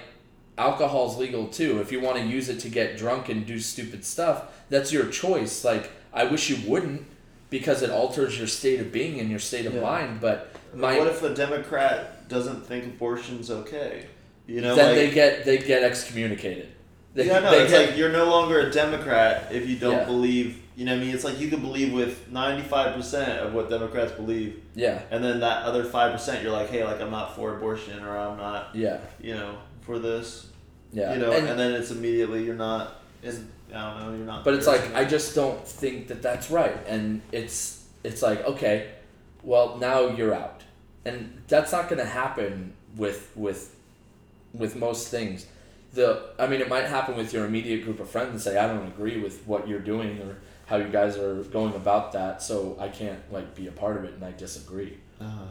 alcohol's 0.59 1.17
legal 1.17 1.47
too 1.47 1.81
if 1.81 1.93
you 1.93 2.01
want 2.01 2.17
to 2.19 2.25
use 2.25 2.49
it 2.49 2.59
to 2.61 2.69
get 2.69 2.97
drunk 2.99 3.29
and 3.29 3.47
do 3.47 3.59
stupid 3.61 4.05
stuff 4.05 4.45
that's 4.69 4.93
your 4.93 5.07
choice 5.07 5.65
like 5.65 5.91
i 6.13 6.25
wish 6.25 6.51
you 6.51 6.69
wouldn't 6.71 7.03
because 7.51 7.81
it 7.83 7.91
alters 7.91 8.37
your 8.37 8.47
state 8.47 8.81
of 8.81 8.93
being 8.93 9.21
and 9.21 9.31
your 9.31 9.39
state 9.39 9.67
of 9.67 9.75
Yeah. 9.75 9.81
mind 9.81 10.21
but 10.21 10.53
But 10.73 10.81
my 10.81 10.99
what 10.99 11.07
if 11.09 11.23
a 11.23 11.33
Democrat 11.35 12.29
doesn't 12.29 12.67
think 12.67 12.85
abortion's 12.85 13.51
okay? 13.51 14.05
You 14.47 14.61
know, 14.61 14.75
then 14.75 14.87
like, 14.89 14.95
they 14.97 15.11
get 15.15 15.45
they 15.47 15.57
get 15.59 15.83
excommunicated 15.83 16.69
they, 17.15 17.27
yeah, 17.27 17.39
no, 17.41 17.51
they 17.51 17.63
it's 17.63 17.73
get- 17.73 17.87
like 17.89 17.97
you're 17.99 18.13
no 18.13 18.27
longer 18.29 18.61
a 18.61 18.71
Democrat 18.71 19.49
if 19.51 19.67
you 19.69 19.77
don't 19.77 19.93
Yeah. 20.01 20.05
believe. 20.05 20.63
You 20.77 20.85
know, 20.85 20.93
what 20.93 21.01
I 21.01 21.05
mean, 21.07 21.15
it's 21.15 21.25
like 21.25 21.41
you 21.41 21.49
can 21.49 21.61
believe 21.61 21.93
with 21.93 22.31
ninety 22.31 22.63
five 22.69 22.95
percent 22.95 23.41
of 23.41 23.53
what 23.55 23.69
Democrats 23.71 24.13
believe, 24.13 24.61
yeah 24.77 25.01
and 25.11 25.25
then 25.25 25.41
that 25.41 25.65
other 25.65 25.83
five 25.85 26.13
percent, 26.13 26.43
you're 26.43 26.53
like, 26.53 26.69
hey, 26.71 26.85
like 26.85 27.01
I'm 27.01 27.11
not 27.11 27.35
for 27.35 27.57
abortion, 27.57 28.05
or 28.05 28.17
I'm 28.17 28.37
not, 28.37 28.69
yeah 28.75 28.99
you 29.21 29.35
know, 29.35 29.57
for 29.89 29.99
this. 29.99 30.47
yeah 30.93 31.15
You 31.15 31.19
know, 31.21 31.33
And- 31.33 31.49
and, 31.49 31.59
then 31.59 31.73
it's 31.73 31.91
immediately 31.91 32.45
you're 32.45 32.63
not. 32.71 33.01
In, 33.23 33.49
I 33.75 33.81
don't 33.91 33.97
know, 34.01 34.17
you're 34.17 34.27
not. 34.27 34.45
But 34.45 34.53
it's 34.55 34.67
like 34.67 34.95
I 34.95 35.05
just 35.17 35.35
don't 35.35 35.67
think 35.67 36.09
that 36.09 36.21
that's 36.23 36.51
right, 36.51 36.79
and 36.87 37.23
it's 37.33 37.85
it's 38.05 38.23
like 38.23 38.41
okay, 38.53 38.77
well 39.43 39.77
now 39.79 39.99
you're 40.17 40.35
out, 40.45 40.61
and 41.05 41.17
that's 41.49 41.73
not 41.73 41.89
going 41.89 42.03
to 42.07 42.11
happen 42.23 42.75
with 42.97 43.21
with 43.35 43.75
with 44.63 44.77
most 44.77 45.09
things. 45.09 45.47
The 45.95 46.09
I 46.39 46.47
mean, 46.47 46.61
it 46.61 46.69
might 46.69 46.87
happen 46.87 47.17
with 47.17 47.33
your 47.33 47.45
immediate 47.47 47.83
group 47.85 47.99
of 48.01 48.09
friends 48.11 48.31
and 48.31 48.41
say 48.41 48.57
I 48.59 48.67
don't 48.69 48.87
agree 48.87 49.19
with 49.21 49.37
what 49.47 49.67
you're 49.69 49.87
doing 49.95 50.13
or 50.25 50.37
how 50.67 50.77
you 50.77 50.89
guys 51.01 51.17
are 51.17 51.43
going 51.59 51.75
about 51.75 52.13
that, 52.13 52.43
so 52.43 52.77
I 52.79 52.89
can't 52.89 53.21
like 53.33 53.55
be 53.55 53.67
a 53.69 53.73
part 53.73 53.97
of 53.99 54.05
it, 54.05 54.13
and 54.17 54.25
I 54.25 54.33
disagree. 54.33 54.95
Uh-huh. 55.21 55.45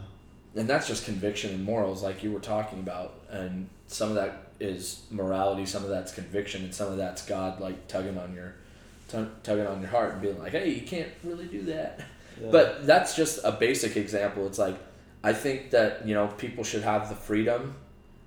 And 0.58 0.68
that's 0.68 0.88
just 0.88 1.04
conviction 1.04 1.54
and 1.54 1.64
morals, 1.64 2.02
like 2.02 2.24
you 2.24 2.32
were 2.32 2.40
talking 2.40 2.80
about, 2.80 3.14
and 3.30 3.68
some 3.86 4.08
of 4.08 4.16
that 4.16 4.48
is 4.60 5.02
morality, 5.10 5.64
some 5.66 5.84
of 5.84 5.88
that's 5.88 6.12
conviction, 6.12 6.64
and 6.64 6.74
some 6.74 6.90
of 6.90 6.96
that's 6.96 7.24
God 7.24 7.60
like 7.60 7.86
tugging 7.86 8.18
on 8.18 8.34
your 8.34 8.54
tug- 9.06 9.42
tugging 9.42 9.66
on 9.66 9.80
your 9.80 9.90
heart 9.90 10.14
and 10.14 10.22
being 10.22 10.38
like, 10.38 10.52
"Hey, 10.52 10.70
you 10.70 10.82
can't 10.82 11.10
really 11.22 11.46
do 11.46 11.62
that." 11.62 12.00
Yeah. 12.40 12.48
But 12.50 12.86
that's 12.86 13.14
just 13.14 13.40
a 13.44 13.52
basic 13.52 13.96
example. 13.96 14.46
It's 14.46 14.58
like 14.58 14.76
I 15.22 15.32
think 15.32 15.70
that 15.70 16.06
you 16.06 16.14
know 16.14 16.28
people 16.28 16.64
should 16.64 16.82
have 16.82 17.08
the 17.08 17.14
freedom. 17.14 17.76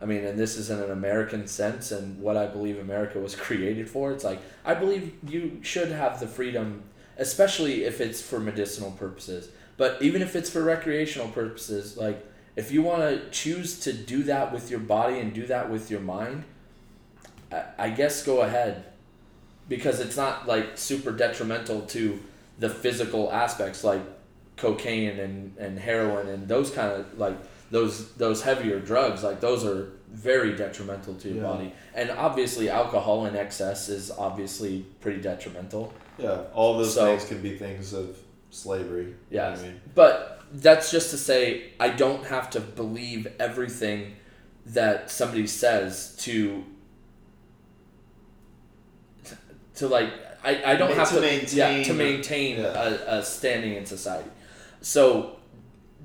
I 0.01 0.05
mean, 0.05 0.23
and 0.23 0.39
this 0.39 0.57
is 0.57 0.69
in 0.69 0.79
an 0.79 0.91
American 0.91 1.47
sense, 1.47 1.91
and 1.91 2.19
what 2.19 2.35
I 2.37 2.47
believe 2.47 2.79
America 2.79 3.19
was 3.19 3.35
created 3.47 3.89
for. 3.89 4.11
It's 4.11 4.23
like 4.23 4.39
I 4.65 4.73
believe 4.73 5.13
you 5.27 5.59
should 5.63 5.89
have 5.89 6.19
the 6.19 6.27
freedom, 6.27 6.83
especially 7.17 7.83
if 7.83 8.01
it's 8.01 8.21
for 8.21 8.39
medicinal 8.39 8.91
purposes. 8.91 9.49
But 9.81 9.99
even 9.99 10.21
if 10.21 10.35
it's 10.35 10.47
for 10.47 10.61
recreational 10.61 11.29
purposes, 11.29 11.97
like 11.97 12.23
if 12.55 12.71
you 12.71 12.83
want 12.83 13.01
to 13.01 13.27
choose 13.31 13.79
to 13.79 13.91
do 13.91 14.21
that 14.25 14.53
with 14.53 14.69
your 14.69 14.79
body 14.79 15.17
and 15.17 15.33
do 15.33 15.47
that 15.47 15.71
with 15.71 15.89
your 15.89 16.01
mind, 16.01 16.43
I, 17.51 17.63
I 17.79 17.89
guess 17.89 18.23
go 18.23 18.41
ahead, 18.41 18.83
because 19.67 19.99
it's 19.99 20.15
not 20.15 20.47
like 20.47 20.77
super 20.77 21.11
detrimental 21.11 21.81
to 21.97 22.19
the 22.59 22.69
physical 22.69 23.31
aspects 23.31 23.83
like 23.83 24.03
cocaine 24.55 25.17
and, 25.19 25.57
and 25.57 25.79
heroin 25.79 26.27
and 26.29 26.47
those 26.47 26.69
kind 26.69 26.91
of 26.91 27.17
like 27.17 27.37
those 27.71 28.11
those 28.17 28.43
heavier 28.43 28.79
drugs 28.79 29.23
like 29.23 29.39
those 29.41 29.65
are 29.65 29.93
very 30.11 30.55
detrimental 30.55 31.15
to 31.15 31.27
your 31.29 31.37
Yeah. 31.37 31.43
body. 31.51 31.73
And 31.95 32.11
obviously 32.11 32.69
alcohol 32.69 33.25
in 33.25 33.35
excess 33.35 33.89
is 33.89 34.11
obviously 34.11 34.85
pretty 34.99 35.21
detrimental. 35.21 35.91
Yeah, 36.19 36.41
all 36.53 36.77
those 36.77 36.93
So- 36.93 37.05
things 37.07 37.27
can 37.27 37.41
be 37.41 37.57
things 37.57 37.93
of 37.93 38.15
slavery. 38.51 39.15
you 39.31 39.37
know 39.37 39.49
Yeah. 39.49 39.49
I 39.57 39.61
mean? 39.61 39.81
But 39.95 40.43
that's 40.53 40.91
just 40.91 41.09
to 41.11 41.17
say 41.17 41.71
I 41.79 41.89
don't 41.89 42.25
have 42.25 42.49
to 42.51 42.59
believe 42.59 43.27
everything 43.39 44.15
that 44.65 45.09
somebody 45.09 45.47
says 45.47 46.15
to 46.19 46.63
to 49.75 49.87
like 49.87 50.09
I, 50.43 50.73
I 50.73 50.75
don't 50.75 50.93
have 50.95 51.09
to 51.09 51.19
to, 51.19 51.55
yeah, 51.55 51.67
maintain- 51.67 51.83
to 51.85 51.93
maintain 51.93 52.57
yeah. 52.59 52.65
a, 53.09 53.19
a 53.19 53.23
standing 53.23 53.75
in 53.75 53.85
society. 53.85 54.29
So 54.81 55.37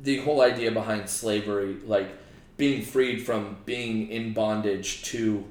the 0.02 0.18
whole 0.20 0.42
idea 0.42 0.70
behind 0.70 1.08
slavery, 1.08 1.76
like 1.86 2.08
being 2.56 2.82
freed 2.82 3.24
from 3.24 3.56
being 3.64 4.08
in 4.10 4.32
bondage 4.32 5.02
to 5.04 5.44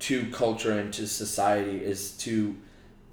to 0.00 0.30
culture 0.30 0.72
and 0.78 0.92
to 0.94 1.06
society 1.06 1.78
is 1.78 2.12
to 2.18 2.56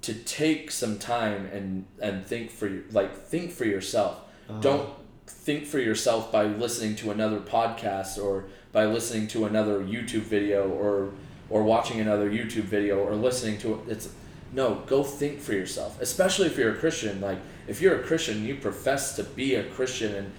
to 0.02 0.14
take 0.14 0.70
some 0.70 0.98
time 0.98 1.46
and 1.46 1.86
and 2.00 2.26
think 2.26 2.50
for 2.50 2.82
like 2.90 3.16
think 3.16 3.50
for 3.50 3.64
yourself. 3.64 4.20
Uh-huh. 4.48 4.60
don't 4.60 4.90
think 5.26 5.64
for 5.64 5.78
yourself 5.78 6.30
by 6.30 6.44
listening 6.44 6.96
to 6.96 7.10
another 7.10 7.38
podcast 7.38 8.22
or 8.22 8.44
by 8.72 8.84
listening 8.84 9.28
to 9.28 9.44
another 9.44 9.80
YouTube 9.80 10.22
video 10.22 10.68
or 10.68 11.12
or 11.48 11.62
watching 11.62 12.00
another 12.00 12.30
YouTube 12.30 12.64
video 12.64 12.98
or 12.98 13.14
listening 13.14 13.58
to 13.58 13.82
it's 13.88 14.08
no 14.52 14.82
go 14.86 15.02
think 15.02 15.40
for 15.40 15.52
yourself 15.52 16.00
especially 16.00 16.46
if 16.46 16.58
you're 16.58 16.72
a 16.72 16.78
Christian. 16.78 17.20
Like 17.20 17.38
if 17.68 17.80
you're 17.80 18.00
a 18.00 18.02
Christian 18.02 18.44
you 18.44 18.56
profess 18.56 19.16
to 19.16 19.24
be 19.24 19.54
a 19.54 19.62
Christian 19.62 20.14
and 20.14 20.32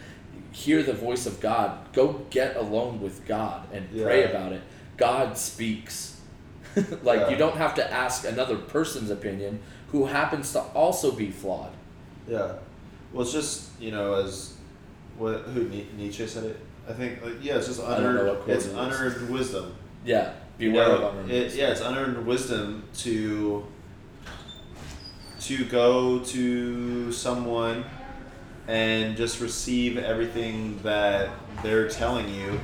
hear 0.52 0.84
the 0.84 0.94
voice 0.94 1.26
of 1.26 1.40
God 1.40 1.92
go 1.94 2.26
get 2.30 2.58
alone 2.58 3.02
with 3.02 3.26
God 3.26 3.68
and 3.72 3.90
pray 3.90 4.26
about 4.26 4.52
it. 4.52 4.62
God 4.98 5.38
speaks 5.38 6.13
like 7.04 7.20
Yeah. 7.22 7.30
you 7.30 7.36
don't 7.38 7.58
have 7.58 7.76
to 7.76 7.94
ask 7.94 8.26
another 8.26 8.58
person's 8.58 9.10
opinion 9.12 9.60
who 9.92 10.06
happens 10.06 10.52
to 10.54 10.60
also 10.60 11.12
be 11.12 11.30
flawed 11.30 11.72
Yeah. 12.28 12.54
Well, 13.12 13.22
it's 13.24 13.32
just 13.32 13.80
you 13.80 13.92
know 13.92 14.16
as 14.16 14.54
what 15.18 15.42
who 15.42 15.70
Ni- 15.70 15.88
Nietzsche 15.98 16.26
said 16.28 16.46
it. 16.46 16.60
I 16.90 16.94
think 16.94 17.24
like, 17.24 17.36
yeah, 17.42 17.58
it's 17.58 17.68
just 17.68 17.82
I 17.82 18.00
don't 18.00 18.16
know 18.16 18.22
unearned. 18.34 18.50
It's 18.50 18.66
it 18.66 18.70
is. 18.70 18.74
unearned 18.76 19.30
wisdom. 19.30 19.76
yeah 20.04 20.34
You 20.58 20.72
beware 20.72 20.88
know, 20.88 20.96
of 20.96 21.14
unearned 21.14 21.32
it, 21.32 21.44
wisdom. 21.44 21.60
yeah, 21.62 21.72
it's 21.72 21.82
unearned 21.82 22.26
wisdom 22.26 22.84
to 23.00 23.66
to 25.42 25.66
go 25.66 26.20
to 26.20 27.12
someone 27.12 27.84
and 28.68 29.18
just 29.18 29.42
receive 29.42 29.98
everything 29.98 30.80
that 30.84 31.30
they're 31.62 31.90
telling 31.90 32.34
you 32.34 32.60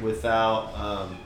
without 0.00 0.72
um, 0.78 1.18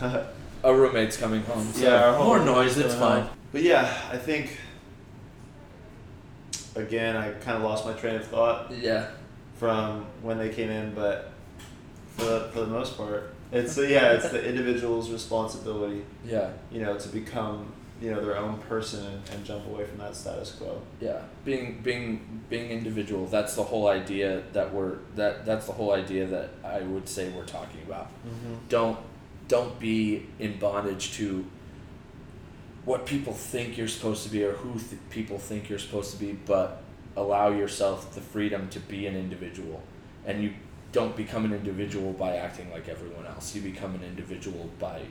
A 0.64 0.74
roommate's 0.74 1.16
coming 1.16 1.42
home. 1.42 1.64
So 1.72 1.84
Yeah, 1.84 2.18
more 2.18 2.40
noise. 2.44 2.76
It's 2.78 2.94
fine. 2.94 3.28
But 3.52 3.62
yeah, 3.62 3.96
I 4.10 4.16
think 4.16 4.58
again 6.74 7.16
I 7.16 7.32
kind 7.32 7.56
of 7.56 7.62
lost 7.62 7.84
my 7.84 7.92
train 7.92 8.16
of 8.16 8.26
thought 8.26 8.70
Yeah, 8.72 9.08
from 9.56 10.06
when 10.22 10.38
they 10.38 10.48
came 10.50 10.70
in, 10.70 10.94
but 10.94 11.32
for 12.16 12.24
the, 12.24 12.40
for 12.52 12.60
the 12.60 12.66
most 12.66 12.96
part, 12.96 13.32
it's 13.52 13.76
yeah, 13.78 14.12
it's 14.12 14.28
the 14.30 14.46
individual's 14.46 15.10
responsibility, 15.10 16.04
yeah, 16.24 16.50
you 16.70 16.80
know, 16.80 16.96
to 16.98 17.08
become 17.08 17.72
you 18.00 18.12
know 18.12 18.20
their 18.24 18.36
own 18.36 18.58
person 18.58 19.04
and, 19.04 19.28
and 19.30 19.44
jump 19.44 19.66
away 19.66 19.84
from 19.84 19.98
that 19.98 20.14
status 20.14 20.52
quo. 20.52 20.80
yeah. 21.00 21.20
Being 21.44 21.80
being 21.82 22.42
being 22.48 22.70
individual. 22.70 23.26
That's 23.26 23.54
the 23.56 23.62
whole 23.64 23.88
idea 23.88 24.42
that 24.52 24.72
we're 24.72 24.96
that 25.16 25.46
that's 25.46 25.66
the 25.66 25.72
whole 25.72 25.92
idea 25.92 26.26
that 26.26 26.50
I 26.64 26.80
would 26.80 27.08
say 27.08 27.28
we're 27.30 27.44
talking 27.44 27.80
about. 27.86 28.06
Mm-hmm. 28.26 28.54
Don't 28.68 28.98
don't 29.48 29.78
be 29.80 30.26
in 30.38 30.58
bondage 30.58 31.12
to 31.14 31.44
what 32.84 33.04
people 33.06 33.32
think 33.32 33.76
you're 33.76 33.88
supposed 33.88 34.22
to 34.22 34.30
be 34.30 34.44
or 34.44 34.52
who 34.52 34.78
th- 34.78 35.00
people 35.10 35.38
think 35.38 35.68
you're 35.68 35.78
supposed 35.78 36.12
to 36.12 36.18
be, 36.18 36.32
but 36.32 36.82
allow 37.16 37.50
yourself 37.50 38.14
the 38.14 38.20
freedom 38.20 38.68
to 38.70 38.80
be 38.80 39.06
an 39.06 39.16
individual. 39.16 39.82
And 40.24 40.42
you 40.42 40.54
don't 40.92 41.16
become 41.16 41.44
an 41.44 41.52
individual 41.52 42.12
by 42.12 42.36
acting 42.36 42.70
like 42.70 42.88
everyone 42.88 43.26
else. 43.26 43.54
You 43.54 43.60
become 43.62 43.94
an 43.94 44.02
individual 44.04 44.70
by 44.78 45.02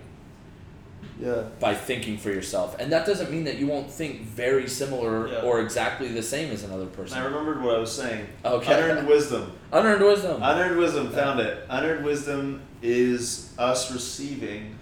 Yeah. 1.20 1.43
by 1.60 1.74
thinking 1.74 2.18
for 2.18 2.30
yourself. 2.30 2.76
And 2.80 2.91
that 2.91 3.06
doesn't 3.08 3.32
mean 3.32 3.45
that 3.45 3.58
you 3.58 3.66
won't 3.66 3.89
think 3.89 4.22
very 4.22 4.68
similar 4.68 5.28
Yeah. 5.28 5.41
or 5.41 5.62
exactly 5.62 6.10
the 6.10 6.22
same 6.22 6.52
as 6.52 6.64
another 6.64 6.86
person. 6.86 7.18
I 7.18 7.26
remembered 7.26 7.62
what 7.64 7.76
I 7.76 7.80
was 7.80 7.91
saying. 7.91 8.28
Okay. 8.45 8.72
Unearned 8.74 9.08
wisdom. 9.08 9.52
Unearned 9.72 10.04
wisdom. 10.04 10.43
Unearned 10.43 10.78
wisdom. 10.78 11.10
Found 11.12 11.39
it. 11.39 11.66
Unearned 11.70 12.06
wisdom 12.06 12.62
is 12.84 13.52
us 13.58 13.91
receiving 13.91 14.78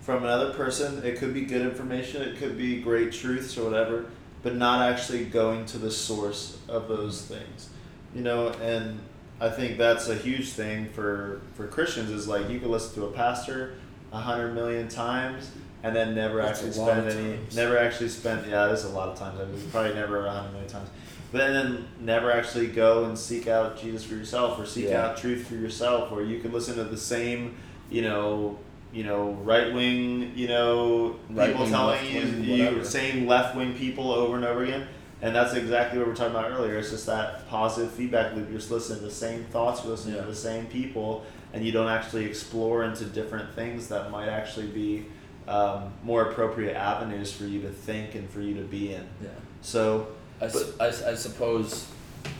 from 0.00 0.22
another 0.22 0.52
person. 0.52 1.02
It 1.04 1.18
could 1.18 1.34
be 1.34 1.40
good 1.42 1.62
information. 1.62 2.22
It 2.22 2.36
could 2.38 2.56
be 2.56 2.80
great 2.80 3.10
truths 3.12 3.58
or 3.58 3.64
whatever, 3.64 4.04
but 4.44 4.54
not 4.54 4.88
actually 4.88 5.24
going 5.24 5.66
to 5.66 5.78
the 5.78 5.90
source 5.90 6.56
of 6.68 6.86
those 6.86 7.22
things. 7.22 7.70
You 8.14 8.22
know, 8.22 8.50
and 8.62 9.00
I 9.40 9.48
think 9.48 9.76
that's 9.78 10.08
a 10.08 10.14
huge 10.14 10.50
thing 10.50 10.88
for 10.90 11.40
for 11.54 11.66
Christians. 11.66 12.10
Is 12.10 12.28
like 12.28 12.48
you 12.48 12.60
can 12.60 12.70
listen 12.70 12.94
to 13.02 13.06
a 13.08 13.10
pastor 13.12 13.74
a 14.14 14.18
hundred 14.20 14.54
million 14.54 14.86
times 14.88 15.50
and 15.82 15.94
then 15.94 16.14
never 16.14 16.40
That's 16.40 16.60
actually 16.60 16.72
spend 16.72 17.08
any 17.10 17.38
never 17.54 17.76
actually 17.76 18.08
spend 18.08 18.46
yeah 18.48 18.66
there's 18.66 18.84
a 18.84 18.88
lot 18.90 19.08
of 19.08 19.18
times. 19.18 19.38
I 19.40 19.44
mean, 19.44 19.60
probably 19.70 19.94
never 19.94 20.24
a 20.24 20.30
hundred 20.30 20.52
million 20.52 20.70
times. 20.70 20.88
But 21.32 21.48
then 21.52 21.88
never 22.00 22.30
actually 22.30 22.68
go 22.68 23.04
and 23.06 23.18
seek 23.18 23.48
out 23.48 23.78
Jesus 23.78 24.04
for 24.04 24.14
yourself 24.14 24.58
or 24.58 24.64
seek 24.66 24.86
Yeah. 24.86 25.04
out 25.08 25.16
truth 25.16 25.46
for 25.48 25.56
yourself. 25.56 26.12
Or 26.12 26.22
you 26.22 26.38
can 26.40 26.52
listen 26.52 26.76
to 26.76 26.84
the 26.84 26.96
same 26.96 27.56
you 27.90 28.02
know 28.02 28.56
you 28.92 29.02
know 29.02 29.32
right 29.42 29.74
wing 29.74 30.32
you 30.36 30.46
know 30.48 31.16
people 31.28 31.36
Right-wing, 31.36 31.68
telling 31.70 32.44
you, 32.44 32.54
you 32.68 32.84
same 32.84 33.26
left 33.26 33.56
wing 33.56 33.74
people 33.74 34.12
over 34.12 34.36
and 34.36 34.44
over 34.44 34.62
again. 34.64 34.86
And 35.22 35.34
that's 35.34 35.54
exactly 35.54 35.98
what 35.98 36.06
we 36.06 36.12
are 36.12 36.16
talking 36.16 36.36
about 36.36 36.50
earlier. 36.50 36.76
It's 36.76 36.90
just 36.90 37.06
that 37.06 37.48
positive 37.48 37.90
feedback 37.92 38.34
loop. 38.36 38.48
You're 38.50 38.58
just 38.58 38.70
listening 38.70 38.98
to 39.00 39.04
the 39.06 39.10
same 39.10 39.44
thoughts. 39.44 39.82
You're 39.82 39.92
listening 39.92 40.14
Yeah. 40.16 40.20
to 40.22 40.26
the 40.28 40.34
same 40.36 40.66
people 40.66 41.24
and 41.54 41.64
you 41.64 41.72
don't 41.72 41.88
actually 41.88 42.24
explore 42.26 42.84
into 42.84 43.04
different 43.04 43.54
things 43.54 43.88
that 43.88 44.10
might 44.10 44.28
actually 44.28 44.66
be 44.66 45.06
um, 45.48 45.92
more 46.02 46.22
appropriate 46.30 46.74
avenues 46.76 47.32
for 47.32 47.44
you 47.44 47.62
to 47.62 47.70
think 47.70 48.14
and 48.14 48.28
for 48.28 48.40
you 48.40 48.54
to 48.54 48.62
be 48.62 48.92
in 48.94 49.06
yeah. 49.22 49.28
so 49.62 50.08
I, 50.40 50.48
su- 50.48 50.74
I, 50.80 50.86
I 50.86 51.14
suppose. 51.14 51.86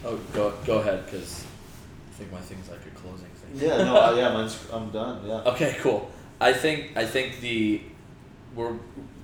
Oh, 0.05 0.19
go 0.33 0.53
go 0.67 0.79
ahead, 0.79 1.05
because 1.05 1.45
I 2.11 2.15
think 2.15 2.33
my 2.33 2.41
thing's 2.41 2.69
like 2.69 2.81
a 2.87 2.91
closing 2.99 3.29
thing. 3.29 3.69
yeah 3.69 3.79
no 3.85 3.97
uh, 3.97 4.15
yeah 4.17 4.33
mine's 4.33 4.59
i'm 4.73 4.91
done 4.91 5.21
yeah 5.27 5.35
Okay, 5.53 5.77
cool. 5.81 6.11
I 6.41 6.53
think 6.53 6.97
I 6.97 7.07
think 7.07 7.41
the 7.41 7.83
we're 8.55 8.75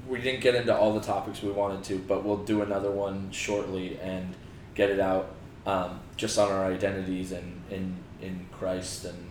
we 0.07 0.21
didn't 0.21 0.41
get 0.41 0.55
into 0.55 0.77
all 0.77 0.93
the 0.93 1.01
topics 1.01 1.43
we 1.43 1.51
wanted 1.51 1.85
to, 1.85 1.99
but 1.99 2.25
we'll 2.25 2.45
do 2.45 2.63
another 2.63 2.91
one 2.91 3.31
shortly 3.31 3.99
and 4.01 4.35
get 4.75 4.91
it 4.91 5.01
out 5.01 5.35
um, 5.67 6.01
just 6.17 6.39
on 6.39 6.51
our 6.51 6.65
identities 6.65 7.33
and 7.33 7.63
in 7.71 7.97
in 8.21 8.47
Christ 8.53 9.05
and 9.07 9.30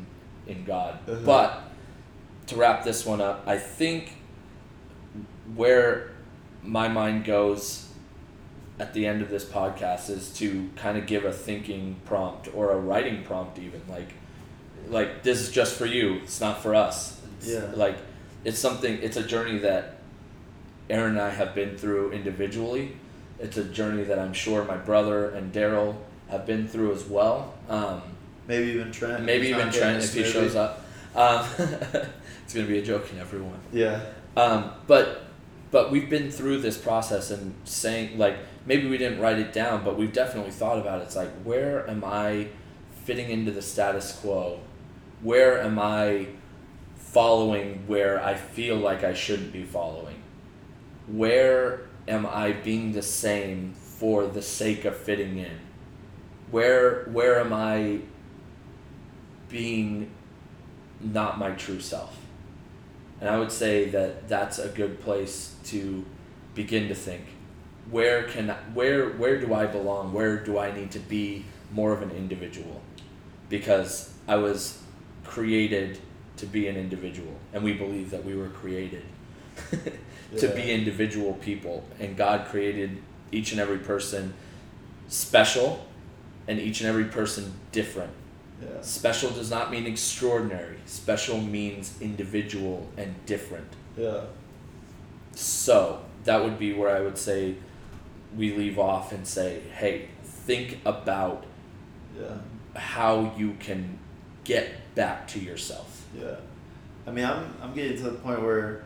in 0.49 0.65
God. 0.65 0.99
Uh-huh. 1.07 1.19
But 1.25 1.61
to 2.47 2.55
wrap 2.55 2.83
this 2.83 3.05
one 3.05 3.21
up, 3.21 3.43
I 3.47 3.57
think 3.57 4.17
where 5.55 6.11
my 6.63 6.87
mind 6.87 7.25
goes 7.25 7.87
at 8.79 8.93
the 8.93 9.05
end 9.05 9.21
of 9.21 9.29
this 9.29 9.45
podcast 9.45 10.09
is 10.09 10.31
to 10.33 10.69
kind 10.75 10.97
of 10.97 11.05
give 11.05 11.25
a 11.25 11.31
thinking 11.31 11.95
prompt 12.05 12.49
or 12.53 12.71
a 12.71 12.77
writing 12.77 13.23
prompt 13.23 13.59
even 13.59 13.81
like 13.89 14.09
like 14.87 15.23
this 15.23 15.39
is 15.41 15.51
just 15.51 15.75
for 15.75 15.85
you 15.85 16.15
it's 16.23 16.39
not 16.39 16.61
for 16.61 16.73
us 16.75 17.19
It's 17.39 17.49
Yeah. 17.49 17.71
like 17.75 17.97
it's 18.45 18.57
something 18.59 18.99
it's 19.01 19.17
a 19.17 19.23
journey 19.23 19.57
that 19.59 19.97
aaron 20.89 21.11
and 21.11 21.21
i 21.21 21.29
have 21.29 21.53
been 21.53 21.77
through 21.77 22.11
individually 22.11 22.95
it's 23.39 23.57
a 23.57 23.63
journey 23.65 24.03
that 24.03 24.17
i'm 24.17 24.33
sure 24.33 24.63
my 24.63 24.77
brother 24.77 25.29
and 25.31 25.51
daryl 25.53 25.95
have 26.29 26.45
been 26.45 26.67
through 26.67 26.93
as 26.93 27.03
well 27.05 27.53
um, 27.69 28.01
maybe 28.49 28.71
even 28.71 28.91
trent 28.91 29.23
maybe 29.23 29.47
even 29.47 29.71
trent 29.71 30.03
if 30.03 30.13
he 30.13 30.19
movie. 30.19 30.31
shows 30.31 30.55
up 30.55 30.85
um, 31.15 31.45
it's 31.57 32.53
going 32.53 32.65
to 32.65 32.71
be 32.71 32.79
a 32.79 32.83
joke 32.83 33.09
in 33.13 33.19
everyone 33.19 33.59
yeah 33.71 34.01
um, 34.35 34.71
but 34.87 35.23
but 35.71 35.91
we've 35.91 36.09
been 36.09 36.31
through 36.31 36.59
this 36.59 36.77
process 36.77 37.29
and 37.31 37.53
saying 37.63 38.17
like 38.17 38.37
maybe 38.65 38.87
we 38.87 38.97
didn't 38.97 39.19
write 39.19 39.39
it 39.39 39.53
down, 39.53 39.83
but 39.83 39.97
we've 39.97 40.13
definitely 40.13 40.51
thought 40.51 40.79
about 40.79 41.01
it. 41.01 41.03
It's 41.03 41.15
like 41.15 41.29
where 41.43 41.87
am 41.89 42.03
I 42.03 42.47
fitting 43.03 43.29
into 43.29 43.51
the 43.51 43.61
status 43.61 44.13
quo? 44.13 44.59
Where 45.21 45.61
am 45.61 45.77
I 45.77 46.27
following 46.95 47.83
where 47.87 48.23
I 48.23 48.35
feel 48.35 48.77
like 48.77 49.03
I 49.03 49.13
shouldn't 49.13 49.51
be 49.51 49.63
following? 49.63 50.21
Where 51.07 51.81
am 52.07 52.25
I 52.25 52.53
being 52.53 52.91
the 52.93 53.01
same 53.01 53.73
for 53.73 54.27
the 54.27 54.41
sake 54.41 54.85
of 54.85 54.95
fitting 54.95 55.37
in? 55.37 55.59
Where 56.51 57.03
where 57.05 57.39
am 57.39 57.53
I 57.53 57.99
being 59.49 60.11
not 61.01 61.39
my 61.39 61.51
true 61.51 61.79
self? 61.79 62.17
And 63.19 63.29
I 63.29 63.37
would 63.37 63.51
say 63.51 63.89
that 63.89 64.29
that's 64.29 64.59
a 64.59 64.69
good 64.69 65.01
place 65.01 65.55
to 65.65 66.05
begin 66.55 66.87
to 66.87 66.95
think. 66.95 67.23
Where 67.91 68.23
can 68.23 68.49
where 68.73 69.09
where 69.09 69.39
do 69.39 69.53
I 69.53 69.65
belong? 69.65 70.13
Where 70.13 70.37
do 70.37 70.57
I 70.57 70.71
need 70.71 70.91
to 70.91 70.99
be 70.99 71.45
more 71.71 71.91
of 71.91 72.01
an 72.01 72.11
individual? 72.11 72.81
Because 73.49 74.13
I 74.27 74.35
was 74.35 74.81
created 75.23 75.99
to 76.37 76.45
be 76.45 76.67
an 76.67 76.77
individual, 76.77 77.33
and 77.51 77.63
we 77.63 77.73
believe 77.73 78.11
that 78.11 78.23
we 78.23 78.35
were 78.35 78.49
created 78.49 79.03
to 80.37 80.47
be 80.49 80.71
individual 80.71 81.33
people, 81.33 81.83
and 81.99 82.15
God 82.15 82.47
created 82.47 83.01
each 83.31 83.51
and 83.51 83.59
every 83.59 83.79
person 83.79 84.33
special, 85.07 85.85
and 86.47 86.59
each 86.59 86.79
and 86.81 86.89
every 86.89 87.05
person 87.05 87.53
different. 87.71 88.11
Yeah 88.61 88.81
Special 88.81 89.29
does 89.31 89.49
not 89.49 89.71
mean 89.71 89.85
extraordinary. 89.85 90.77
Special 90.85 91.39
means 91.39 91.93
individual 92.01 92.87
and 92.97 93.13
different. 93.25 93.67
yeah 93.97 94.21
So 95.33 96.01
that 96.25 96.43
would 96.43 96.57
be 96.59 96.73
where 96.73 96.95
I 96.95 96.99
would 97.01 97.17
say 97.17 97.55
we 98.35 98.53
leave 98.55 98.77
off 98.77 99.11
and 99.11 99.25
say, 99.27 99.61
hey, 99.77 100.09
think 100.23 100.79
about 100.85 101.45
yeah 102.19 102.37
how 102.75 103.33
you 103.37 103.55
can 103.59 103.97
get 104.43 104.93
back 104.95 105.27
to 105.29 105.39
yourself. 105.39 106.05
Yeah, 106.17 106.35
I 107.07 107.11
mean, 107.11 107.25
I'm 107.25 107.53
I'm 107.61 107.73
getting 107.73 107.97
to 107.97 108.03
the 108.03 108.17
point 108.17 108.41
where 108.41 108.83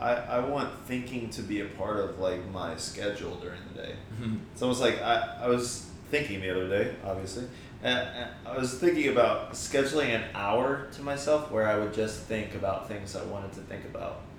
I 0.00 0.14
I 0.14 0.38
want 0.40 0.70
thinking 0.86 1.30
to 1.30 1.42
be 1.42 1.60
a 1.60 1.66
part 1.66 1.98
of 2.00 2.18
like 2.18 2.48
my 2.50 2.76
schedule 2.76 3.34
during 3.36 3.60
the 3.72 3.82
day. 3.82 3.94
Mm-hmm. 4.20 4.36
It's 4.52 4.62
almost 4.62 4.80
like 4.80 5.00
I, 5.02 5.38
I 5.42 5.48
was 5.48 5.86
thinking 6.10 6.40
the 6.40 6.50
other 6.50 6.68
day, 6.68 6.94
obviously, 7.04 7.44
and, 7.82 8.28
I 8.44 8.56
was 8.56 8.74
thinking 8.74 9.08
about 9.08 9.52
scheduling 9.52 10.08
an 10.08 10.24
hour 10.34 10.88
to 10.92 11.02
myself 11.02 11.50
where 11.50 11.68
I 11.68 11.78
would 11.78 11.94
just 11.94 12.20
think 12.22 12.54
about 12.54 12.88
things 12.88 13.14
I 13.14 13.22
wanted 13.24 13.52
to 13.52 13.60
think 13.60 13.84
about. 13.84 14.20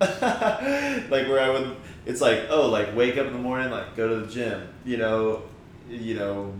like 1.10 1.28
where 1.28 1.40
I 1.40 1.48
would, 1.48 1.76
it's 2.04 2.20
like 2.20 2.46
oh, 2.50 2.68
like 2.68 2.94
wake 2.94 3.16
up 3.16 3.26
in 3.26 3.32
the 3.32 3.38
morning, 3.38 3.70
like 3.70 3.96
go 3.96 4.08
to 4.08 4.26
the 4.26 4.32
gym, 4.32 4.68
you 4.84 4.96
know, 4.96 5.42
you 5.88 6.14
know, 6.14 6.52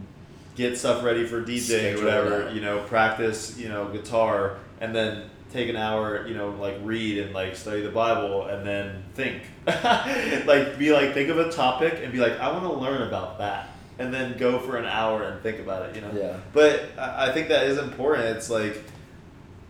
get 0.57 0.79
stuff 0.79 1.05
ready 1.05 1.27
for 1.27 1.43
DJing 1.43 1.97
or 1.99 2.05
whatever, 2.05 2.53
you 2.53 2.61
know, 2.61 2.83
practice, 2.85 3.59
you 3.59 3.69
know, 3.69 3.89
guitar, 3.89 4.57
and 4.81 4.95
then 4.95 5.29
take 5.53 5.69
an 5.69 5.77
hour, 5.77 6.27
you 6.27 6.35
know, 6.35 6.51
like 6.51 6.77
read 6.83 7.19
and 7.19 7.35
like 7.35 7.57
study 7.57 7.83
the 7.83 7.91
Bible 7.91 8.47
and 8.47 8.67
then 8.67 9.03
think. 9.15 9.43
like 9.67 10.79
be 10.79 10.93
like 10.93 11.13
think 11.13 11.29
of 11.29 11.39
a 11.39 11.51
topic 11.51 12.01
and 12.03 12.13
be 12.13 12.19
like, 12.19 12.39
I 12.39 12.53
want 12.53 12.65
to 12.65 12.73
learn 12.73 13.03
about 13.03 13.39
that. 13.39 13.71
And 14.01 14.13
then 14.15 14.37
go 14.39 14.59
for 14.59 14.77
an 14.77 14.87
hour 14.87 15.23
and 15.25 15.43
think 15.43 15.61
about 15.61 15.89
it, 15.91 15.95
you 15.97 16.01
know? 16.01 16.11
Yeah. 16.15 16.37
But 16.53 16.91
I 16.99 17.31
think 17.33 17.49
that 17.49 17.67
is 17.67 17.79
important. 17.79 18.37
It's 18.37 18.49
like 18.51 18.83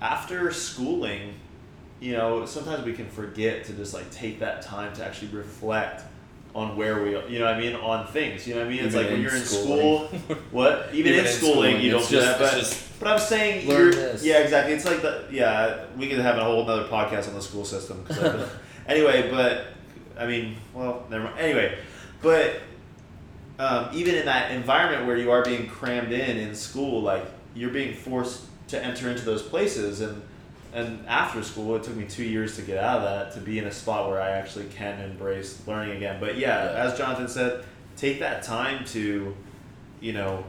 after 0.01 0.51
schooling, 0.53 1.35
you 2.01 2.13
know, 2.13 2.47
sometimes 2.47 2.85
we 2.85 2.93
can 2.93 3.09
forget 3.09 3.65
to 3.65 3.73
just 3.73 3.93
like 3.93 4.11
take 4.11 4.41
that 4.41 4.63
time 4.63 4.93
to 4.95 5.05
actually 5.05 5.29
reflect 5.29 6.03
on 6.55 6.77
where 6.77 7.03
we, 7.03 7.15
are, 7.15 7.27
you 7.29 7.39
know 7.39 7.45
what 7.45 7.55
I 7.55 7.61
mean, 7.61 7.75
on 7.77 8.07
things. 8.09 8.47
You 8.47 8.55
know 8.55 8.61
what 8.61 8.67
I 8.69 8.71
mean? 8.71 8.85
It's 8.85 8.95
Even 8.95 9.03
like 9.07 9.13
when 9.13 9.23
you're 9.23 9.35
in 9.37 9.43
schooling. 9.43 10.09
school, 10.09 10.37
what? 10.51 10.89
Even, 10.93 11.13
Even 11.13 11.13
in 11.15 11.27
in 11.27 11.33
schooling, 11.33 11.53
schooling, 11.55 11.81
you 11.81 11.91
don't 11.91 12.01
it's 12.01 12.11
do 12.11 12.17
just- 12.17 12.39
that. 12.39 12.39
But, 12.51 12.59
just 12.59 12.99
but 13.01 13.09
I'm 13.09 13.19
saying, 13.19 13.69
you're, 13.69 13.93
this. 13.93 14.25
yeah, 14.25 14.39
exactly. 14.39 14.75
It's 14.75 14.85
like 14.85 15.01
the, 15.03 15.25
yeah, 15.31 15.85
we 15.97 16.09
could 16.09 16.19
have 16.19 16.37
a 16.39 16.45
whole 16.45 16.69
other 16.69 16.85
podcast 16.89 17.29
on 17.29 17.35
the 17.35 17.43
school 17.43 17.65
system. 17.65 18.05
'cause 18.05 18.49
anyway, 18.87 19.31
but 19.31 19.67
I 20.19 20.27
mean, 20.27 20.57
well, 20.75 21.07
never 21.11 21.25
mind. 21.25 21.39
Anyway, 21.39 21.79
but 22.21 22.61
um, 23.61 23.91
even 23.93 24.15
in 24.15 24.25
that 24.25 24.53
environment 24.53 25.07
where 25.07 25.19
you 25.19 25.31
are 25.31 25.45
being 25.45 25.67
crammed 25.69 26.13
in 26.13 26.39
in 26.39 26.55
school, 26.55 27.03
like 27.03 27.25
you're 27.55 27.71
being 27.71 27.95
forced 27.95 28.45
to 28.69 28.83
enter 28.83 29.11
into 29.11 29.23
those 29.25 29.43
places, 29.43 30.01
and 30.01 30.23
and 30.73 31.07
after 31.07 31.43
school, 31.43 31.77
it 31.77 31.83
took 31.83 31.95
me 31.95 32.05
two 32.07 32.25
years 32.25 32.57
to 32.57 32.63
get 32.63 32.79
out 32.83 32.99
of 32.99 33.03
that 33.03 33.35
to 33.35 33.41
be 33.41 33.59
in 33.59 33.67
a 33.67 33.73
spot 33.73 34.09
where 34.09 34.21
I 34.21 34.31
actually 34.31 34.67
can 34.67 34.99
embrace 35.01 35.61
learning 35.67 35.97
again. 35.99 36.19
But 36.21 36.39
yeah, 36.39 36.65
Yeah. 36.65 36.85
as 36.85 36.97
Jonathan 36.97 37.29
said, 37.29 37.65
take 37.97 38.21
that 38.21 38.43
time 38.43 38.85
to, 38.87 39.37
you 40.01 40.13
know, 40.13 40.45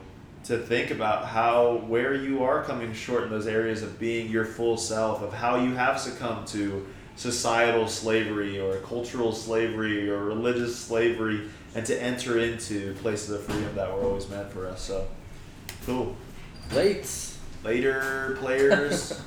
to 0.45 0.57
think 0.59 0.91
about 0.91 1.25
how 1.25 1.83
where 1.87 2.13
you 2.13 2.43
are 2.43 2.63
coming 2.63 2.93
short 2.93 3.23
in 3.23 3.29
those 3.29 3.47
areas 3.47 3.83
of 3.83 3.99
being 3.99 4.29
your 4.29 4.45
full 4.45 4.77
self, 4.77 5.21
of 5.21 5.33
how 5.33 5.57
you 5.57 5.75
have 5.75 5.99
succumbed 5.99 6.47
to 6.47 6.87
societal 7.17 7.87
slavery 7.87 8.57
or 8.59 8.77
cultural 8.77 9.33
slavery 9.33 10.09
or 10.09 10.23
religious 10.23 10.77
slavery 10.77 11.49
and 11.75 11.85
to 11.85 12.01
enter 12.01 12.39
into 12.39 12.93
places 12.95 13.29
of 13.29 13.43
freedom 13.43 13.75
that 13.75 13.93
were 13.93 14.01
always 14.01 14.29
meant 14.29 14.51
for 14.51 14.67
us. 14.67 14.81
So, 14.81 15.07
cool. 15.85 16.15
Late. 16.73 17.09
Later, 17.63 18.37
players. 18.39 19.21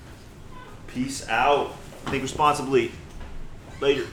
Peace 0.86 1.28
out. 1.28 1.76
Think 2.06 2.22
responsibly. 2.22 2.92
Later. 3.80 4.06